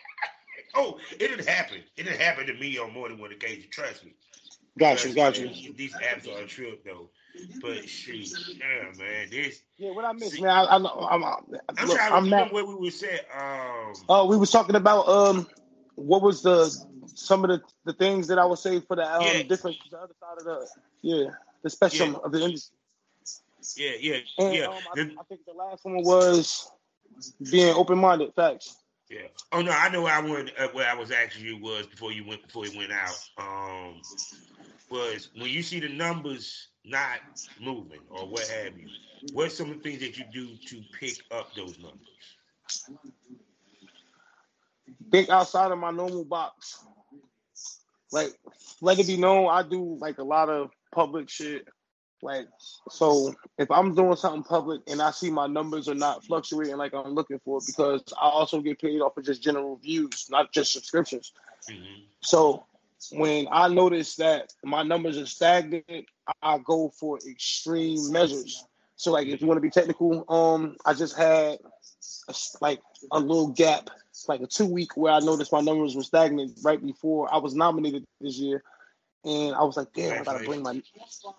oh, 0.76 0.97
it 1.11 1.20
didn't 1.20 1.47
happen. 1.47 1.78
It 1.95 2.03
didn't 2.03 2.20
happen 2.20 2.47
to 2.47 2.55
me 2.55 2.80
on 2.80 2.91
more 2.91 3.07
than 3.07 3.20
one 3.20 3.32
occasion. 3.32 3.70
Trust 3.70 4.03
me. 4.03 4.13
Got 4.80 5.05
you, 5.05 5.13
got 5.13 5.38
you. 5.38 5.74
These 5.74 5.93
apps 5.93 6.28
are 6.28 6.43
a 6.43 6.47
trip 6.47 6.84
though. 6.84 7.11
But 7.61 7.88
shit, 7.88 8.30
yeah, 8.57 8.91
man, 8.97 9.30
this. 9.30 9.61
Yeah, 9.77 9.91
what 9.91 10.05
I 10.05 10.13
missed, 10.13 10.34
see, 10.34 10.41
man. 10.41 10.51
I, 10.51 10.63
I. 10.63 10.75
I'm, 10.75 10.86
I'm, 10.86 11.23
I'm 11.23 11.88
look, 11.88 11.97
trying 11.97 12.09
to 12.09 12.15
I'm 12.15 12.23
remember 12.25 12.45
not, 12.45 12.53
what 12.53 12.67
we 12.67 12.75
were 12.75 12.91
saying. 12.91 13.19
Um, 13.38 13.93
oh, 14.09 14.25
we 14.25 14.36
was 14.38 14.51
talking 14.51 14.75
about 14.75 15.07
um, 15.07 15.47
what 15.95 16.21
was 16.21 16.41
the 16.41 16.69
some 17.05 17.43
of 17.43 17.49
the, 17.49 17.61
the 17.86 17.93
things 17.93 18.27
that 18.27 18.39
I 18.39 18.45
would 18.45 18.59
say 18.59 18.80
for 18.80 18.95
the 18.95 19.13
um 19.13 19.21
yeah. 19.21 19.43
different 19.43 19.77
the 19.89 19.97
other 19.97 20.13
side 20.19 20.38
of 20.38 20.43
the 20.43 20.67
yeah 21.01 21.30
the 21.63 21.69
spectrum 21.69 22.13
yeah. 22.13 22.19
of 22.23 22.32
the 22.32 22.43
industry. 22.43 22.75
Yeah, 23.75 23.91
yeah, 23.99 24.17
and, 24.38 24.55
yeah. 24.55 24.65
Um, 24.65 24.73
I, 24.95 25.01
I, 25.01 25.23
think 25.27 25.41
the 25.45 25.53
last 25.53 25.84
one 25.84 26.01
was 26.03 26.71
being 27.51 27.75
open 27.75 27.97
minded. 27.97 28.34
Facts. 28.34 28.77
Yeah. 29.09 29.27
Oh 29.51 29.61
no, 29.61 29.71
I 29.71 29.89
know 29.89 30.05
I 30.05 30.19
went. 30.21 30.51
Uh, 30.57 30.69
where 30.69 30.89
I 30.89 30.93
was 30.93 31.11
asking 31.11 31.45
you 31.45 31.57
was 31.57 31.86
before 31.88 32.11
you 32.11 32.25
went 32.25 32.45
before 32.45 32.65
you 32.65 32.77
went 32.77 32.91
out. 32.91 33.19
Um, 33.38 34.01
was 34.89 35.30
when 35.36 35.49
you 35.49 35.61
see 35.61 35.80
the 35.80 35.89
numbers 35.89 36.68
not 36.86 37.19
moving 37.61 37.99
or 38.09 38.27
what 38.27 38.47
have 38.47 38.77
you. 38.77 38.88
What's 39.34 39.57
some 39.57 39.71
of 39.71 39.77
the 39.77 39.84
things 39.84 39.99
that 39.99 40.17
you 40.17 40.25
do 40.34 40.55
to 40.67 40.84
pick 40.99 41.17
up 41.32 41.53
those 41.55 41.77
numbers? 41.80 42.89
Think 45.11 45.30
outside 45.30 45.71
of 45.71 45.77
my 45.77 45.91
normal 45.91 46.25
box. 46.25 46.84
Like, 48.11 48.34
let 48.82 48.97
it 48.99 49.07
be 49.07 49.17
known, 49.17 49.49
I 49.49 49.63
do 49.63 49.97
like 49.99 50.17
a 50.17 50.23
lot 50.23 50.49
of 50.49 50.71
public 50.93 51.30
shit. 51.30 51.67
Like, 52.21 52.47
so 52.89 53.34
if 53.57 53.71
I'm 53.71 53.95
doing 53.95 54.15
something 54.15 54.43
public 54.43 54.82
and 54.88 55.01
I 55.01 55.11
see 55.11 55.30
my 55.30 55.47
numbers 55.47 55.88
are 55.88 55.95
not 55.95 56.25
fluctuating 56.25 56.75
like 56.77 56.93
I'm 56.93 57.13
looking 57.13 57.39
for, 57.45 57.59
because 57.65 58.03
I 58.19 58.27
also 58.27 58.61
get 58.61 58.82
paid 58.82 58.99
off 58.99 59.15
of 59.15 59.23
just 59.25 59.41
general 59.41 59.77
views, 59.77 60.27
not 60.30 60.51
just 60.51 60.73
subscriptions. 60.73 61.32
Mm-hmm. 61.69 62.01
So 62.21 62.65
when 63.11 63.47
I 63.51 63.69
notice 63.69 64.15
that 64.17 64.51
my 64.63 64.84
numbers 64.84 65.17
are 65.17 65.25
stagnant, 65.25 65.86
I 66.41 66.57
go 66.59 66.89
for 66.89 67.19
extreme 67.27 68.11
measures. 68.11 68.65
So, 68.95 69.11
like, 69.11 69.27
if 69.27 69.41
you 69.41 69.47
want 69.47 69.57
to 69.57 69.61
be 69.61 69.69
technical, 69.69 70.25
um, 70.30 70.75
I 70.86 70.93
just 70.93 71.17
had 71.17 71.59
a, 72.27 72.34
like 72.59 72.82
a 73.11 73.19
little 73.19 73.47
gap, 73.47 73.89
like 74.27 74.41
a 74.41 74.47
two 74.47 74.65
week 74.65 74.97
where 74.97 75.13
I 75.13 75.19
noticed 75.19 75.51
my 75.51 75.61
numbers 75.61 75.95
were 75.95 76.03
stagnant 76.03 76.59
right 76.63 76.84
before 76.84 77.34
I 77.34 77.38
was 77.38 77.55
nominated 77.55 78.05
this 78.19 78.38
year 78.38 78.63
and 79.25 79.55
I 79.55 79.63
was 79.63 79.77
like, 79.77 79.91
damn, 79.93 80.21
I 80.21 80.23
gotta 80.23 80.45
bring 80.45 80.63
my 80.63 80.82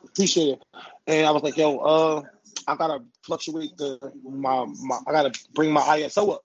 appreciate 0.04 0.54
it. 0.54 0.62
And 1.06 1.26
I 1.26 1.30
was 1.30 1.42
like, 1.42 1.56
yo, 1.56 1.78
uh, 1.78 2.22
I 2.66 2.76
gotta 2.76 3.02
fluctuate 3.22 3.76
the 3.76 3.98
my 4.22 4.66
my 4.82 4.98
I 5.06 5.12
gotta 5.12 5.38
bring 5.54 5.72
my 5.72 5.80
ISO 5.80 6.34
up. 6.34 6.44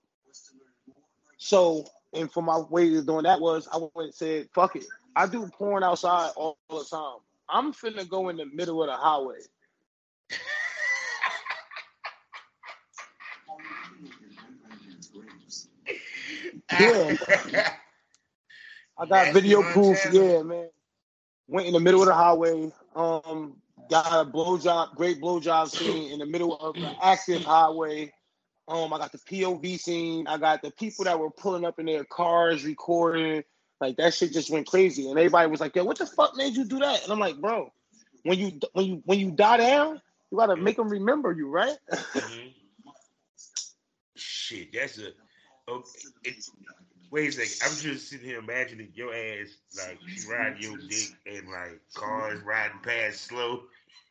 So, 1.36 1.84
and 2.12 2.30
for 2.32 2.42
my 2.42 2.58
way 2.58 2.94
of 2.96 3.06
doing 3.06 3.24
that 3.24 3.40
was 3.40 3.68
I 3.72 3.76
went 3.76 3.92
and 3.96 4.14
said, 4.14 4.48
fuck 4.54 4.76
it. 4.76 4.86
I 5.14 5.26
do 5.26 5.46
porn 5.48 5.82
outside 5.82 6.30
all 6.36 6.58
the 6.70 6.84
time. 6.84 7.18
I'm 7.48 7.72
finna 7.72 8.08
go 8.08 8.28
in 8.28 8.36
the 8.36 8.46
middle 8.46 8.82
of 8.82 8.88
the 8.88 8.96
highway. 8.96 9.38
yeah. 16.80 17.16
I 18.98 19.06
got 19.06 19.34
video 19.34 19.62
proof. 19.62 19.98
Yeah, 20.12 20.42
man 20.42 20.68
went 21.48 21.66
in 21.66 21.72
the 21.72 21.80
middle 21.80 22.00
of 22.02 22.08
the 22.08 22.14
highway. 22.14 22.72
Um, 22.94 23.56
got 23.90 24.06
a 24.06 24.30
blowjob, 24.30 24.94
great 24.94 25.20
blowjob 25.20 25.70
scene 25.70 26.12
in 26.12 26.18
the 26.18 26.26
middle 26.26 26.56
of 26.56 26.74
the 26.74 26.92
active 27.02 27.44
highway. 27.44 28.12
Um, 28.68 28.92
I 28.92 28.98
got 28.98 29.12
the 29.12 29.18
POV 29.18 29.78
scene. 29.78 30.26
I 30.26 30.38
got 30.38 30.62
the 30.62 30.72
people 30.72 31.04
that 31.04 31.18
were 31.18 31.30
pulling 31.30 31.64
up 31.64 31.78
in 31.78 31.86
their 31.86 32.04
cars 32.04 32.64
recording. 32.64 33.44
Like 33.80 33.96
that 33.96 34.14
shit 34.14 34.32
just 34.32 34.50
went 34.50 34.66
crazy, 34.66 35.08
and 35.08 35.18
everybody 35.18 35.50
was 35.50 35.60
like, 35.60 35.76
"Yo, 35.76 35.84
what 35.84 35.98
the 35.98 36.06
fuck 36.06 36.36
made 36.36 36.54
you 36.54 36.64
do 36.64 36.78
that?" 36.78 37.02
And 37.02 37.12
I'm 37.12 37.18
like, 37.18 37.36
"Bro, 37.36 37.72
when 38.22 38.38
you 38.38 38.58
when 38.72 38.86
you 38.86 39.02
when 39.04 39.18
you 39.18 39.30
die 39.30 39.58
down, 39.58 40.00
you 40.30 40.38
gotta 40.38 40.56
make 40.56 40.76
them 40.76 40.88
remember 40.88 41.32
you, 41.32 41.48
right?" 41.48 41.76
mm-hmm. 41.92 42.48
Shit, 44.14 44.72
that's 44.72 44.98
a 44.98 45.08
okay. 45.68 45.90
It's, 46.24 46.50
Wait 47.10 47.28
a 47.28 47.32
second. 47.32 47.70
I'm 47.70 47.80
just 47.80 48.08
sitting 48.08 48.26
here 48.26 48.38
imagining 48.38 48.88
your 48.94 49.14
ass 49.14 49.56
like 49.76 49.98
riding 50.28 50.60
your 50.60 50.76
dick 50.78 51.16
and 51.26 51.48
like 51.48 51.80
cars 51.94 52.42
riding 52.42 52.78
past 52.82 53.22
slow. 53.22 53.62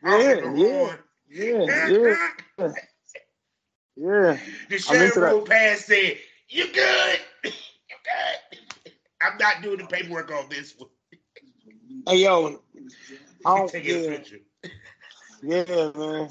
Yeah, 0.04 0.42
yeah, 0.54 0.96
yeah, 1.30 1.88
yeah. 2.58 2.72
Yeah. 3.98 4.38
The 4.70 4.78
sheriff 4.78 5.46
past 5.46 5.86
said, 5.86 6.18
You 6.50 6.66
good? 6.74 7.20
you 7.46 7.52
good? 8.04 8.38
I'm 9.22 9.38
not 9.38 9.62
doing 9.62 9.78
the 9.78 9.86
paperwork 9.86 10.32
on 10.32 10.50
this 10.50 10.74
one. 10.78 10.90
Hey 12.08 12.24
yo, 12.24 12.60
I 13.46 13.58
don't, 13.58 13.70
take 13.70 13.86
yeah. 13.86 13.96
a 13.96 14.10
picture. 14.10 14.40
Yeah, 15.42 15.92
man. 15.96 16.30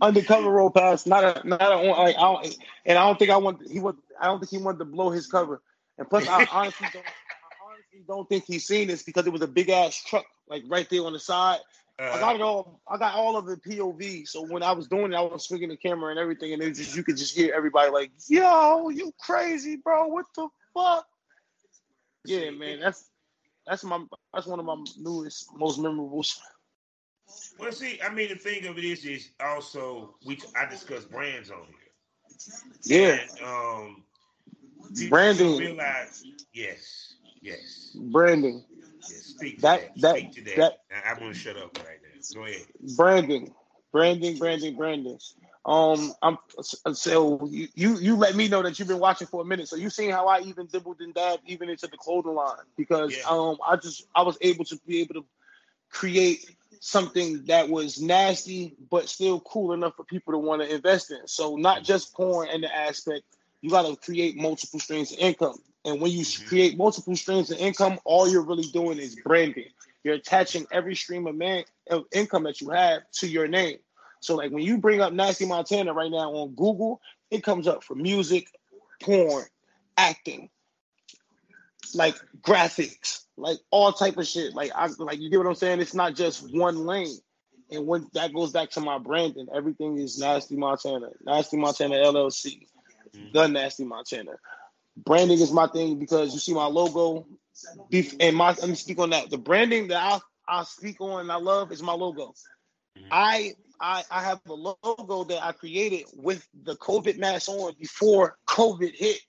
Undercover 0.00 0.50
roll 0.50 0.70
pass, 0.70 1.06
not 1.06 1.24
a 1.24 1.46
not 1.46 1.60
a 1.60 1.76
like 1.76 2.16
I 2.16 2.20
don't, 2.20 2.56
and 2.84 2.98
I 2.98 3.06
don't 3.06 3.18
think 3.18 3.30
I 3.30 3.36
want 3.36 3.68
he 3.70 3.80
would 3.80 3.96
I 4.20 4.26
don't 4.26 4.38
think 4.38 4.50
he 4.50 4.58
wanted 4.58 4.78
to 4.78 4.84
blow 4.84 5.10
his 5.10 5.26
cover. 5.26 5.62
And 5.98 6.08
plus 6.08 6.28
I 6.28 6.46
honestly 6.52 6.88
don't 6.92 7.04
I 7.04 7.70
honestly 7.70 8.04
don't 8.06 8.28
think 8.28 8.44
he's 8.44 8.66
seen 8.66 8.88
this 8.88 9.02
because 9.02 9.26
it 9.26 9.32
was 9.32 9.42
a 9.42 9.46
big 9.46 9.70
ass 9.70 10.02
truck 10.04 10.26
like 10.48 10.64
right 10.68 10.88
there 10.90 11.04
on 11.04 11.12
the 11.12 11.20
side. 11.20 11.60
Uh, 11.98 12.10
I 12.14 12.20
got 12.20 12.34
it 12.34 12.42
all. 12.42 12.80
I 12.88 12.98
got 12.98 13.14
all 13.14 13.36
of 13.36 13.46
the 13.46 13.56
POV. 13.56 14.26
So 14.26 14.44
when 14.46 14.62
I 14.62 14.72
was 14.72 14.88
doing 14.88 15.12
it, 15.12 15.16
I 15.16 15.20
was 15.20 15.44
swinging 15.44 15.68
the 15.68 15.76
camera 15.76 16.10
and 16.10 16.18
everything, 16.18 16.52
and 16.52 16.62
it 16.62 16.70
was 16.70 16.78
just 16.78 16.96
you 16.96 17.02
could 17.02 17.16
just 17.16 17.34
hear 17.34 17.54
everybody 17.54 17.90
like, 17.90 18.10
"Yo, 18.28 18.88
you 18.88 19.12
crazy, 19.20 19.76
bro? 19.76 20.06
What 20.08 20.26
the 20.34 20.48
fuck?" 20.74 21.06
Yeah, 22.24 22.50
man. 22.50 22.80
That's 22.80 23.08
that's 23.66 23.84
my 23.84 24.04
that's 24.32 24.46
one 24.46 24.58
of 24.58 24.64
my 24.64 24.76
newest, 24.98 25.56
most 25.56 25.78
memorable. 25.78 26.24
Well, 27.58 27.72
see, 27.72 28.00
I 28.04 28.12
mean, 28.12 28.28
the 28.28 28.34
thing 28.34 28.66
of 28.66 28.78
it 28.78 28.84
is, 28.84 29.04
is 29.04 29.30
also 29.40 30.16
we 30.24 30.38
I 30.56 30.66
discuss 30.66 31.04
brands 31.04 31.50
on 31.50 31.66
here. 31.66 31.82
Yeah. 32.84 33.18
And, 33.20 33.46
um, 33.46 35.08
branding. 35.08 35.56
Realize, 35.58 36.24
yes, 36.52 37.14
yes. 37.40 37.96
Branding. 38.10 38.64
Yes, 39.08 39.34
speak 39.36 39.60
that, 39.60 39.90
that. 40.00 40.16
Speak 40.16 40.32
to 40.32 40.42
that. 40.42 40.56
that. 40.56 40.78
I'm 41.06 41.18
gonna 41.18 41.34
shut 41.34 41.56
up 41.56 41.78
right 41.78 41.98
now. 42.02 42.40
Go 42.40 42.46
ahead. 42.46 42.66
Branding, 42.96 43.52
branding, 43.92 44.38
branding, 44.38 44.76
branding. 44.76 45.18
Um, 45.64 46.12
I'm 46.22 46.38
so 46.92 47.46
you, 47.46 47.68
you 47.74 47.96
you 47.98 48.16
let 48.16 48.34
me 48.34 48.48
know 48.48 48.62
that 48.62 48.78
you've 48.78 48.88
been 48.88 48.98
watching 48.98 49.28
for 49.28 49.42
a 49.42 49.44
minute. 49.44 49.68
So 49.68 49.76
you 49.76 49.90
seen 49.90 50.10
how 50.10 50.26
I 50.26 50.40
even 50.40 50.66
dibbled 50.66 51.00
and 51.00 51.14
dabbed 51.14 51.42
even 51.46 51.68
into 51.68 51.86
the 51.86 51.96
clothing 51.96 52.34
line 52.34 52.56
because 52.76 53.16
yeah. 53.16 53.22
um 53.28 53.58
I 53.66 53.76
just 53.76 54.06
I 54.14 54.22
was 54.22 54.36
able 54.40 54.64
to 54.64 54.80
be 54.86 55.00
able 55.00 55.14
to 55.14 55.24
create 55.88 56.56
something 56.80 57.44
that 57.44 57.68
was 57.68 58.02
nasty 58.02 58.74
but 58.90 59.08
still 59.08 59.38
cool 59.40 59.72
enough 59.72 59.94
for 59.94 60.04
people 60.04 60.32
to 60.32 60.38
want 60.38 60.62
to 60.62 60.74
invest 60.74 61.12
in. 61.12 61.28
So 61.28 61.54
not 61.54 61.84
just 61.84 62.12
porn 62.12 62.48
and 62.48 62.64
the 62.64 62.74
aspect, 62.74 63.22
you 63.60 63.70
got 63.70 63.86
to 63.86 63.94
create 63.94 64.36
multiple 64.36 64.80
streams 64.80 65.12
of 65.12 65.18
income. 65.18 65.58
And 65.84 66.00
when 66.00 66.10
you 66.10 66.24
mm-hmm. 66.24 66.48
create 66.48 66.76
multiple 66.76 67.14
streams 67.14 67.52
of 67.52 67.58
income, 67.58 68.00
all 68.04 68.28
you're 68.28 68.42
really 68.42 68.68
doing 68.72 68.98
is 68.98 69.14
branding. 69.14 69.68
You're 70.02 70.14
attaching 70.14 70.66
every 70.72 70.96
stream 70.96 71.28
of 71.28 71.36
man 71.36 71.64
of 71.88 72.06
income 72.12 72.42
that 72.44 72.60
you 72.60 72.70
have 72.70 73.02
to 73.12 73.28
your 73.28 73.46
name. 73.46 73.78
So 74.22 74.36
like 74.36 74.52
when 74.52 74.62
you 74.62 74.78
bring 74.78 75.00
up 75.00 75.12
Nasty 75.12 75.46
Montana 75.46 75.92
right 75.92 76.10
now 76.10 76.32
on 76.32 76.54
Google, 76.54 77.00
it 77.30 77.42
comes 77.42 77.66
up 77.66 77.82
for 77.82 77.96
music, 77.96 78.46
porn, 79.02 79.44
acting, 79.96 80.48
like 81.92 82.14
graphics, 82.40 83.24
like 83.36 83.58
all 83.72 83.92
type 83.92 84.16
of 84.16 84.26
shit. 84.26 84.54
Like 84.54 84.70
I 84.76 84.88
like 84.98 85.18
you 85.18 85.28
get 85.28 85.38
what 85.38 85.48
I'm 85.48 85.56
saying? 85.56 85.80
It's 85.80 85.94
not 85.94 86.14
just 86.14 86.54
one 86.54 86.86
lane. 86.86 87.18
And 87.72 87.84
when 87.86 88.06
that 88.14 88.32
goes 88.32 88.52
back 88.52 88.70
to 88.70 88.80
my 88.80 88.98
branding, 88.98 89.48
everything 89.52 89.98
is 89.98 90.18
Nasty 90.18 90.56
Montana, 90.56 91.08
Nasty 91.24 91.56
Montana 91.56 91.96
LLC, 91.96 92.66
mm-hmm. 93.12 93.32
the 93.32 93.48
Nasty 93.48 93.84
Montana. 93.84 94.32
Branding 94.96 95.40
is 95.40 95.52
my 95.52 95.66
thing 95.66 95.98
because 95.98 96.32
you 96.32 96.38
see 96.38 96.54
my 96.54 96.66
logo, 96.66 97.26
and 98.20 98.36
my 98.36 98.50
let 98.50 98.68
me 98.68 98.76
speak 98.76 99.00
on 99.00 99.10
that. 99.10 99.30
The 99.30 99.38
branding 99.38 99.88
that 99.88 100.00
I 100.00 100.60
I 100.60 100.62
speak 100.62 101.00
on 101.00 101.22
and 101.22 101.32
I 101.32 101.36
love 101.36 101.72
is 101.72 101.82
my 101.82 101.94
logo. 101.94 102.34
Mm-hmm. 102.96 103.08
I 103.10 103.54
I, 103.80 104.02
I 104.10 104.22
have 104.22 104.40
a 104.48 104.52
logo 104.52 105.24
that 105.24 105.42
I 105.42 105.52
created 105.52 106.06
with 106.14 106.46
the 106.64 106.76
COVID 106.76 107.18
mask 107.18 107.48
on 107.48 107.74
before 107.78 108.36
COVID 108.46 108.94
hit. 108.94 109.20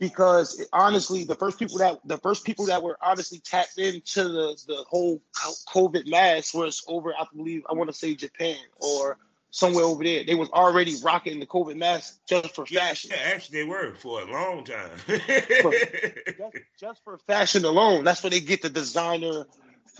Because 0.00 0.60
it, 0.60 0.68
honestly, 0.72 1.24
the 1.24 1.34
first 1.34 1.58
people 1.58 1.78
that 1.78 1.98
the 2.04 2.18
first 2.18 2.44
people 2.44 2.66
that 2.66 2.82
were 2.82 2.96
honestly 3.02 3.40
tapped 3.40 3.78
into 3.78 4.24
the, 4.24 4.56
the 4.68 4.84
whole 4.88 5.20
COVID 5.74 6.08
mask 6.08 6.54
was 6.54 6.84
over, 6.86 7.12
I 7.14 7.24
believe, 7.34 7.62
I 7.68 7.74
want 7.74 7.90
to 7.90 7.96
say 7.96 8.14
Japan 8.14 8.58
or 8.76 9.18
somewhere 9.50 9.84
over 9.84 10.04
there. 10.04 10.24
They 10.24 10.34
was 10.34 10.50
already 10.50 10.94
rocking 11.02 11.40
the 11.40 11.46
COVID 11.46 11.76
mask 11.76 12.20
just 12.28 12.54
for 12.54 12.64
fashion. 12.66 13.10
Yeah, 13.12 13.32
actually, 13.34 13.62
they 13.62 13.68
were 13.68 13.94
for 13.94 14.22
a 14.22 14.30
long 14.30 14.64
time. 14.64 14.90
just, 15.08 16.56
just, 16.78 17.04
for 17.04 17.18
fashion 17.26 17.64
alone, 17.64 18.04
that's 18.04 18.22
where 18.22 18.30
they 18.30 18.40
get 18.40 18.62
the 18.62 18.70
designer 18.70 19.46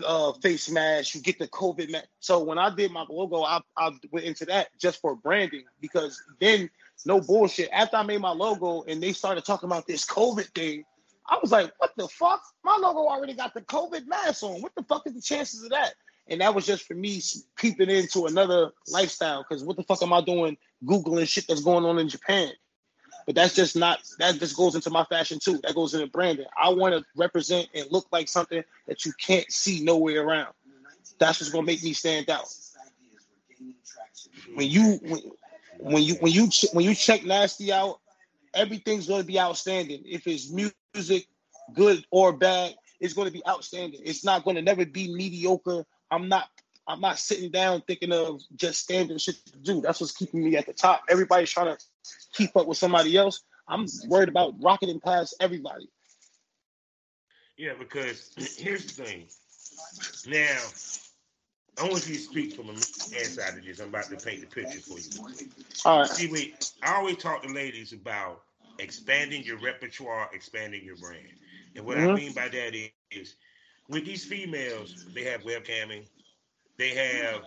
uh, 0.05 0.33
face 0.33 0.69
mask, 0.69 1.15
you 1.15 1.21
get 1.21 1.39
the 1.39 1.47
COVID 1.47 1.91
mask. 1.91 2.07
So 2.19 2.43
when 2.43 2.57
I 2.57 2.73
did 2.73 2.91
my 2.91 3.05
logo, 3.09 3.43
I, 3.43 3.61
I 3.77 3.91
went 4.11 4.25
into 4.25 4.45
that 4.45 4.69
just 4.77 5.01
for 5.01 5.15
branding 5.15 5.65
because 5.81 6.21
then 6.39 6.69
no 7.05 7.21
bullshit. 7.21 7.69
After 7.71 7.97
I 7.97 8.03
made 8.03 8.21
my 8.21 8.31
logo 8.31 8.83
and 8.83 9.01
they 9.01 9.13
started 9.13 9.45
talking 9.45 9.69
about 9.69 9.87
this 9.87 10.05
COVID 10.05 10.53
thing, 10.53 10.83
I 11.29 11.37
was 11.41 11.51
like, 11.51 11.71
what 11.77 11.91
the 11.95 12.07
fuck? 12.07 12.41
My 12.63 12.77
logo 12.81 13.07
already 13.07 13.33
got 13.33 13.53
the 13.53 13.61
COVID 13.61 14.07
mask 14.07 14.43
on. 14.43 14.61
What 14.61 14.73
the 14.75 14.83
fuck 14.83 15.05
is 15.05 15.13
the 15.13 15.21
chances 15.21 15.63
of 15.63 15.69
that? 15.69 15.93
And 16.27 16.41
that 16.41 16.53
was 16.53 16.65
just 16.65 16.83
for 16.83 16.93
me 16.93 17.21
peeping 17.55 17.89
into 17.89 18.25
another 18.25 18.71
lifestyle. 18.87 19.45
Because 19.47 19.63
what 19.63 19.77
the 19.77 19.83
fuck 19.83 20.01
am 20.03 20.13
I 20.13 20.21
doing 20.21 20.57
Googling 20.85 21.27
shit 21.27 21.45
that's 21.47 21.63
going 21.63 21.85
on 21.85 21.99
in 21.99 22.09
Japan? 22.09 22.51
But 23.29 23.35
that's 23.35 23.53
just 23.53 23.75
not 23.75 23.99
that 24.17 24.39
just 24.39 24.57
goes 24.57 24.73
into 24.73 24.89
my 24.89 25.03
fashion 25.03 25.37
too. 25.37 25.59
That 25.61 25.75
goes 25.75 25.93
into 25.93 26.07
branding. 26.07 26.47
I 26.59 26.69
want 26.69 26.95
to 26.95 27.05
represent 27.15 27.69
and 27.75 27.85
look 27.91 28.07
like 28.11 28.27
something 28.27 28.63
that 28.87 29.05
you 29.05 29.13
can't 29.19 29.45
see 29.51 29.83
nowhere 29.83 30.25
around. 30.25 30.55
That's 31.19 31.39
what's 31.39 31.51
gonna 31.51 31.67
make 31.67 31.83
me 31.83 31.93
stand 31.93 32.31
out. 32.31 32.51
When 34.55 34.67
you 34.67 34.99
when, 35.03 35.19
when 35.77 36.01
you 36.01 36.15
when 36.15 36.31
you 36.31 36.49
when 36.73 36.83
you 36.83 36.95
check 36.95 37.23
nasty 37.23 37.71
out, 37.71 37.99
everything's 38.55 39.05
gonna 39.05 39.23
be 39.23 39.39
outstanding. 39.39 40.01
If 40.07 40.25
it's 40.25 40.51
music, 40.51 41.27
good 41.75 42.03
or 42.09 42.33
bad, 42.33 42.73
it's 42.99 43.13
gonna 43.13 43.29
be 43.29 43.45
outstanding. 43.47 44.01
It's 44.03 44.25
not 44.25 44.43
gonna 44.43 44.63
never 44.63 44.87
be 44.87 45.13
mediocre. 45.13 45.85
I'm 46.09 46.29
not 46.29 46.49
I'm 46.87 46.99
not 46.99 47.19
sitting 47.19 47.51
down 47.51 47.83
thinking 47.85 48.11
of 48.11 48.41
just 48.55 48.79
standard 48.79 49.21
shit 49.21 49.35
to 49.45 49.57
do. 49.59 49.81
That's 49.81 50.01
what's 50.01 50.13
keeping 50.13 50.43
me 50.43 50.57
at 50.57 50.65
the 50.65 50.73
top. 50.73 51.03
Everybody's 51.07 51.51
trying 51.51 51.77
to 51.77 51.83
keep 52.33 52.55
up 52.55 52.67
with 52.67 52.77
somebody 52.77 53.17
else. 53.17 53.43
I'm 53.67 53.85
worried 54.07 54.29
about 54.29 54.55
rocketing 54.61 54.99
past 54.99 55.35
everybody. 55.39 55.89
Yeah, 57.57 57.73
because 57.77 58.31
here's 58.57 58.85
the 58.85 59.03
thing. 59.03 59.27
Now, 60.27 60.57
I 61.79 61.87
want 61.89 62.07
you 62.07 62.15
to 62.15 62.21
speak 62.21 62.55
from 62.55 62.69
a 62.69 62.71
inside 62.71 63.57
of 63.57 63.65
this. 63.65 63.79
I'm 63.79 63.89
about 63.89 64.05
to 64.05 64.17
paint 64.17 64.41
the 64.41 64.47
picture 64.47 64.79
for 64.79 64.99
you. 64.99 65.49
All 65.85 65.99
right. 65.99 66.09
See, 66.09 66.27
we 66.27 66.55
I 66.83 66.95
always 66.95 67.17
talk 67.17 67.43
to 67.43 67.53
ladies 67.53 67.93
about 67.93 68.41
expanding 68.79 69.43
your 69.43 69.57
repertoire, 69.59 70.29
expanding 70.33 70.83
your 70.83 70.97
brand. 70.97 71.27
And 71.75 71.85
what 71.85 71.97
mm-hmm. 71.97 72.09
I 72.09 72.15
mean 72.15 72.33
by 72.33 72.49
that 72.49 72.75
is, 72.75 72.89
is 73.11 73.35
with 73.87 74.05
these 74.05 74.25
females, 74.25 75.05
they 75.13 75.23
have 75.23 75.41
webcamming, 75.41 76.05
they 76.77 76.89
have 76.89 77.43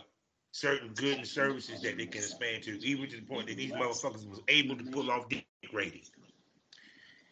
certain 0.52 0.88
goods 0.88 1.18
and 1.18 1.26
services 1.26 1.80
that 1.82 1.98
they 1.98 2.06
can 2.06 2.22
expand 2.22 2.62
to, 2.64 2.78
even 2.86 3.08
to 3.10 3.16
the 3.16 3.22
point 3.22 3.48
that 3.48 3.56
these 3.56 3.72
motherfuckers 3.72 4.28
was 4.28 4.40
able 4.48 4.76
to 4.76 4.84
pull 4.84 5.10
off 5.10 5.28
dick 5.28 5.46
rating. 5.72 6.02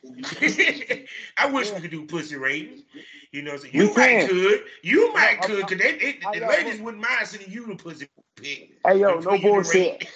I 1.36 1.50
wish 1.52 1.70
we 1.72 1.80
could 1.80 1.90
do 1.90 2.06
pussy 2.06 2.36
rating. 2.36 2.84
You 3.32 3.42
know, 3.42 3.56
so 3.58 3.66
you 3.70 3.88
we 3.88 3.94
might 3.94 3.94
can. 3.94 4.28
could. 4.28 4.64
You 4.82 5.12
might 5.12 5.38
yeah, 5.40 5.46
could, 5.46 5.66
because 5.68 6.22
the 6.32 6.46
ladies 6.46 6.80
wouldn't 6.80 7.02
mind 7.02 7.26
sending 7.26 7.50
you 7.50 7.66
the 7.66 7.76
pussy 7.76 8.08
pic. 8.36 8.70
Hey, 8.84 8.98
yo, 8.98 9.20
no 9.20 9.38
bullshit. 9.38 10.08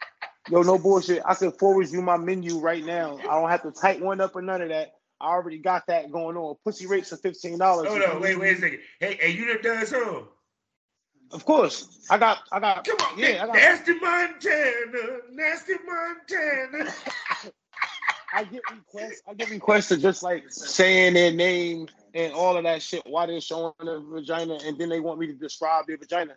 yo, 0.50 0.62
no 0.62 0.76
bullshit. 0.76 1.22
I 1.24 1.34
can 1.34 1.52
forward 1.52 1.88
you 1.88 2.02
my 2.02 2.16
menu 2.16 2.58
right 2.58 2.84
now. 2.84 3.18
I 3.18 3.40
don't 3.40 3.48
have 3.48 3.62
to 3.62 3.70
type 3.70 4.00
one 4.00 4.20
up 4.20 4.34
or 4.34 4.42
none 4.42 4.60
of 4.60 4.70
that. 4.70 4.94
I 5.20 5.28
already 5.28 5.58
got 5.58 5.86
that 5.86 6.10
going 6.10 6.36
on. 6.36 6.56
Pussy 6.64 6.86
rates 6.86 7.12
are 7.12 7.16
fifteen 7.16 7.58
dollars. 7.58 7.88
Hold 7.88 8.02
on, 8.02 8.20
wait, 8.20 8.38
wait 8.38 8.58
a 8.58 8.60
second. 8.60 8.80
Hey, 8.98 9.18
hey, 9.20 9.30
you 9.30 9.46
done 9.46 9.62
done 9.62 9.86
some? 9.86 10.28
Of 11.30 11.44
course, 11.44 12.06
I 12.10 12.18
got, 12.18 12.38
I 12.50 12.60
got. 12.60 12.86
Come 12.86 12.96
on, 13.00 13.18
yeah, 13.18 13.44
I 13.44 13.46
got, 13.46 13.54
nasty 13.54 13.94
Montana, 13.94 15.18
nasty 15.32 15.74
Montana. 15.86 16.92
I 18.32 18.44
get 18.44 18.62
requests. 18.70 19.22
I 19.28 19.34
get 19.34 19.50
requests 19.50 19.88
to 19.88 19.96
just 19.96 20.22
like 20.22 20.44
saying 20.48 21.14
their 21.14 21.32
name 21.32 21.88
and 22.14 22.32
all 22.32 22.56
of 22.56 22.64
that 22.64 22.82
shit. 22.82 23.02
Why 23.06 23.26
they're 23.26 23.40
showing 23.40 23.72
their 23.82 24.00
vagina, 24.00 24.58
and 24.64 24.78
then 24.78 24.88
they 24.88 25.00
want 25.00 25.18
me 25.18 25.26
to 25.28 25.32
describe 25.34 25.86
their 25.86 25.98
vagina. 25.98 26.34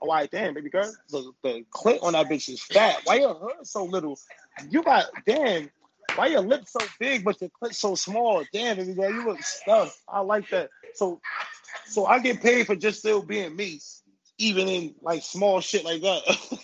Oh, 0.00 0.08
why, 0.08 0.26
damn, 0.26 0.54
baby 0.54 0.70
girl, 0.70 0.92
the, 1.10 1.32
the 1.42 1.64
clit 1.74 2.02
on 2.02 2.12
that 2.12 2.28
bitch 2.28 2.48
is 2.48 2.62
fat. 2.62 3.00
Why 3.04 3.16
your 3.16 3.34
hood 3.34 3.66
so 3.66 3.84
little? 3.84 4.18
You 4.68 4.82
got 4.82 5.06
damn. 5.26 5.70
Why 6.16 6.26
your 6.26 6.42
lips 6.42 6.72
so 6.72 6.80
big 7.00 7.24
but 7.24 7.40
your 7.40 7.50
clit 7.50 7.74
so 7.74 7.94
small? 7.94 8.44
Damn, 8.52 8.76
baby 8.76 8.94
girl, 8.94 9.10
you 9.10 9.24
look 9.24 9.42
stuffed. 9.42 9.98
I 10.08 10.20
like 10.20 10.48
that. 10.50 10.70
So, 10.94 11.20
so 11.86 12.06
I 12.06 12.20
get 12.20 12.40
paid 12.40 12.66
for 12.66 12.76
just 12.76 13.00
still 13.00 13.22
being 13.22 13.56
me 13.56 13.80
even 14.38 14.68
in 14.68 14.94
like 15.02 15.22
small 15.22 15.60
shit 15.60 15.84
like 15.84 16.02
that. 16.02 16.22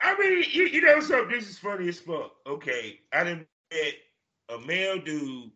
I 0.00 0.18
mean, 0.18 0.44
you, 0.50 0.64
you 0.64 0.80
know 0.80 1.00
something? 1.00 1.30
This 1.30 1.48
is 1.48 1.58
funny 1.58 1.88
as 1.88 2.00
fuck. 2.00 2.32
Okay, 2.46 3.00
I 3.12 3.24
didn't 3.24 3.46
met 3.72 3.94
a 4.48 4.58
male 4.66 4.98
dude 4.98 5.50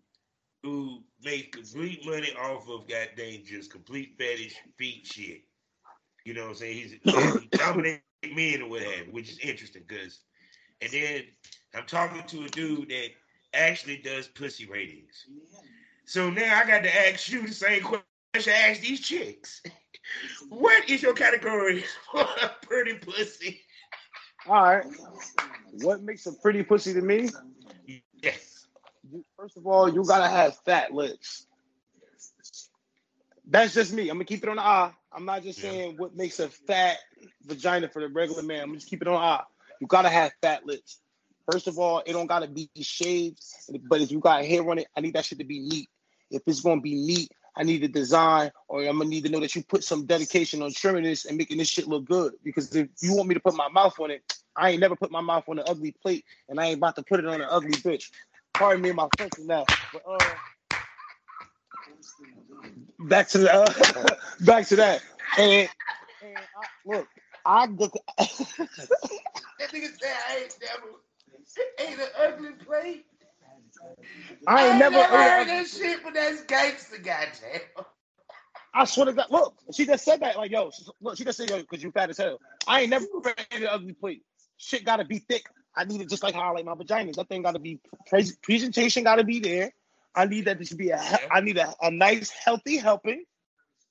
who 0.62 1.02
made 1.22 1.52
complete 1.52 2.04
money 2.06 2.32
off 2.40 2.68
of 2.68 2.88
goddamn 2.88 3.42
just 3.44 3.72
complete 3.72 4.14
fetish 4.18 4.54
feet 4.78 5.06
shit. 5.06 5.42
You 6.24 6.34
know 6.34 6.42
what 6.42 6.50
I'm 6.50 6.54
saying? 6.56 6.76
He's 6.76 6.92
he 7.40 7.48
dominate 7.52 8.02
men 8.34 8.62
or 8.62 8.68
what 8.68 8.82
have 8.82 9.06
you, 9.06 9.12
which 9.12 9.30
is 9.30 9.38
interesting 9.38 9.82
because 9.86 10.20
and 10.80 10.90
then 10.90 11.22
I'm 11.74 11.86
talking 11.86 12.22
to 12.22 12.44
a 12.44 12.48
dude 12.48 12.90
that 12.90 13.10
actually 13.54 13.98
does 13.98 14.28
pussy 14.28 14.66
ratings. 14.66 15.26
So 16.04 16.30
now 16.30 16.60
I 16.60 16.66
got 16.66 16.82
to 16.82 17.08
ask 17.08 17.30
you 17.30 17.46
the 17.46 17.52
same 17.52 17.82
question 17.82 18.52
I 18.52 18.70
ask 18.70 18.80
these 18.80 19.00
chicks. 19.00 19.62
What 20.48 20.88
is 20.88 21.02
your 21.02 21.14
category 21.14 21.84
for 22.10 22.20
a 22.20 22.50
pretty 22.62 22.94
pussy? 22.94 23.60
All 24.46 24.62
right. 24.62 24.84
What 25.82 26.02
makes 26.02 26.26
a 26.26 26.32
pretty 26.32 26.62
pussy 26.62 26.94
to 26.94 27.00
me? 27.02 27.30
Yes. 28.22 28.66
First 29.36 29.56
of 29.56 29.66
all, 29.66 29.92
you 29.92 30.04
gotta 30.04 30.28
have 30.28 30.56
fat 30.64 30.92
lips. 30.92 31.46
That's 33.48 33.74
just 33.74 33.92
me. 33.92 34.08
I'm 34.08 34.16
gonna 34.16 34.24
keep 34.24 34.42
it 34.42 34.48
on 34.48 34.56
the 34.56 34.62
eye. 34.62 34.92
I'm 35.12 35.24
not 35.24 35.42
just 35.42 35.58
Yeah. 35.58 35.70
saying 35.70 35.96
what 35.96 36.16
makes 36.16 36.40
a 36.40 36.48
fat 36.48 36.98
vagina 37.44 37.88
for 37.88 38.02
the 38.02 38.08
regular 38.08 38.42
man. 38.42 38.62
I'm 38.62 38.74
just 38.74 38.88
keep 38.88 39.02
it 39.02 39.08
on 39.08 39.14
the 39.14 39.20
eye. 39.20 39.44
You 39.80 39.86
gotta 39.86 40.08
have 40.08 40.32
fat 40.42 40.66
lips. 40.66 41.00
First 41.50 41.68
of 41.68 41.78
all, 41.78 42.02
it 42.04 42.12
don't 42.12 42.26
gotta 42.26 42.48
be 42.48 42.68
shaved, 42.80 43.40
but 43.88 44.00
if 44.00 44.10
you 44.10 44.18
got 44.18 44.44
hair 44.44 44.68
on 44.68 44.78
it, 44.78 44.88
I 44.96 45.00
need 45.00 45.14
that 45.14 45.24
shit 45.24 45.38
to 45.38 45.44
be 45.44 45.60
neat. 45.60 45.88
If 46.30 46.42
it's 46.46 46.60
gonna 46.60 46.80
be 46.80 46.96
neat, 46.96 47.30
I 47.56 47.62
need 47.62 47.82
the 47.82 47.88
design, 47.88 48.50
or 48.68 48.82
I'm 48.82 48.98
gonna 48.98 49.08
need 49.08 49.24
to 49.24 49.30
know 49.30 49.40
that 49.40 49.54
you 49.54 49.62
put 49.62 49.82
some 49.82 50.04
dedication 50.04 50.62
on 50.62 50.72
trimming 50.72 51.04
this 51.04 51.24
and 51.24 51.38
making 51.38 51.58
this 51.58 51.68
shit 51.68 51.88
look 51.88 52.04
good. 52.04 52.34
Because 52.44 52.74
if 52.74 52.88
you 53.00 53.14
want 53.14 53.28
me 53.28 53.34
to 53.34 53.40
put 53.40 53.54
my 53.54 53.68
mouth 53.68 53.98
on 53.98 54.10
it, 54.10 54.22
I 54.54 54.70
ain't 54.70 54.80
never 54.80 54.96
put 54.96 55.10
my 55.10 55.20
mouth 55.20 55.44
on 55.48 55.58
an 55.58 55.64
ugly 55.68 55.92
plate, 55.92 56.24
and 56.48 56.60
I 56.60 56.66
ain't 56.66 56.78
about 56.78 56.96
to 56.96 57.02
put 57.02 57.20
it 57.20 57.26
on 57.26 57.40
an 57.40 57.48
ugly 57.50 57.72
bitch. 57.72 58.10
Pardon 58.54 58.82
me, 58.82 58.92
my 58.92 59.08
French 59.16 59.32
now. 59.38 59.64
But 59.92 60.02
uh, 60.08 60.18
back 63.00 63.28
to 63.28 63.38
the 63.38 63.54
uh, 63.54 64.14
back 64.40 64.66
to 64.68 64.76
that. 64.76 65.02
And, 65.38 65.68
and 66.22 66.38
I, 66.38 66.66
look, 66.84 67.08
I 67.44 67.66
look. 67.66 67.94
That 69.58 69.70
nigga 69.70 69.88
said 69.98 70.14
I 70.28 70.36
ain't 70.36 70.58
never 70.60 70.96
ate 71.78 71.98
an 71.98 72.08
ugly 72.18 72.50
plate. 72.64 73.06
I 74.46 74.68
ain't 74.68 74.78
never. 74.78 75.02
heard 75.02 75.48
that 75.48 75.66
shit, 75.66 76.02
but 76.04 76.14
that's 76.14 76.42
gangster, 76.44 76.98
goddamn. 76.98 77.84
I 78.74 78.84
swear 78.84 79.06
to 79.06 79.12
God, 79.14 79.26
look, 79.30 79.54
she 79.72 79.86
just 79.86 80.04
said 80.04 80.20
that. 80.20 80.36
Like, 80.36 80.50
yo, 80.50 80.70
look, 81.00 81.16
she 81.16 81.24
just 81.24 81.38
said, 81.38 81.48
yo, 81.48 81.58
because 81.60 81.82
you 81.82 81.90
fat 81.90 82.10
as 82.10 82.18
hell. 82.18 82.38
I 82.66 82.82
ain't 82.82 82.90
never 82.90 83.06
ate 83.26 83.62
an 83.62 83.68
ugly 83.70 83.94
plate. 83.94 84.22
Shit 84.58 84.84
gotta 84.84 85.04
be 85.04 85.18
thick. 85.18 85.46
I 85.74 85.84
need 85.84 86.00
it 86.00 86.08
just 86.10 86.22
like 86.22 86.34
how 86.34 86.42
I 86.42 86.50
like 86.50 86.64
my 86.64 86.74
vaginas. 86.74 87.14
That 87.14 87.28
thing 87.28 87.42
gotta 87.42 87.58
be 87.58 87.80
pre- 88.06 88.30
presentation. 88.42 89.04
Gotta 89.04 89.24
be 89.24 89.40
there. 89.40 89.72
I 90.14 90.26
need 90.26 90.46
that 90.46 90.62
to 90.64 90.74
be 90.76 90.90
a. 90.90 90.98
he- 90.98 91.26
I 91.30 91.40
need 91.40 91.58
a, 91.58 91.74
a 91.82 91.90
nice, 91.90 92.30
healthy 92.30 92.78
helping, 92.78 93.24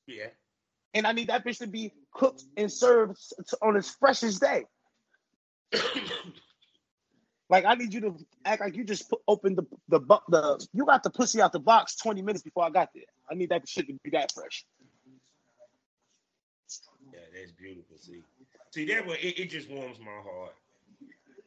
Yeah. 0.08 0.28
and 0.94 1.06
I 1.06 1.12
need 1.12 1.30
that 1.30 1.46
bitch 1.46 1.60
to 1.60 1.68
be 1.68 1.92
cooked 2.14 2.44
and 2.58 2.72
served 2.72 3.18
on 3.62 3.76
its 3.78 3.90
freshest 3.92 4.42
day. 4.42 4.66
Like 7.50 7.66
I 7.66 7.76
need 7.76 7.94
you 7.94 8.02
to 8.02 8.16
act 8.44 8.62
like 8.62 8.76
you 8.76 8.84
just 8.84 9.10
put, 9.10 9.22
opened 9.28 9.58
the 9.58 9.66
the 9.90 10.00
bu- 10.00 10.26
the 10.30 10.68
you 10.74 10.86
got 10.86 11.04
the 11.04 11.10
pussy 11.12 11.42
out 11.42 11.52
the 11.52 11.60
box 11.60 11.96
twenty 11.96 12.22
minutes 12.22 12.44
before 12.44 12.64
I 12.64 12.70
got 12.70 12.90
there. 12.94 13.04
I 13.30 13.36
need 13.36 13.50
that 13.50 13.68
shit 13.68 13.88
to 13.88 13.94
be 14.04 14.10
that 14.12 14.32
fresh. 14.32 14.66
Yeah, 17.14 17.20
that's 17.34 17.52
beautiful. 17.52 17.98
See, 18.00 18.24
see 18.72 18.86
that 18.86 19.06
way 19.08 19.18
it, 19.22 19.40
it 19.40 19.50
just 19.50 19.70
warms 19.70 20.00
my 20.00 20.12
heart. 20.12 20.56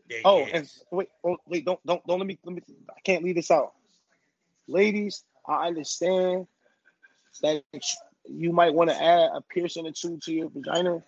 That, 0.09 0.21
Oh, 0.25 0.39
yes. 0.39 0.51
and 0.55 0.71
wait, 0.91 1.09
oh, 1.25 1.37
wait, 1.47 1.65
don't 1.65 1.81
don't 1.85 2.07
don't 2.07 2.19
let 2.19 2.27
me 2.27 2.39
let 2.45 2.55
me. 2.55 2.63
I 2.97 3.01
can't 3.01 3.25
leave 3.25 3.35
this 3.35 3.51
out, 3.51 3.73
ladies. 4.69 5.25
I 5.47 5.67
understand 5.67 6.47
that 7.43 7.63
you 8.29 8.53
might 8.53 8.73
want 8.73 8.91
to 8.91 9.03
add 9.03 9.31
a 9.35 9.41
piercing 9.41 9.87
or 9.87 9.93
two 9.93 10.19
to 10.19 10.33
your 10.33 10.49
vagina, 10.49 11.03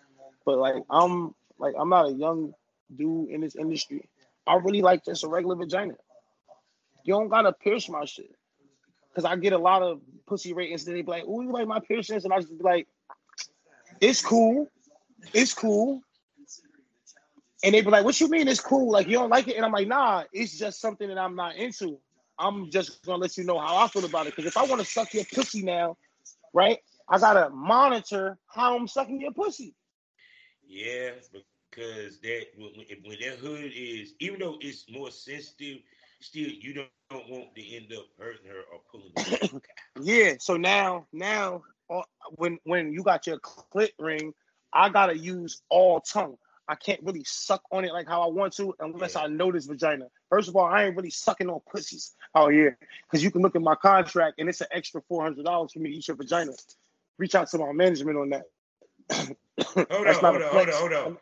but 0.44 0.58
like 0.58 0.82
I'm 0.90 1.34
like 1.58 1.74
I'm 1.78 1.88
not 1.88 2.08
a 2.08 2.12
young 2.12 2.54
dude 2.96 3.30
in 3.30 3.40
this 3.42 3.54
industry. 3.56 4.08
I 4.46 4.56
really 4.56 4.82
like 4.82 5.04
just 5.04 5.24
a 5.24 5.28
regular 5.28 5.56
vagina. 5.56 5.94
You 7.04 7.14
don't 7.14 7.28
gotta 7.28 7.52
pierce 7.52 7.88
my 7.88 8.04
shit. 8.04 8.34
Cause 9.14 9.24
I 9.24 9.36
get 9.36 9.52
a 9.52 9.58
lot 9.58 9.82
of 9.82 10.00
pussy 10.26 10.52
ratings 10.52 10.86
and 10.86 10.96
they 10.96 11.02
be 11.02 11.10
like, 11.10 11.24
oh, 11.26 11.40
you 11.40 11.52
like 11.52 11.66
my 11.66 11.80
piercings? 11.80 12.24
And 12.24 12.32
I 12.32 12.38
just 12.38 12.56
be 12.56 12.62
like, 12.62 12.86
it's 14.00 14.22
cool. 14.22 14.68
It's 15.32 15.52
cool. 15.52 16.00
And 17.62 17.74
they 17.74 17.80
be 17.80 17.90
like, 17.90 18.04
what 18.04 18.18
you 18.20 18.28
mean 18.28 18.48
it's 18.48 18.60
cool? 18.60 18.90
Like 18.90 19.08
you 19.08 19.14
don't 19.14 19.30
like 19.30 19.48
it? 19.48 19.56
And 19.56 19.64
I'm 19.64 19.72
like, 19.72 19.88
nah, 19.88 20.24
it's 20.32 20.56
just 20.56 20.80
something 20.80 21.08
that 21.08 21.18
I'm 21.18 21.34
not 21.34 21.56
into. 21.56 21.98
I'm 22.38 22.70
just 22.70 23.04
gonna 23.04 23.18
let 23.18 23.36
you 23.36 23.44
know 23.44 23.58
how 23.58 23.76
I 23.76 23.88
feel 23.88 24.04
about 24.04 24.26
it. 24.26 24.36
Cause 24.36 24.46
if 24.46 24.56
I 24.56 24.64
want 24.64 24.80
to 24.80 24.86
suck 24.86 25.12
your 25.12 25.24
pussy 25.34 25.62
now, 25.62 25.96
right? 26.54 26.78
I 27.08 27.18
gotta 27.18 27.50
monitor 27.50 28.38
how 28.46 28.76
I'm 28.76 28.86
sucking 28.86 29.20
your 29.20 29.32
pussy. 29.32 29.74
Yeah, 30.66 31.10
because 31.70 32.18
that 32.20 32.46
when, 32.56 33.16
that 33.20 33.38
hood 33.38 33.72
is, 33.74 34.14
even 34.20 34.40
though 34.40 34.56
it's 34.60 34.86
more 34.90 35.10
sensitive, 35.10 35.78
still 36.20 36.48
you 36.48 36.74
don't, 36.74 36.88
don't 37.10 37.28
want 37.28 37.54
to 37.54 37.76
end 37.76 37.92
up 37.92 38.06
hurting 38.18 38.46
her 38.46 38.62
or 38.72 38.80
pulling 38.90 39.12
her. 39.16 39.60
Yeah. 40.02 40.34
So 40.38 40.56
now, 40.56 41.06
now, 41.12 41.62
uh, 41.90 42.02
when 42.36 42.58
when 42.64 42.92
you 42.92 43.02
got 43.02 43.26
your 43.26 43.38
clit 43.38 43.90
ring, 43.98 44.32
I 44.72 44.88
gotta 44.88 45.16
use 45.16 45.62
all 45.68 46.00
tongue. 46.00 46.36
I 46.68 46.76
can't 46.76 47.02
really 47.02 47.24
suck 47.24 47.62
on 47.72 47.84
it 47.84 47.92
like 47.92 48.06
how 48.06 48.22
I 48.22 48.28
want 48.28 48.52
to 48.54 48.72
unless 48.78 49.16
Yeah. 49.16 49.22
I 49.22 49.26
know 49.26 49.50
this 49.50 49.66
vagina. 49.66 50.06
First 50.28 50.48
of 50.48 50.54
all, 50.54 50.66
I 50.66 50.84
ain't 50.84 50.96
really 50.96 51.10
sucking 51.10 51.50
on 51.50 51.60
pussies 51.70 52.14
out 52.36 52.52
here 52.52 52.78
because 53.04 53.24
you 53.24 53.32
can 53.32 53.42
look 53.42 53.56
at 53.56 53.62
my 53.62 53.74
contract 53.74 54.38
and 54.38 54.48
it's 54.48 54.60
an 54.60 54.68
extra 54.70 55.02
four 55.02 55.22
hundred 55.22 55.44
dollars 55.44 55.72
for 55.72 55.80
me 55.80 55.90
to 55.90 55.96
eat 55.96 56.06
your 56.06 56.16
vagina. 56.16 56.52
Reach 57.18 57.34
out 57.34 57.50
to 57.50 57.58
my 57.58 57.72
management 57.72 58.16
on 58.16 58.30
that. 58.30 58.44
Hold 59.74 59.86
on, 59.90 60.04
That's 60.04 60.22
not 60.22 60.40
hold 60.40 60.42
on, 60.42 60.50
hold 60.52 60.68
on, 60.68 60.74
hold 60.74 60.92
on. 60.92 61.18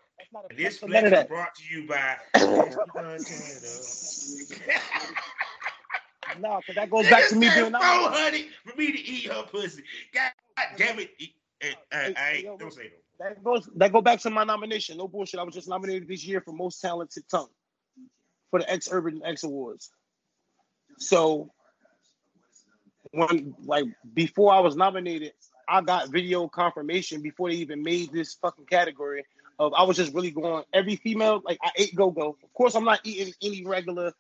This 0.57 0.59
flex 0.59 0.79
for 0.79 0.89
none 0.89 1.09
flex 1.09 1.17
of 1.17 1.23
is 1.25 1.29
brought 1.29 1.55
to 1.55 1.75
you 1.75 1.87
by. 1.87 2.17
No, 6.41 6.59
because 6.59 6.75
that 6.77 6.91
goes 6.91 7.09
back 7.09 7.29
to 7.31 7.37
me 7.37 7.49
being 7.55 7.73
not. 7.73 7.83
hundred 7.83 8.47
for 8.65 8.77
me 8.77 8.93
to 8.93 8.99
eat 8.99 9.33
her 9.33 9.43
pussy. 9.45 9.83
God 10.13 10.31
damn 10.77 10.99
it! 10.99 11.11
Eh, 11.21 11.27
eh, 11.63 11.73
I, 11.91 12.15
Hey, 12.17 12.43
yo, 12.45 12.53
ain't 12.53 12.61
don't 12.61 12.73
say 12.73 12.85
no. 12.85 13.27
That 13.27 13.43
goes 13.43 13.69
that 13.77 13.93
go 13.93 14.01
back 14.01 14.21
to 14.21 14.31
my 14.31 14.45
nomination. 14.45 14.99
No 14.99 15.09
bullshit. 15.09 15.41
I 15.41 15.43
was 15.43 15.55
just 15.55 15.69
nominated 15.69 16.07
this 16.07 16.25
year 16.25 16.41
for 16.41 16.53
most 16.53 16.81
talented 16.81 17.25
tongue 17.31 17.49
for 18.51 18.61
the 18.61 18.71
X 18.71 18.89
Urban 18.93 19.21
X 19.25 19.43
Awards. 19.43 19.91
So 20.99 21.51
when 23.13 23.55
like 23.65 23.87
before 24.15 24.53
I 24.53 24.61
was 24.61 24.77
nominated, 24.77 25.33
I 25.69 25.81
got 25.81 26.11
video 26.11 26.47
confirmation 26.49 27.23
before 27.23 27.51
they 27.51 27.57
even 27.57 27.83
made 27.83 28.13
this 28.13 28.35
fucking 28.35 28.67
category 28.67 29.25
of 29.59 29.73
I 29.75 29.83
was 29.83 29.97
just 29.97 30.15
really 30.15 30.31
going 30.31 30.65
every 30.73 30.97
female 30.97 31.41
like 31.45 31.59
I 31.63 31.71
ate 31.77 31.95
go 31.95 32.11
go. 32.11 32.37
Of 32.43 32.53
course, 32.55 32.75
I'm 32.75 32.85
not 32.85 33.01
eating 33.05 33.33
any 33.43 33.65
regular. 33.65 34.13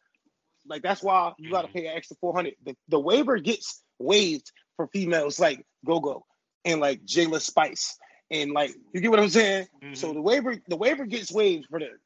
Like 0.67 0.83
that's 0.83 1.03
why 1.03 1.33
you 1.39 1.51
got 1.51 1.63
to 1.63 1.69
pay 1.69 1.87
an 1.87 1.97
extra 1.97 2.17
four 2.21 2.35
hundred. 2.35 2.55
The, 2.65 2.77
the 2.89 2.99
waiver 2.99 3.39
gets 3.39 3.83
waived 3.99 4.51
for 4.77 4.87
females 4.89 5.39
like 5.41 5.65
go 5.87 6.01
go 6.01 6.25
and 6.65 6.81
like 6.81 7.05
Jayla 7.05 7.41
Spice 7.41 7.97
and 8.31 8.53
like 8.53 8.75
you 8.93 9.01
get 9.01 9.11
what 9.11 9.21
I'm 9.21 9.29
saying. 9.31 9.67
So 9.95 10.11
Mhm. 10.11 10.15
the 10.15 10.23
waiver 10.23 10.57
the 10.69 10.77
waiver 10.77 11.07
gets 11.07 11.33
waived 11.33 11.67
for 11.71 11.79
that. 11.81 11.99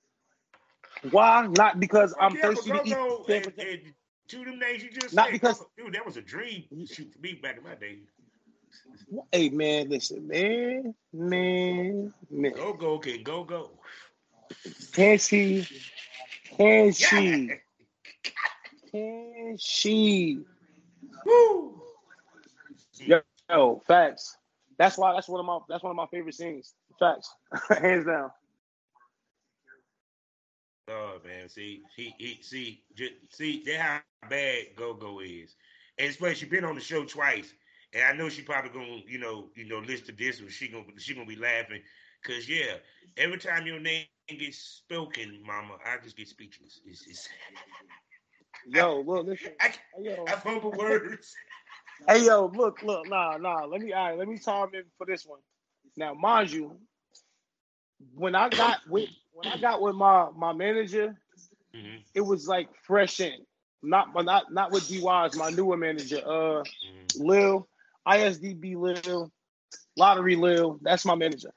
Why? 1.11 1.47
Not 1.49 1.81
because 1.81 2.15
I'm 2.21 2.37
Yeah, 2.37 2.43
thirsty 2.43 2.71
to 2.71 2.83
eat. 2.85 2.97
And, 3.29 3.53
and 3.59 3.81
two 4.29 4.45
them 4.45 4.59
names 4.61 4.83
you 4.85 4.91
just 4.91 5.15
Not 5.15 5.27
said, 5.27 5.33
because- 5.33 5.65
dude, 5.77 5.95
that 5.95 6.07
was 6.07 6.17
a 6.17 6.23
dream 6.23 6.65
shoot 6.87 7.13
for 7.13 7.19
me 7.19 7.35
back 7.35 7.57
in 7.59 7.65
my 7.65 7.75
day. 7.75 7.99
Hey 9.31 9.51
man, 9.51 9.89
listen, 9.91 10.27
man, 10.27 10.95
man, 11.13 12.15
man. 12.31 12.53
Go 12.53 12.73
go 12.73 12.99
can 12.99 13.23
go 13.23 13.45
go. 13.45 13.71
Can 14.93 15.19
she? 15.19 15.67
Can 16.57 16.93
she? 16.93 17.51
Can 18.91 19.57
she? 19.59 20.41
Woo. 21.25 21.81
Yo, 23.49 23.83
facts. 23.87 24.37
That's 24.79 24.99
why. 24.99 25.15
That's 25.15 25.29
one 25.29 25.41
of 25.41 25.47
my. 25.47 25.59
That's 25.69 25.83
one 25.83 25.91
of 25.91 25.97
my 25.97 26.07
favorite 26.07 26.35
scenes. 26.35 26.75
Facts, 26.99 27.35
hands 27.69 28.07
down. 28.07 28.31
Oh 30.89 31.19
man, 31.25 31.49
see, 31.49 31.83
he, 31.97 32.15
he 32.19 32.39
see, 32.43 32.83
just, 32.95 33.13
see, 33.31 33.63
that 33.67 33.79
how 33.79 34.29
bad 34.29 34.67
Go 34.77 34.95
Go 34.95 35.21
is, 35.21 35.55
and 35.99 36.11
especially 36.11 36.49
been 36.49 36.65
on 36.65 36.75
the 36.75 36.81
show 36.81 37.05
twice, 37.05 37.53
and 37.93 38.03
I 38.05 38.13
know 38.13 38.29
she 38.29 38.43
probably 38.43 38.71
gonna, 38.71 39.01
you 39.07 39.19
know, 39.19 39.51
you 39.55 39.67
know, 39.69 39.79
listen 39.79 40.07
to 40.07 40.13
this, 40.13 40.41
and 40.41 40.51
she 40.51 40.69
gonna, 40.69 40.85
she 40.99 41.15
gonna 41.15 41.27
be 41.27 41.37
laughing, 41.37 41.83
cause 42.25 42.49
yeah, 42.49 42.77
every 43.17 43.39
time 43.39 43.67
your 43.67 43.81
name 43.81 44.07
gets 44.07 44.59
spoken, 44.59 45.15
Mama, 45.19 45.49
I 45.57 45.71
just 45.75 46.17
get 46.17 46.29
speechless. 46.29 46.57
It's, 46.59 47.07
it's 47.07 47.29
Yo, 48.67 49.01
look, 49.01 49.27
listen. 49.27 49.53
I, 49.61 49.73
yo, 50.01 50.25
I 50.27 50.37
fumble 50.37 50.73
words. 50.73 51.35
hey, 52.09 52.25
yo, 52.25 52.47
look, 52.55 52.83
look, 52.83 53.07
nah, 53.09 53.37
nah. 53.39 53.65
Let 53.65 53.81
me, 53.81 53.93
all 53.93 54.09
right, 54.11 54.19
let 54.19 54.29
me 54.29 54.39
time 54.39 54.69
in 54.75 54.85
for 54.99 55.07
this 55.07 55.25
one. 55.27 55.41
Now, 55.97 56.15
mind 56.15 56.51
you, 56.53 56.79
when 58.15 58.35
I 58.35 58.49
got 58.51 58.79
with 58.89 59.11
when 59.33 59.49
I 59.49 59.57
got 59.59 59.81
with 59.83 59.95
my 59.95 60.29
my 60.37 60.53
manager, 60.53 61.17
Mhm, 61.75 62.05
it 62.15 62.21
was 62.21 62.47
like 62.47 62.69
fresh 62.87 63.21
in. 63.21 63.47
Not 63.83 64.13
but 64.13 64.25
not 64.25 64.53
not 64.53 64.71
with 64.73 64.89
D 64.89 65.01
Wise's 65.01 65.37
my 65.37 65.51
newer 65.51 65.77
manager, 65.77 66.21
uh 66.27 66.65
mhm. 66.85 67.07
Lil, 67.17 67.69
ISDB 68.07 68.77
Lil, 68.77 69.31
Lottery 69.97 70.37
Lil. 70.37 70.79
That's 70.83 71.05
my 71.05 71.15
manager. 71.15 71.53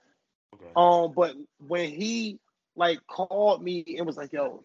Okay. 0.53 0.71
Um, 0.75 1.13
but 1.15 1.35
when 1.67 1.89
he 1.89 2.39
like 2.75 2.99
called 3.07 3.63
me 3.63 3.83
and 3.97 4.05
was 4.05 4.17
like, 4.17 4.33
"Yo, 4.33 4.63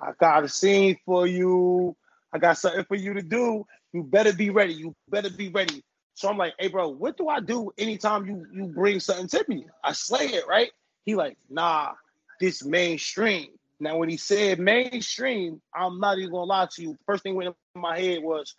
I 0.00 0.12
got 0.18 0.44
a 0.44 0.48
scene 0.48 0.98
for 1.04 1.26
you. 1.26 1.96
I 2.32 2.38
got 2.38 2.58
something 2.58 2.84
for 2.84 2.94
you 2.94 3.14
to 3.14 3.22
do. 3.22 3.66
You 3.92 4.02
better 4.02 4.32
be 4.32 4.50
ready. 4.50 4.74
You 4.74 4.94
better 5.08 5.30
be 5.30 5.48
ready." 5.48 5.82
So 6.14 6.28
I'm 6.28 6.36
like, 6.36 6.54
"Hey, 6.58 6.68
bro, 6.68 6.88
what 6.88 7.16
do 7.16 7.28
I 7.28 7.40
do 7.40 7.70
anytime 7.78 8.26
you 8.26 8.46
you 8.52 8.66
bring 8.66 9.00
something 9.00 9.28
to 9.28 9.44
me? 9.48 9.66
I 9.84 9.92
slay 9.92 10.26
it, 10.26 10.46
right?" 10.48 10.70
He 11.04 11.14
like, 11.14 11.38
"Nah, 11.48 11.92
this 12.40 12.64
mainstream." 12.64 13.50
Now, 13.80 13.98
when 13.98 14.08
he 14.08 14.16
said 14.16 14.58
mainstream, 14.58 15.62
I'm 15.72 16.00
not 16.00 16.18
even 16.18 16.32
gonna 16.32 16.44
lie 16.44 16.68
to 16.72 16.82
you. 16.82 16.98
First 17.06 17.22
thing 17.22 17.36
went 17.36 17.54
in 17.74 17.80
my 17.80 17.98
head 17.98 18.22
was, 18.22 18.54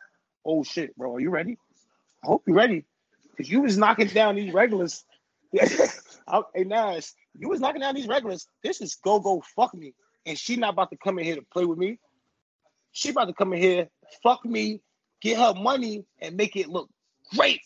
"Oh 0.45 0.63
shit, 0.63 0.95
bro, 0.95 1.15
are 1.15 1.19
you 1.19 1.29
ready? 1.29 1.57
I 2.23 2.27
hope 2.27 2.43
you're 2.45 2.55
ready, 2.55 2.85
because 3.29 3.51
you 3.51 3.61
was 3.61 3.77
knocking 3.77 4.07
down 4.07 4.35
these 4.35 4.53
regulars." 4.53 5.05
Hey 6.53 6.63
Nas, 6.63 7.15
you 7.39 7.49
was 7.49 7.59
knocking 7.59 7.81
down 7.81 7.95
these 7.95 8.07
regulars. 8.07 8.47
This 8.63 8.81
is 8.81 8.95
go 9.03 9.19
go 9.19 9.41
fuck 9.55 9.73
me, 9.73 9.95
and 10.27 10.37
she 10.37 10.55
not 10.57 10.73
about 10.73 10.91
to 10.91 10.97
come 10.97 11.17
in 11.17 11.25
here 11.25 11.35
to 11.35 11.41
play 11.51 11.65
with 11.65 11.79
me. 11.79 11.97
She 12.91 13.09
about 13.09 13.25
to 13.25 13.33
come 13.33 13.53
in 13.53 13.59
here, 13.59 13.89
fuck 14.21 14.45
me, 14.45 14.81
get 15.21 15.39
her 15.39 15.55
money, 15.55 16.05
and 16.21 16.37
make 16.37 16.55
it 16.55 16.69
look 16.69 16.87
great. 17.35 17.61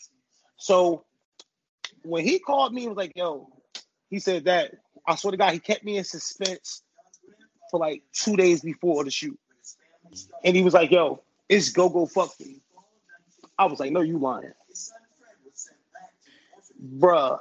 So 0.56 1.04
when 2.04 2.24
he 2.24 2.38
called 2.38 2.72
me, 2.72 2.82
he 2.82 2.88
was 2.88 2.96
like, 2.96 3.12
"Yo," 3.14 3.50
he 4.08 4.18
said 4.18 4.44
that. 4.46 4.72
I 5.06 5.14
swear 5.16 5.32
to 5.32 5.36
God, 5.36 5.52
he 5.52 5.58
kept 5.58 5.84
me 5.84 5.98
in 5.98 6.04
suspense 6.04 6.82
for 7.70 7.78
like 7.78 8.02
two 8.14 8.36
days 8.36 8.62
before 8.62 9.04
the 9.04 9.10
shoot, 9.10 9.38
and 10.42 10.56
he 10.56 10.62
was 10.62 10.72
like, 10.72 10.90
"Yo, 10.90 11.22
it's 11.50 11.70
go 11.70 11.90
go 11.90 12.06
fuck 12.06 12.30
me." 12.40 12.62
I 13.58 13.66
was 13.66 13.80
like, 13.80 13.92
"No, 13.92 14.00
you 14.00 14.18
lying." 14.18 14.52
Bruh, 16.98 17.38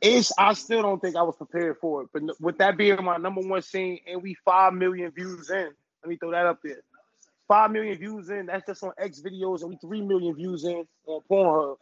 it's 0.00 0.32
I 0.38 0.54
still 0.54 0.82
don't 0.82 1.00
think 1.00 1.16
I 1.16 1.22
was 1.22 1.36
prepared 1.36 1.76
for 1.80 2.02
it. 2.02 2.08
But 2.12 2.40
with 2.40 2.58
that 2.58 2.76
being 2.76 3.02
my 3.04 3.16
number 3.16 3.40
one 3.40 3.62
scene, 3.62 4.00
and 4.06 4.22
we 4.22 4.34
five 4.44 4.72
million 4.74 5.10
views 5.10 5.50
in, 5.50 5.70
let 6.02 6.08
me 6.08 6.16
throw 6.16 6.30
that 6.30 6.46
up 6.46 6.60
there. 6.62 6.82
Five 7.48 7.70
million 7.70 7.96
views 7.98 8.28
in. 8.30 8.46
That's 8.46 8.66
just 8.66 8.82
on 8.82 8.92
XVideos, 9.00 9.62
and 9.62 9.70
we 9.70 9.76
three 9.76 10.02
million 10.02 10.34
views 10.34 10.64
in 10.64 10.86
on 11.06 11.22
Pornhub. 11.30 11.76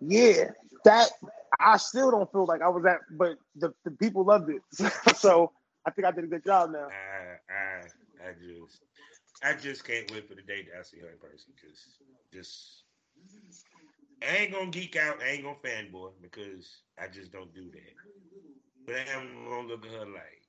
Yeah, 0.00 0.50
that 0.84 1.10
I 1.58 1.76
still 1.78 2.10
don't 2.10 2.30
feel 2.30 2.46
like 2.46 2.62
I 2.62 2.68
was 2.68 2.84
at, 2.84 3.00
but 3.10 3.38
the, 3.56 3.72
the 3.84 3.90
people 3.92 4.24
loved 4.24 4.50
it. 4.50 4.62
so 5.16 5.52
I 5.86 5.90
think 5.90 6.06
I 6.06 6.10
did 6.10 6.24
a 6.24 6.26
good 6.28 6.44
job 6.44 6.70
now. 6.72 6.88
I, 6.88 8.28
I, 8.28 8.32
just, 8.34 8.82
I 9.44 9.54
just 9.54 9.84
can't 9.86 10.10
wait 10.12 10.28
for 10.28 10.34
the 10.34 10.42
day 10.42 10.62
that 10.64 10.78
I 10.80 10.82
see 10.82 11.00
her 11.00 11.10
in 11.10 11.18
person. 11.18 11.52
Cause 11.62 11.84
just, 12.32 12.84
I 14.26 14.36
ain't 14.38 14.52
gonna 14.52 14.70
geek 14.70 14.96
out. 14.96 15.22
I 15.22 15.30
ain't 15.30 15.44
gonna 15.44 15.56
fanboy 15.64 16.12
because 16.22 16.82
I 16.98 17.08
just 17.08 17.32
don't 17.32 17.54
do 17.54 17.70
that. 17.72 17.96
But 18.86 18.96
I 18.96 19.20
am 19.20 19.44
gonna 19.48 19.68
look 19.68 19.84
at 19.86 19.92
her 19.92 20.06
like, 20.06 20.42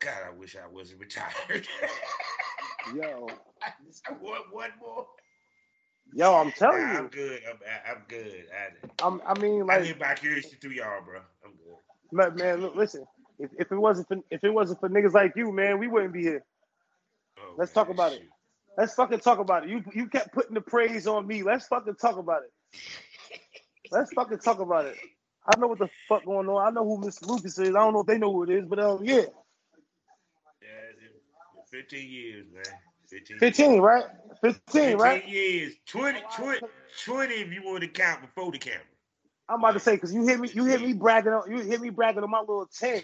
God, 0.00 0.22
I 0.26 0.30
wish 0.30 0.56
I 0.56 0.66
wasn't 0.68 1.00
retired. 1.00 1.68
Yo, 2.96 3.28
I 4.08 4.12
want 4.20 4.52
one 4.52 4.70
more. 4.80 5.06
yo, 6.12 6.34
I'm 6.36 6.52
telling 6.52 6.82
Nah, 6.82 6.98
I'm 6.98 7.08
good. 7.08 7.42
I'm, 7.48 7.58
I- 7.66 7.90
I'm 7.92 8.04
good. 8.08 8.46
I, 8.52 9.06
I'm, 9.06 9.22
I 9.26 9.38
mean, 9.40 9.64
I 9.68 9.78
like, 9.78 9.82
live 9.82 9.98
vicariously 9.98 10.58
through 10.60 10.72
y'all, 10.72 11.02
bro. 11.04 11.20
I'm 11.44 11.52
good. 11.52 11.78
man, 12.12 12.36
man, 12.36 12.60
look, 12.62 12.76
listen. 12.76 13.06
If, 13.38 13.50
if 13.58 13.72
it 13.72 13.76
wasn't 13.76 14.08
for 14.08 14.18
if 14.30 14.44
it 14.44 14.50
wasn't 14.50 14.80
for 14.80 14.88
niggas 14.90 15.14
like 15.14 15.32
you, 15.36 15.52
man, 15.52 15.78
we 15.78 15.88
wouldn't 15.88 16.12
be 16.12 16.22
here. 16.22 16.44
Oh, 17.40 17.54
Let's 17.56 17.74
man, 17.74 17.84
talk 17.84 17.90
about 17.90 18.12
it. 18.12 18.22
Let's 18.78 18.94
fucking 18.94 19.20
talk 19.20 19.38
about 19.38 19.64
it. 19.64 19.70
You 19.70 19.84
you 19.92 20.08
kept 20.08 20.32
putting 20.32 20.54
the 20.54 20.60
praise 20.60 21.06
on 21.06 21.26
me. 21.26 21.42
Let's 21.42 21.66
fucking 21.66 21.96
talk 21.96 22.18
about 22.18 22.42
it. 22.42 22.52
Let's 23.90 24.12
fucking 24.12 24.38
talk 24.38 24.60
about 24.60 24.86
it. 24.86 24.96
I 25.46 25.58
know 25.58 25.68
what 25.68 25.78
the 25.78 25.88
fuck 26.08 26.24
going 26.24 26.48
on. 26.48 26.66
I 26.66 26.70
know 26.70 26.84
who 26.84 27.00
Miss 27.00 27.22
Lucas 27.22 27.58
is. 27.58 27.70
I 27.70 27.72
don't 27.80 27.92
know 27.94 28.00
if 28.00 28.06
they 28.06 28.18
know 28.18 28.32
who 28.32 28.44
it 28.44 28.50
is, 28.50 28.66
but 28.66 28.78
um, 28.78 29.00
yeah, 29.02 29.22
Yeah, 30.62 30.68
15 31.70 32.10
years, 32.10 32.46
man. 32.52 32.64
15. 33.08 33.38
15, 33.38 33.80
right? 33.80 34.04
15, 34.42 34.62
15 34.72 34.98
right? 34.98 35.28
years. 35.28 35.74
20, 35.86 36.20
20, 36.36 36.60
20 37.04 37.34
if 37.34 37.52
you 37.52 37.62
want 37.64 37.82
to 37.82 37.88
count 37.88 38.22
before 38.22 38.52
the 38.52 38.58
camera. 38.58 38.82
I'm 39.48 39.58
about 39.58 39.72
to 39.72 39.80
say 39.80 39.96
because 39.96 40.14
you 40.14 40.24
hear 40.26 40.38
me, 40.38 40.48
you 40.52 40.64
hear 40.64 40.78
me 40.78 40.92
bragging 40.92 41.32
on, 41.32 41.50
you 41.50 41.60
hear 41.62 41.80
me 41.80 41.90
bragging 41.90 42.22
on 42.22 42.30
my 42.30 42.40
little 42.40 42.68
10, 42.78 43.02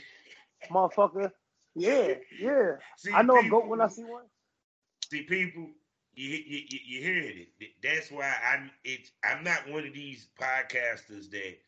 motherfucker. 0.70 1.32
Yeah, 1.76 2.14
yeah. 2.40 2.76
See, 2.96 3.12
I 3.12 3.22
know 3.22 3.38
a 3.38 3.48
goat 3.48 3.68
when 3.68 3.80
I 3.82 3.88
see 3.88 4.02
one. 4.02 4.24
See, 5.10 5.22
people, 5.22 5.68
you 6.14 6.30
you 6.30 6.62
you, 6.68 6.78
you 6.86 7.02
hearing 7.02 7.46
it. 7.60 7.68
That's 7.82 8.10
why 8.10 8.34
I'm 8.52 8.70
it's 8.82 9.10
I'm 9.22 9.44
not 9.44 9.68
one 9.68 9.86
of 9.86 9.92
these 9.92 10.28
podcasters 10.40 11.30
that 11.30 11.58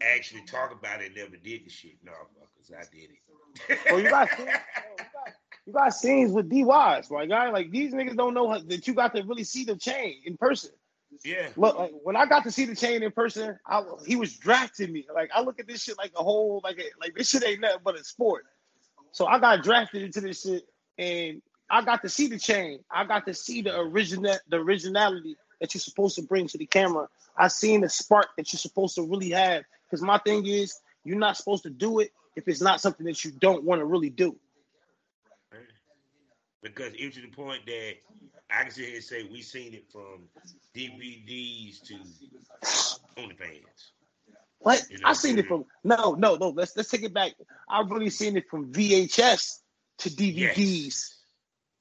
actually 0.00 0.44
talk 0.46 0.72
about 0.72 1.02
it 1.02 1.12
never 1.16 1.36
did 1.36 1.66
the 1.66 1.70
shit. 1.70 1.96
No, 2.04 2.12
fuckers, 2.12 2.72
I 2.72 2.84
did 2.92 3.10
it. 3.10 3.78
Well, 3.90 4.00
you 4.00 4.08
got 4.08 4.30
scenes, 4.30 4.48
yo, 4.48 5.34
you 5.66 5.72
got, 5.72 5.94
scenes 5.94 6.32
with 6.32 6.48
D 6.48 6.62
Wise, 6.62 7.10
like 7.10 7.28
guy, 7.28 7.50
like 7.50 7.72
these 7.72 7.92
niggas 7.92 8.16
don't 8.16 8.32
know 8.32 8.48
how, 8.48 8.60
that 8.60 8.86
you 8.86 8.94
got 8.94 9.14
to 9.16 9.22
really 9.22 9.44
see 9.44 9.64
the 9.64 9.76
chain 9.76 10.22
in 10.24 10.36
person. 10.36 10.70
yeah. 11.24 11.48
Look, 11.56 11.76
like 11.76 11.92
when 12.04 12.14
I 12.14 12.26
got 12.26 12.44
to 12.44 12.52
see 12.52 12.64
the 12.64 12.76
chain 12.76 13.02
in 13.02 13.10
person, 13.10 13.58
I, 13.66 13.82
he 14.06 14.14
was 14.14 14.36
drafting 14.36 14.92
me. 14.92 15.04
Like 15.12 15.30
I 15.34 15.42
look 15.42 15.58
at 15.58 15.66
this 15.66 15.82
shit 15.82 15.98
like 15.98 16.12
a 16.16 16.22
whole, 16.22 16.60
like 16.62 16.78
a, 16.78 16.84
like 17.00 17.16
this 17.16 17.28
shit 17.28 17.44
ain't 17.44 17.60
nothing 17.60 17.80
but 17.84 17.98
a 17.98 18.04
sport. 18.04 18.46
So 19.12 19.26
I 19.26 19.38
got 19.38 19.62
drafted 19.62 20.02
into 20.02 20.20
this 20.20 20.42
shit, 20.42 20.64
and 20.98 21.42
I 21.68 21.82
got 21.84 22.02
to 22.02 22.08
see 22.08 22.28
the 22.28 22.38
chain. 22.38 22.80
I 22.90 23.04
got 23.04 23.26
to 23.26 23.34
see 23.34 23.62
the 23.62 23.78
original, 23.78 24.36
the 24.48 24.56
originality 24.56 25.36
that 25.60 25.74
you're 25.74 25.80
supposed 25.80 26.16
to 26.16 26.22
bring 26.22 26.46
to 26.48 26.58
the 26.58 26.66
camera. 26.66 27.08
I 27.36 27.48
seen 27.48 27.80
the 27.82 27.88
spark 27.88 28.28
that 28.36 28.52
you're 28.52 28.58
supposed 28.58 28.94
to 28.96 29.02
really 29.02 29.30
have. 29.30 29.64
Because 29.84 30.02
my 30.02 30.18
thing 30.18 30.46
is, 30.46 30.80
you're 31.04 31.18
not 31.18 31.36
supposed 31.36 31.62
to 31.64 31.70
do 31.70 32.00
it 32.00 32.12
if 32.36 32.46
it's 32.48 32.60
not 32.60 32.80
something 32.80 33.06
that 33.06 33.24
you 33.24 33.32
don't 33.32 33.64
want 33.64 33.80
to 33.80 33.84
really 33.84 34.10
do. 34.10 34.36
Because 36.62 36.94
even 36.94 37.12
to 37.12 37.20
the 37.22 37.28
point 37.28 37.64
that 37.66 37.94
I 38.50 38.62
can 38.62 38.70
sit 38.70 38.84
here 38.86 38.94
and 38.96 39.04
say 39.04 39.28
we 39.30 39.42
seen 39.42 39.74
it 39.74 39.90
from 39.90 40.28
DVDs 40.74 41.82
to 41.84 41.94
OnlyFans. 43.16 43.90
What? 44.60 44.84
You 44.90 44.98
know, 44.98 45.08
I 45.08 45.12
seen 45.14 45.38
it 45.38 45.46
from 45.46 45.64
no, 45.84 46.14
no, 46.14 46.36
no. 46.36 46.50
Let's 46.50 46.76
let's 46.76 46.90
take 46.90 47.02
it 47.02 47.14
back. 47.14 47.32
I've 47.68 47.90
really 47.90 48.10
seen 48.10 48.36
it 48.36 48.44
from 48.50 48.72
VHS 48.72 49.58
to 49.98 50.10
DVDs 50.10 50.56
Yes. 50.56 51.16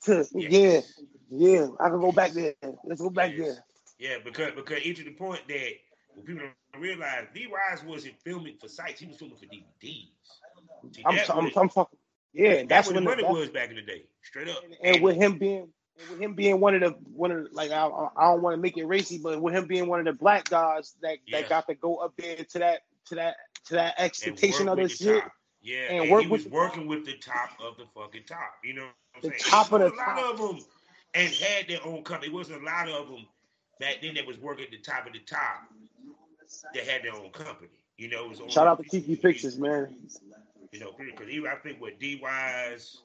to 0.05 0.25
Yes. 0.33 0.93
yeah, 1.29 1.39
yeah. 1.59 1.67
I 1.79 1.89
can 1.89 1.99
go 1.99 2.11
back 2.11 2.31
there. 2.31 2.53
Let's 2.85 3.01
go 3.01 3.09
back 3.09 3.31
Yes. 3.35 3.39
there. 3.39 3.63
Yeah, 3.99 4.17
because 4.23 4.53
because 4.55 4.79
even 4.83 5.03
to 5.05 5.11
the 5.11 5.15
point 5.17 5.41
that 5.47 5.71
when 6.15 6.25
people 6.25 6.43
don't 6.71 6.81
realize 6.81 7.27
D 7.33 7.47
Wise 7.47 7.83
wasn't 7.83 8.15
filming 8.23 8.55
for 8.59 8.67
sites, 8.69 9.01
he 9.01 9.07
was 9.07 9.17
filming 9.17 9.37
for 9.37 9.45
DVDs. 9.45 10.07
See, 10.95 11.03
I'm, 11.05 11.15
that's 11.15 11.29
I'm, 11.29 11.51
I'm 11.55 11.69
fucking 11.69 11.97
yeah. 12.33 12.63
that's 12.63 12.67
That's 12.69 12.87
what 12.87 12.95
when 12.95 13.03
the 13.03 13.09
money 13.09 13.23
was 13.23 13.49
back 13.49 13.69
in 13.69 13.75
the 13.75 13.81
day. 13.81 14.03
Straight 14.23 14.47
up. 14.47 14.63
and 14.83 15.01
with 15.03 15.17
him 15.17 15.37
being 15.37 15.69
and 15.99 16.09
with 16.09 16.19
him 16.19 16.33
being 16.33 16.59
one 16.59 16.75
of 16.75 16.81
the 16.81 16.89
one 17.13 17.31
of 17.31 17.43
the, 17.43 17.49
like 17.53 17.71
I, 17.71 17.85
I 17.85 18.31
don't 18.31 18.41
want 18.41 18.55
to 18.55 18.61
make 18.61 18.77
it 18.77 18.85
racy, 18.85 19.17
but 19.21 19.41
with 19.41 19.53
him 19.53 19.65
being 19.65 19.87
one 19.87 19.99
of 19.99 20.05
the 20.05 20.13
black 20.13 20.49
guys 20.49 20.95
that 21.01 21.17
Yeah. 21.25 21.41
that 21.41 21.49
got 21.49 21.67
to 21.67 21.75
go 21.75 21.97
up 21.97 22.13
there 22.17 22.37
to 22.37 22.59
that 22.59 22.81
to 23.07 23.15
that 23.15 23.35
to 23.65 23.73
that 23.75 23.95
expectation 23.99 24.67
of 24.69 24.77
this 24.77 24.97
shit. 24.97 25.23
top. 25.23 25.31
Yeah, 25.61 25.79
and 25.89 26.03
and, 26.03 26.11
work 26.11 26.21
he 26.23 26.27
with 26.29 26.41
was 26.41 26.43
the 26.45 26.49
working 26.51 26.87
with 26.87 27.05
the 27.05 27.17
top 27.17 27.51
of 27.61 27.75
the 27.77 27.83
fucking 27.93 28.23
top. 28.27 28.53
You 28.63 28.75
know 28.75 28.83
what 28.83 28.91
I'm 29.15 29.21
The 29.23 29.39
saying? 29.39 29.51
top 29.51 29.71
of 29.73 29.79
the 29.81 29.87
a 29.87 29.95
lot 29.95 30.05
top. 30.17 30.33
of 30.33 30.37
them 30.39 30.59
and 31.15 31.33
had 31.33 31.67
their 31.67 31.85
own 31.85 32.03
company. 32.03 32.31
It 32.31 32.33
wasn't 32.33 32.61
a 32.61 32.65
lot 32.65 32.87
of 32.87 33.07
them 33.09 33.25
back 33.79 33.97
then 34.01 34.13
that 34.15 34.25
was 34.25 34.37
working 34.37 34.65
at 34.65 34.71
the 34.71 34.77
top 34.77 35.05
of 35.05 35.13
the 35.13 35.19
top 35.19 35.63
that 36.73 36.87
had 36.87 37.03
their 37.03 37.13
own 37.13 37.29
company. 37.31 37.67
You 37.97 38.07
know, 38.09 38.31
it 38.31 38.41
was 38.41 38.53
Shout 38.53 38.67
out 38.67 38.81
to 38.81 38.87
Kiki 38.87 39.17
Pictures, 39.17 39.57
man. 39.59 39.93
You 40.71 40.79
know, 40.79 40.91
because 40.97 41.27
even 41.29 41.49
I 41.51 41.55
think 41.55 41.81
with 41.81 41.99
D 41.99 42.19
Wise, 42.21 43.01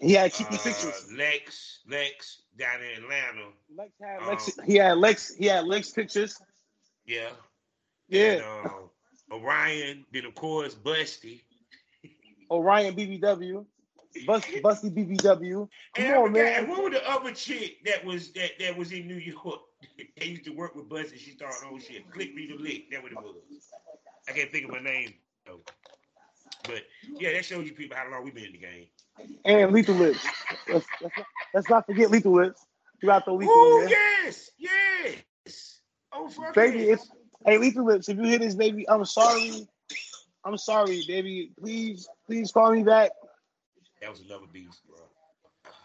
He 0.00 0.12
had 0.14 0.32
Kiki 0.32 0.54
uh, 0.54 0.58
Pictures. 0.58 1.12
Lex, 1.16 1.80
Lex 1.88 2.42
down 2.58 2.80
in 2.82 3.04
Atlanta. 3.04 3.48
Lex 3.76 3.92
had 4.00 4.22
um, 4.22 4.28
Lex. 4.28 4.50
He 4.66 4.74
had 4.76 4.96
Lex. 4.98 5.34
He 5.34 5.46
had 5.46 5.66
Lex 5.66 5.90
Pictures. 5.90 6.40
Yeah. 7.06 7.30
Yeah. 8.08 8.32
And, 8.32 8.42
uh, 8.66 9.34
Orion, 9.34 10.04
then 10.12 10.24
of 10.24 10.34
course 10.34 10.74
Busty. 10.74 11.42
Orion 12.50 12.94
BBW. 12.96 13.64
Bust, 14.26 14.48
Busty 14.62 14.90
BBW. 14.90 15.68
Come 15.94 16.04
And 16.04 16.16
on, 16.16 16.32
man. 16.32 16.60
And 16.60 16.68
what 16.68 16.82
was 16.82 16.92
the 16.94 17.08
other 17.08 17.32
chick 17.32 17.84
that 17.84 18.04
was 18.04 18.32
that, 18.32 18.52
that 18.58 18.76
was 18.76 18.92
in 18.92 19.06
New 19.06 19.14
York? 19.16 19.60
they 20.18 20.26
used 20.26 20.44
to 20.44 20.50
work 20.50 20.74
with 20.74 20.88
Busty. 20.88 21.18
She 21.18 21.32
started 21.32 21.58
oh 21.70 21.78
shit. 21.78 22.10
Click 22.10 22.34
me 22.34 22.46
the 22.46 22.62
lick. 22.62 22.90
That 22.90 23.02
what 23.02 23.12
it 23.12 23.18
was. 23.18 23.36
I 24.28 24.32
can't 24.32 24.50
think 24.50 24.68
of 24.68 24.74
her 24.74 24.80
name 24.80 25.14
though. 25.46 25.60
But 26.64 26.82
yeah, 27.18 27.32
that 27.32 27.44
shows 27.44 27.66
you 27.66 27.72
people 27.72 27.96
how 27.96 28.10
long 28.10 28.24
we've 28.24 28.34
been 28.34 28.46
in 28.46 28.52
the 28.52 28.58
game. 28.58 28.86
And 29.44 29.72
Lethal 29.72 29.94
Lips. 29.96 30.26
Let's, 30.68 30.86
let's, 31.02 31.16
not, 31.16 31.26
let's 31.54 31.70
not 31.70 31.86
forget 31.86 32.10
Lethal 32.10 32.32
Lips. 32.32 32.64
You 33.02 33.08
got 33.08 33.24
the 33.24 33.32
Lethal 33.32 33.52
Oh 33.54 33.80
in 33.82 33.88
there. 33.88 33.98
yes, 34.24 34.50
yes. 34.58 35.80
Oh 36.12 36.28
fuck 36.28 36.54
Baby, 36.54 36.80
yes. 36.80 37.00
it's 37.00 37.10
hey 37.46 37.58
Lethal 37.58 37.84
Lips. 37.86 38.08
If 38.08 38.18
you 38.18 38.24
hear 38.24 38.38
this, 38.38 38.54
baby, 38.54 38.88
I'm 38.88 39.04
sorry. 39.04 39.66
I'm 40.44 40.56
sorry, 40.56 41.02
baby. 41.06 41.52
Please, 41.60 42.08
please 42.26 42.50
call 42.52 42.72
me 42.72 42.82
back. 42.82 43.10
that 44.00 44.10
was 44.10 44.20
another 44.20 44.46
beast, 44.52 44.80
bro. 44.88 44.98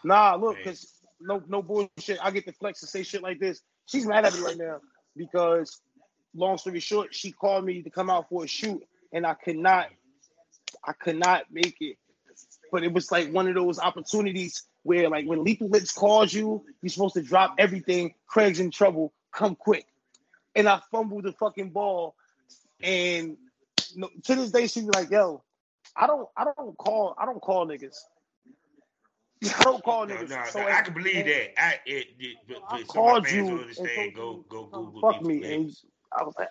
Nah, 0.04 0.36
look, 0.36 0.54
Man. 0.56 0.64
cause 0.64 0.92
no, 1.20 1.42
no 1.48 1.62
bullshit. 1.62 2.18
I 2.22 2.30
get 2.30 2.46
the 2.46 2.52
flex 2.52 2.80
to 2.80 2.86
say 2.86 3.02
shit 3.02 3.22
like 3.22 3.38
this. 3.38 3.60
She's 3.86 4.06
mad 4.06 4.24
at 4.24 4.34
me 4.34 4.40
right 4.40 4.56
now 4.56 4.80
because 5.16 5.80
long 6.34 6.58
story 6.58 6.80
short, 6.80 7.14
she 7.14 7.32
called 7.32 7.64
me 7.64 7.82
to 7.82 7.90
come 7.90 8.10
out 8.10 8.28
for 8.28 8.44
a 8.44 8.46
shoot, 8.46 8.82
and 9.12 9.26
I 9.26 9.34
could 9.34 9.56
not, 9.56 9.88
I 10.84 10.92
could 10.92 11.16
not 11.16 11.44
make 11.50 11.76
it. 11.80 11.96
But 12.72 12.84
it 12.84 12.92
was 12.92 13.10
like 13.10 13.32
one 13.32 13.48
of 13.48 13.54
those 13.54 13.78
opportunities 13.78 14.64
where, 14.82 15.08
like, 15.08 15.26
when 15.26 15.44
Lethal 15.44 15.68
Lips 15.68 15.92
calls 15.92 16.32
you, 16.32 16.64
you're 16.82 16.90
supposed 16.90 17.14
to 17.14 17.22
drop 17.22 17.54
everything. 17.58 18.14
Craig's 18.26 18.60
in 18.60 18.70
trouble. 18.70 19.12
Come 19.32 19.54
quick. 19.54 19.86
And 20.54 20.68
I 20.68 20.80
fumbled 20.90 21.24
the 21.24 21.32
fucking 21.32 21.70
ball, 21.70 22.14
and 22.82 23.36
to 24.24 24.34
this 24.34 24.50
day, 24.50 24.66
she's 24.66 24.84
like, 24.86 25.10
"Yo, 25.10 25.42
I 25.94 26.06
don't, 26.06 26.28
I 26.36 26.44
don't 26.44 26.76
call, 26.78 27.14
I 27.18 27.26
don't 27.26 27.40
call 27.40 27.66
niggas." 27.66 27.96
I 29.44 29.62
don't 29.64 29.84
call 29.84 30.06
niggas. 30.06 30.30
No, 30.30 30.36
no, 30.36 30.44
so 30.46 30.60
no, 30.60 30.68
I 30.68 30.80
can 30.80 30.94
believe 30.94 31.26
that. 31.26 31.60
I 31.62 31.80
it, 31.84 32.06
it 32.18 32.36
but, 32.48 32.62
I 32.70 32.78
so 32.84 32.86
called 32.86 33.30
you 33.30 33.48
and 33.48 33.60
understand. 33.60 34.14
Go 34.14 34.44
go 34.48 34.64
Google 34.64 35.12
fuck 35.12 35.22
me, 35.22 35.44
and. 35.44 35.76
I 36.12 36.22
was 36.22 36.34
like, 36.38 36.48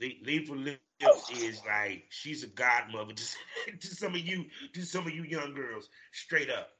Le- 0.00 0.24
Lethal 0.24 0.56
is 1.00 1.60
like 1.66 2.04
she's 2.10 2.42
a 2.42 2.46
godmother 2.48 3.12
to, 3.14 3.76
to 3.78 3.86
some 3.94 4.14
of 4.14 4.20
you 4.20 4.46
to 4.72 4.82
some 4.82 5.06
of 5.06 5.12
you 5.12 5.22
young 5.24 5.54
girls. 5.54 5.88
Straight 6.12 6.50
up, 6.50 6.70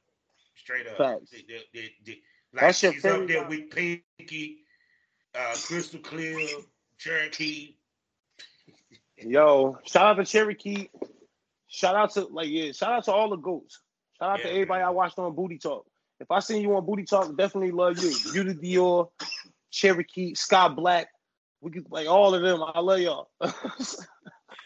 straight 0.55 0.87
up. 0.87 0.97
Facts. 0.97 1.31
They- 1.31 1.45
they- 1.73 1.95
they- 2.05 2.21
like 2.53 2.61
That's 2.61 2.77
she's 2.79 3.03
up 3.05 3.27
there 3.27 3.45
with 3.47 3.69
Pinky, 3.71 4.59
uh, 5.35 5.53
Crystal 5.65 5.99
Clear, 5.99 6.47
Cherokee. 6.97 7.75
Yo, 9.17 9.77
shout 9.85 10.05
out 10.05 10.13
to 10.23 10.25
Cherokee. 10.25 10.87
Shout 11.67 11.95
out 11.95 12.11
to 12.13 12.25
like 12.27 12.47
yeah, 12.49 12.71
shout 12.71 12.93
out 12.93 13.03
to 13.05 13.11
all 13.11 13.29
the 13.29 13.35
goats. 13.35 13.81
Shout 14.17 14.29
out 14.31 14.37
to 14.41 14.47
Yeah, 14.47 14.53
everybody 14.53 14.79
man. 14.79 14.87
I 14.87 14.91
watched 14.91 15.19
on 15.19 15.35
Booty 15.35 15.57
Talk. 15.57 15.85
If 16.19 16.31
I 16.31 16.39
seen 16.39 16.61
you 16.61 16.75
on 16.75 16.85
Booty 16.85 17.03
Talk, 17.03 17.35
definitely 17.37 17.71
love 17.71 17.99
you. 17.99 18.09
You 18.33 18.43
the 18.43 18.55
Dior, 18.55 19.09
Cherokee, 19.71 20.33
Scott 20.35 20.75
Black. 20.75 21.09
We 21.61 21.71
could 21.71 21.87
like 21.89 22.07
all 22.07 22.35
of 22.35 22.41
them. 22.41 22.63
I 22.63 22.79
love 22.79 22.99
y'all. 22.99 23.29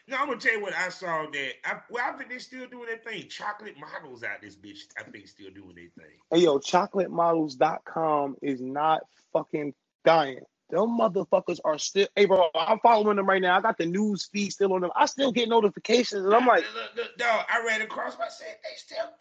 No, 0.08 0.18
I'm 0.18 0.28
gonna 0.28 0.40
tell 0.40 0.54
you 0.54 0.62
what 0.62 0.76
I 0.76 0.90
saw 0.90 1.26
that. 1.32 1.52
I, 1.64 1.80
well, 1.90 2.04
I 2.06 2.18
think 2.18 2.30
they're 2.30 2.40
still 2.40 2.68
doing 2.68 2.88
their 2.88 2.98
thing. 2.98 3.30
Chocolate 3.30 3.76
models 3.80 4.24
out 4.24 4.42
this 4.42 4.58
bitch. 4.58 4.80
I 5.00 5.04
think 5.04 5.28
still 5.28 5.52
doing 5.52 5.76
their 5.76 6.06
thing. 6.06 6.18
hey 6.32 6.40
yo, 6.40 6.60
chocolatemodels.com 6.60 8.36
is 8.42 8.60
not 8.60 9.04
fucking 9.32 9.74
dying. 10.04 10.42
Them 10.70 10.98
motherfuckers 11.00 11.60
are 11.64 11.78
still 11.78 12.08
hey 12.16 12.26
bro, 12.26 12.50
I'm 12.56 12.80
following 12.80 13.18
them 13.18 13.26
right 13.28 13.42
now. 13.42 13.58
I 13.58 13.62
got 13.62 13.78
the 13.78 13.86
news 13.86 14.26
feed 14.26 14.52
still 14.52 14.74
on 14.74 14.82
them. 14.82 14.92
I 14.98 15.06
still 15.06 15.32
get 15.32 15.48
notifications 15.48 16.26
and 16.26 16.34
I'm 16.34 16.46
like, 16.46 16.66
look, 16.74 16.96
look, 16.96 17.18
dog, 17.18 17.46
I 17.50 17.64
ran 17.66 17.82
across. 17.82 18.16
I 18.16 18.30
said 18.30 18.58
they 18.64 18.76
still 18.76 19.12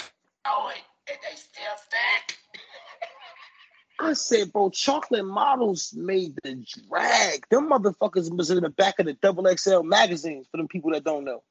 going 0.44 0.76
and 1.08 1.18
they 1.22 1.36
still 1.36 1.76
stack. 1.86 2.36
I 4.00 4.14
said, 4.14 4.52
bro, 4.52 4.70
chocolate 4.70 5.24
models 5.24 5.92
made 5.94 6.34
the 6.42 6.64
drag. 6.88 7.46
Them 7.50 7.70
motherfuckers 7.70 8.34
was 8.34 8.50
in 8.50 8.62
the 8.62 8.70
back 8.70 8.98
of 8.98 9.06
the 9.06 9.12
double 9.14 9.46
XL 9.54 9.82
magazines 9.82 10.46
for 10.50 10.56
them 10.56 10.68
people 10.68 10.92
that 10.92 11.04
don't 11.04 11.24
know. 11.24 11.42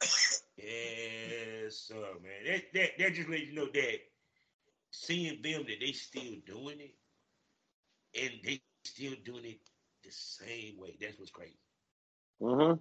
Yes, 0.58 1.76
sir, 1.76 1.95
man. 1.95 2.45
That 2.45 2.64
that 2.74 2.89
that 2.97 3.14
just 3.14 3.30
let 3.30 3.45
you 3.45 3.54
know 3.54 3.68
that 3.74 4.00
seeing 4.91 5.41
them 5.41 5.66
that 5.68 5.80
they 5.80 5.91
still 5.91 6.36
doing 6.45 6.80
it 6.80 6.95
and 8.20 8.32
they 8.43 8.62
still 8.84 9.14
doing 9.24 9.45
it 9.45 9.60
the 10.04 10.12
same 10.12 10.78
way. 10.78 10.97
That's 11.00 11.18
what's 11.20 11.32
crazy. 11.32 11.60
Mm-hmm. 12.41 12.80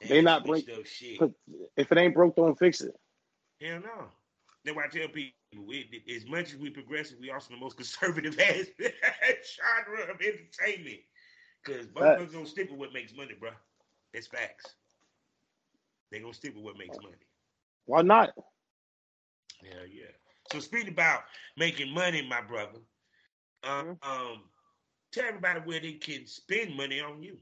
And 0.00 0.10
They 0.10 0.22
not 0.22 0.46
break-. 0.46 0.68
If 0.68 1.92
it 1.92 1.98
ain't 1.98 2.14
broke, 2.14 2.36
don't 2.36 2.58
fix 2.58 2.80
it. 2.80 2.94
Hell 3.60 3.80
no. 3.80 4.04
That's 4.64 4.76
why 4.76 4.84
I 4.84 4.88
tell 4.88 5.08
people, 5.08 5.32
we, 5.56 6.02
as 6.14 6.26
much 6.26 6.52
as 6.52 6.56
we 6.56 6.70
progressive, 6.70 7.18
we 7.20 7.30
also 7.30 7.52
the 7.54 7.60
most 7.60 7.76
conservative 7.76 8.38
ass 8.40 8.66
genre 9.56 10.02
of 10.12 10.20
entertainment. 10.20 11.00
Because 11.62 11.86
motherfuckers 11.88 12.32
gonna 12.32 12.46
stick 12.46 12.70
with 12.70 12.78
what 12.78 12.92
makes 12.92 13.14
money, 13.14 13.34
bro. 13.38 13.50
That's 14.12 14.26
facts. 14.26 14.74
They 16.10 16.20
gonna 16.20 16.32
stick 16.34 16.54
with 16.54 16.64
what 16.64 16.78
makes 16.78 17.00
money. 17.00 17.16
Why 17.86 18.02
not? 18.02 18.34
Hell 19.62 19.86
yeah. 19.86 20.10
So 20.44 20.60
speaking 20.60 20.88
about 20.92 21.22
making 21.56 21.92
money, 21.92 22.22
my 22.26 22.40
brother, 22.40 22.78
um, 23.62 23.84
Mm-hmm. 23.84 23.92
um, 24.02 24.42
tell 25.12 25.26
everybody 25.26 25.60
where 25.60 25.80
they 25.80 25.94
can 25.94 26.26
spend 26.26 26.76
money 26.76 27.00
on 27.00 27.22
you. 27.22 27.38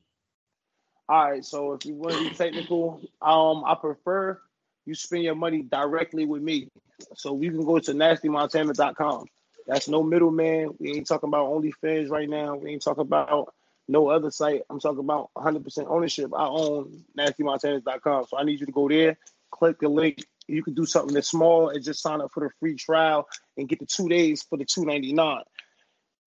All 1.08 1.30
right, 1.30 1.44
so 1.44 1.72
if 1.72 1.84
you 1.84 1.94
want 1.94 2.14
to 2.16 2.18
be 2.20 2.30
technical, 2.30 3.00
um, 3.20 3.64
I 3.64 3.74
prefer 3.74 4.40
you 4.86 4.94
spend 4.94 5.24
your 5.24 5.34
money 5.34 5.62
directly 5.62 6.24
with 6.24 6.42
me. 6.42 6.68
So 7.16 7.40
you 7.40 7.50
can 7.50 7.64
go 7.64 7.78
to 7.78 7.92
nastymontana.com. 7.92 9.26
That's 9.66 9.88
no 9.88 10.02
middleman. 10.02 10.70
We 10.78 10.94
ain't 10.94 11.06
talking 11.06 11.28
about 11.28 11.50
OnlyFans 11.50 12.08
right 12.08 12.28
now. 12.28 12.56
We 12.56 12.70
ain't 12.70 12.82
talking 12.82 13.02
about 13.02 13.52
no 13.88 14.08
other 14.08 14.30
site. 14.30 14.62
I'm 14.70 14.80
talking 14.80 15.00
about 15.00 15.30
100% 15.36 15.86
ownership. 15.88 16.30
I 16.34 16.46
own 16.46 17.04
nastymontana.com. 17.18 18.26
So 18.28 18.38
I 18.38 18.44
need 18.44 18.60
you 18.60 18.66
to 18.66 18.72
go 18.72 18.88
there, 18.88 19.18
click 19.50 19.80
the 19.80 19.88
link. 19.88 20.24
You 20.48 20.62
can 20.62 20.74
do 20.74 20.86
something 20.86 21.12
that's 21.14 21.30
small 21.30 21.70
and 21.70 21.82
just 21.82 22.00
sign 22.00 22.20
up 22.20 22.30
for 22.32 22.44
the 22.44 22.50
free 22.60 22.76
trial 22.76 23.28
and 23.56 23.68
get 23.68 23.80
the 23.80 23.86
two 23.86 24.08
days 24.08 24.44
for 24.44 24.56
the 24.56 24.64
299. 24.64 25.42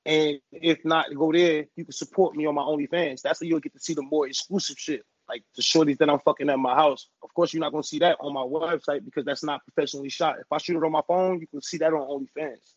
And 0.05 0.39
if 0.51 0.83
not, 0.83 1.05
go 1.15 1.31
there. 1.31 1.65
You 1.75 1.85
can 1.85 1.93
support 1.93 2.35
me 2.35 2.45
on 2.45 2.55
my 2.55 2.61
OnlyFans. 2.61 3.21
That's 3.21 3.39
where 3.39 3.47
you'll 3.47 3.59
get 3.59 3.73
to 3.73 3.79
see 3.79 3.93
the 3.93 4.01
more 4.01 4.27
exclusive 4.27 4.77
shit, 4.77 5.03
like 5.29 5.43
the 5.55 5.61
shorties 5.61 5.97
that 5.99 6.09
I'm 6.09 6.19
fucking 6.19 6.49
at 6.49 6.59
my 6.59 6.75
house. 6.75 7.07
Of 7.23 7.33
course, 7.33 7.53
you're 7.53 7.61
not 7.61 7.71
gonna 7.71 7.83
see 7.83 7.99
that 7.99 8.17
on 8.19 8.33
my 8.33 8.41
website 8.41 9.05
because 9.05 9.25
that's 9.25 9.43
not 9.43 9.61
professionally 9.63 10.09
shot. 10.09 10.39
If 10.39 10.51
I 10.51 10.57
shoot 10.57 10.77
it 10.77 10.83
on 10.83 10.91
my 10.91 11.03
phone, 11.07 11.39
you 11.39 11.47
can 11.47 11.61
see 11.61 11.77
that 11.77 11.93
on 11.93 12.25
OnlyFans. 12.37 12.73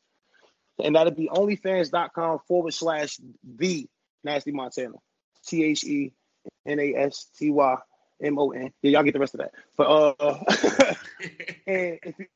And 0.82 0.96
that'll 0.96 1.12
be 1.12 1.28
onlyfans.com 1.28 2.40
forward 2.46 2.74
slash 2.74 3.18
the 3.44 3.86
Nasty 4.24 4.53
Montana. 4.53 4.94
T 5.46 5.64
H 5.64 5.84
E 5.84 6.12
N 6.66 6.78
A 6.78 6.94
S 6.94 7.26
T 7.36 7.50
Y 7.50 7.76
M 8.22 8.38
O 8.38 8.50
N. 8.50 8.72
Yeah, 8.82 8.92
y'all 8.92 9.03
get 9.03 9.14
the 9.14 9.20
rest 9.20 9.34
of 9.34 9.40
that. 9.40 9.53
But 9.76 9.84
uh 10.20 10.44
and 11.66 11.98
if 12.03 12.18
you 12.18 12.26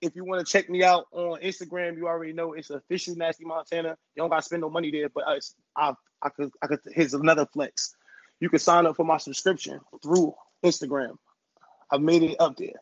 if 0.00 0.16
you 0.16 0.24
want 0.24 0.44
to 0.46 0.50
check 0.50 0.70
me 0.70 0.82
out 0.82 1.06
on 1.12 1.40
Instagram, 1.40 1.96
you 1.96 2.08
already 2.08 2.32
know 2.32 2.54
it's 2.54 2.70
official 2.70 3.14
Nasty 3.16 3.44
Montana. 3.44 3.96
You 4.14 4.22
don't 4.22 4.30
gotta 4.30 4.42
spend 4.42 4.62
no 4.62 4.70
money 4.70 4.90
there, 4.90 5.08
but 5.08 5.24
it's, 5.28 5.54
I 5.76 5.94
I 6.22 6.28
could 6.30 6.50
I 6.62 6.66
could 6.66 6.80
here's 6.92 7.14
another 7.14 7.46
flex. 7.46 7.94
You 8.40 8.48
can 8.48 8.58
sign 8.58 8.86
up 8.86 8.96
for 8.96 9.04
my 9.04 9.18
subscription 9.18 9.80
through 10.02 10.34
Instagram. 10.64 11.16
I've 11.90 12.00
made 12.00 12.22
it 12.22 12.36
up 12.40 12.56
there. 12.56 12.80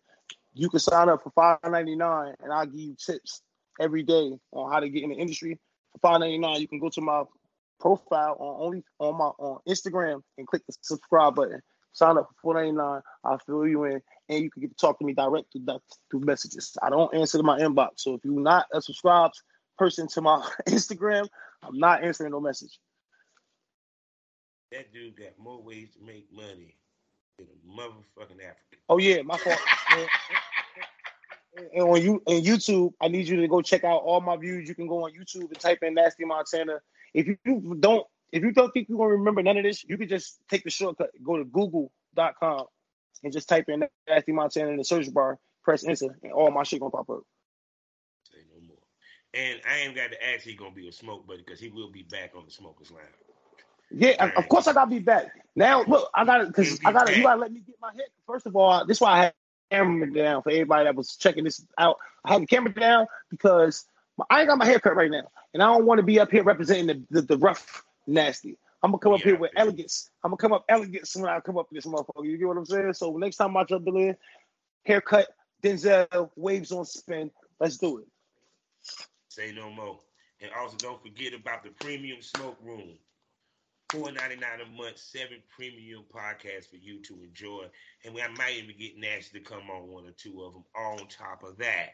You 0.54 0.68
can 0.68 0.80
sign 0.80 1.08
up 1.08 1.22
for 1.22 1.30
five 1.30 1.58
ninety 1.70 1.96
nine, 1.96 2.34
and 2.40 2.52
I'll 2.52 2.66
give 2.66 2.80
you 2.80 2.96
tips 2.98 3.42
every 3.80 4.02
day 4.02 4.38
on 4.52 4.72
how 4.72 4.80
to 4.80 4.88
get 4.88 5.02
in 5.02 5.10
the 5.10 5.16
industry. 5.16 5.58
For 5.92 5.98
five 5.98 6.20
ninety 6.20 6.38
nine, 6.38 6.60
you 6.60 6.68
can 6.68 6.78
go 6.78 6.88
to 6.90 7.00
my 7.00 7.24
profile 7.80 8.36
on 8.38 8.66
only 8.66 8.84
on 8.98 9.16
my 9.16 9.26
on 9.38 9.60
Instagram 9.68 10.22
and 10.36 10.46
click 10.46 10.62
the 10.66 10.74
subscribe 10.80 11.34
button. 11.34 11.60
Sign 11.92 12.18
up 12.18 12.28
for 12.28 12.34
four 12.40 12.54
ninety 12.54 12.72
nine. 12.72 13.00
I'll 13.24 13.38
fill 13.38 13.66
you 13.66 13.84
in, 13.84 14.00
and 14.28 14.42
you 14.42 14.50
can 14.50 14.62
get 14.62 14.70
to 14.70 14.76
talk 14.76 14.98
to 14.98 15.04
me 15.04 15.12
direct 15.12 15.52
through, 15.52 15.80
through 16.10 16.20
messages. 16.20 16.76
I 16.82 16.90
don't 16.90 17.14
answer 17.14 17.38
to 17.38 17.44
my 17.44 17.58
inbox, 17.58 17.90
so 17.96 18.14
if 18.14 18.24
you're 18.24 18.40
not 18.40 18.66
a 18.72 18.80
subscribed 18.80 19.40
person 19.76 20.06
to 20.08 20.20
my 20.20 20.48
Instagram, 20.68 21.28
I'm 21.62 21.78
not 21.78 22.04
answering 22.04 22.32
no 22.32 22.40
message. 22.40 22.78
That 24.72 24.92
dude 24.92 25.16
got 25.16 25.38
more 25.38 25.62
ways 25.62 25.88
to 25.94 26.04
make 26.04 26.28
money 26.32 26.76
than 27.38 27.46
a 27.46 27.80
motherfucking 27.80 28.36
African. 28.36 28.78
Oh 28.88 28.98
yeah, 28.98 29.22
my 29.22 29.36
fault. 29.36 29.58
and, 31.72 31.82
on 31.82 32.02
you 32.02 32.22
and 32.26 32.44
YouTube, 32.44 32.92
I 33.00 33.08
need 33.08 33.28
you 33.28 33.36
to 33.40 33.48
go 33.48 33.62
check 33.62 33.84
out 33.84 34.02
all 34.02 34.20
my 34.20 34.36
views. 34.36 34.68
You 34.68 34.74
can 34.74 34.86
go 34.86 35.04
on 35.04 35.12
YouTube 35.12 35.48
and 35.48 35.58
type 35.58 35.78
in 35.82 35.94
Nasty 35.94 36.24
Montana. 36.24 36.80
If 37.14 37.26
you 37.26 37.76
don't, 37.80 38.06
if 38.32 38.42
you 38.42 38.52
don't 38.52 38.70
think 38.72 38.88
you're 38.88 38.98
gonna 38.98 39.10
remember 39.10 39.42
none 39.42 39.56
of 39.56 39.64
this, 39.64 39.84
you 39.84 39.96
can 39.96 40.08
just 40.08 40.38
take 40.50 40.64
the 40.64 40.70
shortcut. 40.70 41.10
Go 41.22 41.36
to 41.38 41.44
Google.com 41.44 42.66
and 43.24 43.32
just 43.32 43.48
type 43.48 43.68
in 43.68 43.84
Nasty 44.08 44.32
Montana 44.32 44.70
in 44.70 44.76
the 44.76 44.84
search 44.84 45.12
bar. 45.12 45.38
Press 45.64 45.84
enter, 45.84 46.16
and 46.22 46.32
all 46.32 46.50
my 46.50 46.62
shit 46.62 46.80
gonna 46.80 46.90
pop 46.90 47.10
up. 47.10 47.22
Say 48.32 48.38
no 48.54 48.66
more. 48.66 48.76
And 49.34 49.60
I 49.68 49.80
ain't 49.80 49.94
got 49.94 50.10
to 50.10 50.28
ask 50.32 50.42
he 50.42 50.54
gonna 50.54 50.74
be 50.74 50.88
a 50.88 50.92
smoke 50.92 51.26
buddy 51.26 51.42
because 51.44 51.60
he 51.60 51.68
will 51.68 51.90
be 51.90 52.02
back 52.02 52.32
on 52.36 52.44
the 52.44 52.50
smokers 52.50 52.90
lounge. 52.90 53.27
Yeah, 53.90 54.24
of- 54.24 54.32
of 54.44 54.48
course 54.48 54.66
I 54.68 54.72
gotta 54.72 54.90
be 54.90 54.98
back. 55.00 55.26
Now 55.56 55.82
look, 55.84 56.10
I 56.14 56.24
gotta 56.24 56.46
because 56.46 56.80
I 56.84 56.92
gotta 56.92 57.16
you 57.16 57.22
gotta 57.22 57.40
let 57.40 57.52
me 57.52 57.60
get 57.60 57.76
my 57.80 57.92
head. 57.92 58.06
First 58.26 58.46
of 58.46 58.56
all, 58.56 58.84
this 58.86 58.98
is 58.98 59.00
why 59.00 59.10
I 59.12 59.22
had 59.24 59.34
the 59.70 59.76
camera 59.76 60.12
down 60.12 60.42
for 60.42 60.50
everybody 60.50 60.84
that 60.84 60.94
was 60.94 61.16
checking 61.16 61.44
this 61.44 61.64
out. 61.78 61.98
I 62.24 62.32
had 62.34 62.42
the 62.42 62.46
camera 62.46 62.72
down 62.72 63.06
because 63.30 63.86
my- 64.18 64.26
I 64.30 64.40
ain't 64.40 64.48
got 64.48 64.58
my 64.58 64.66
hair 64.66 64.80
cut 64.80 64.96
right 64.96 65.10
now, 65.10 65.28
and 65.54 65.62
I 65.62 65.66
don't 65.66 65.86
want 65.86 65.98
to 65.98 66.04
be 66.04 66.20
up 66.20 66.30
here 66.30 66.42
representing 66.44 67.04
the, 67.10 67.22
the, 67.22 67.26
the 67.26 67.38
rough 67.38 67.84
nasty. 68.06 68.56
I'm 68.82 68.92
gonna 68.92 68.98
come 69.00 69.14
up 69.14 69.20
Yeah, 69.20 69.26
here 69.26 69.38
with 69.38 69.52
elegance. 69.56 70.10
I'm 70.24 70.30
gonna 70.30 70.38
come 70.38 70.52
up 70.52 70.64
elegance 70.68 71.16
when 71.16 71.28
I 71.28 71.40
come 71.40 71.58
up 71.58 71.68
to 71.68 71.74
this 71.74 71.86
motherfucker. 71.86 72.24
You 72.24 72.38
get 72.38 72.48
what 72.48 72.56
I'm 72.58 72.66
saying? 72.66 72.92
So 72.94 73.16
next 73.16 73.36
time 73.36 73.56
I 73.56 73.64
jump 73.64 73.88
in, 73.88 74.16
haircut, 74.84 75.28
Denzel, 75.62 76.30
waves 76.36 76.72
on 76.72 76.84
spin. 76.84 77.30
Let's 77.58 77.78
do 77.78 77.98
it. 77.98 78.06
Say 79.28 79.52
no 79.52 79.70
more. 79.70 79.98
And 80.40 80.50
also 80.52 80.76
don't 80.76 81.02
forget 81.02 81.34
about 81.34 81.64
the 81.64 81.70
premium 81.70 82.22
smoke 82.22 82.56
room. 82.62 82.98
Four 83.88 84.12
ninety 84.12 84.36
nine 84.36 84.60
a 84.60 84.66
month, 84.70 84.98
seven 84.98 85.42
premium 85.48 86.04
podcasts 86.12 86.68
for 86.68 86.76
you 86.76 87.00
to 87.02 87.22
enjoy. 87.22 87.66
And 88.04 88.14
we 88.14 88.22
I 88.22 88.28
might 88.28 88.56
even 88.56 88.76
get 88.78 88.98
Nash 88.98 89.30
to 89.30 89.40
come 89.40 89.70
on 89.70 89.88
one 89.88 90.06
or 90.06 90.12
two 90.12 90.42
of 90.42 90.54
them 90.54 90.64
on 90.76 91.08
top 91.08 91.42
of 91.44 91.58
that. 91.58 91.92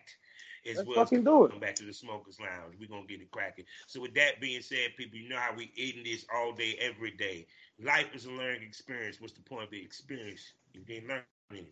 as 0.69 0.83
Let's 0.83 0.87
well. 0.87 1.07
fucking 1.07 1.25
do 1.25 1.45
it. 1.47 1.53
Come 1.53 1.61
back 1.61 1.75
to 1.77 1.85
the 1.85 1.93
smokers 1.93 2.41
lounge. 2.41 2.77
We're 2.79 2.89
gonna 2.89 3.07
get 3.07 3.21
it 3.21 3.31
cracking. 3.31 3.65
So 3.87 4.01
with 4.01 4.15
that 4.15 4.41
being 4.41 4.63
said, 4.63 4.97
people, 4.97 5.19
you 5.19 5.29
know 5.29 5.37
how 5.37 5.55
we 5.55 5.73
eating 5.75 6.05
this 6.05 6.27
all 6.35 6.53
day, 6.53 6.77
every 6.81 7.13
day. 7.13 7.47
Life 7.81 8.15
is 8.15 8.27
a 8.27 8.31
learning 8.31 8.63
experience. 8.63 9.21
What's 9.21 9.35
the 9.35 9.43
point 9.43 9.65
of 9.65 9.71
the 9.71 9.83
experience? 9.83 10.53
You 10.73 10.83
didn't 10.83 11.09
learn 11.09 11.23
anything. 11.23 11.67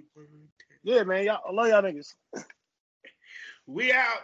yeah, 0.85 1.03
man, 1.05 1.25
y'all, 1.25 1.41
I 1.49 1.53
love 1.53 1.69
y'all 1.69 1.83
niggas. 1.83 2.15
We 3.67 3.93
out. 3.93 4.21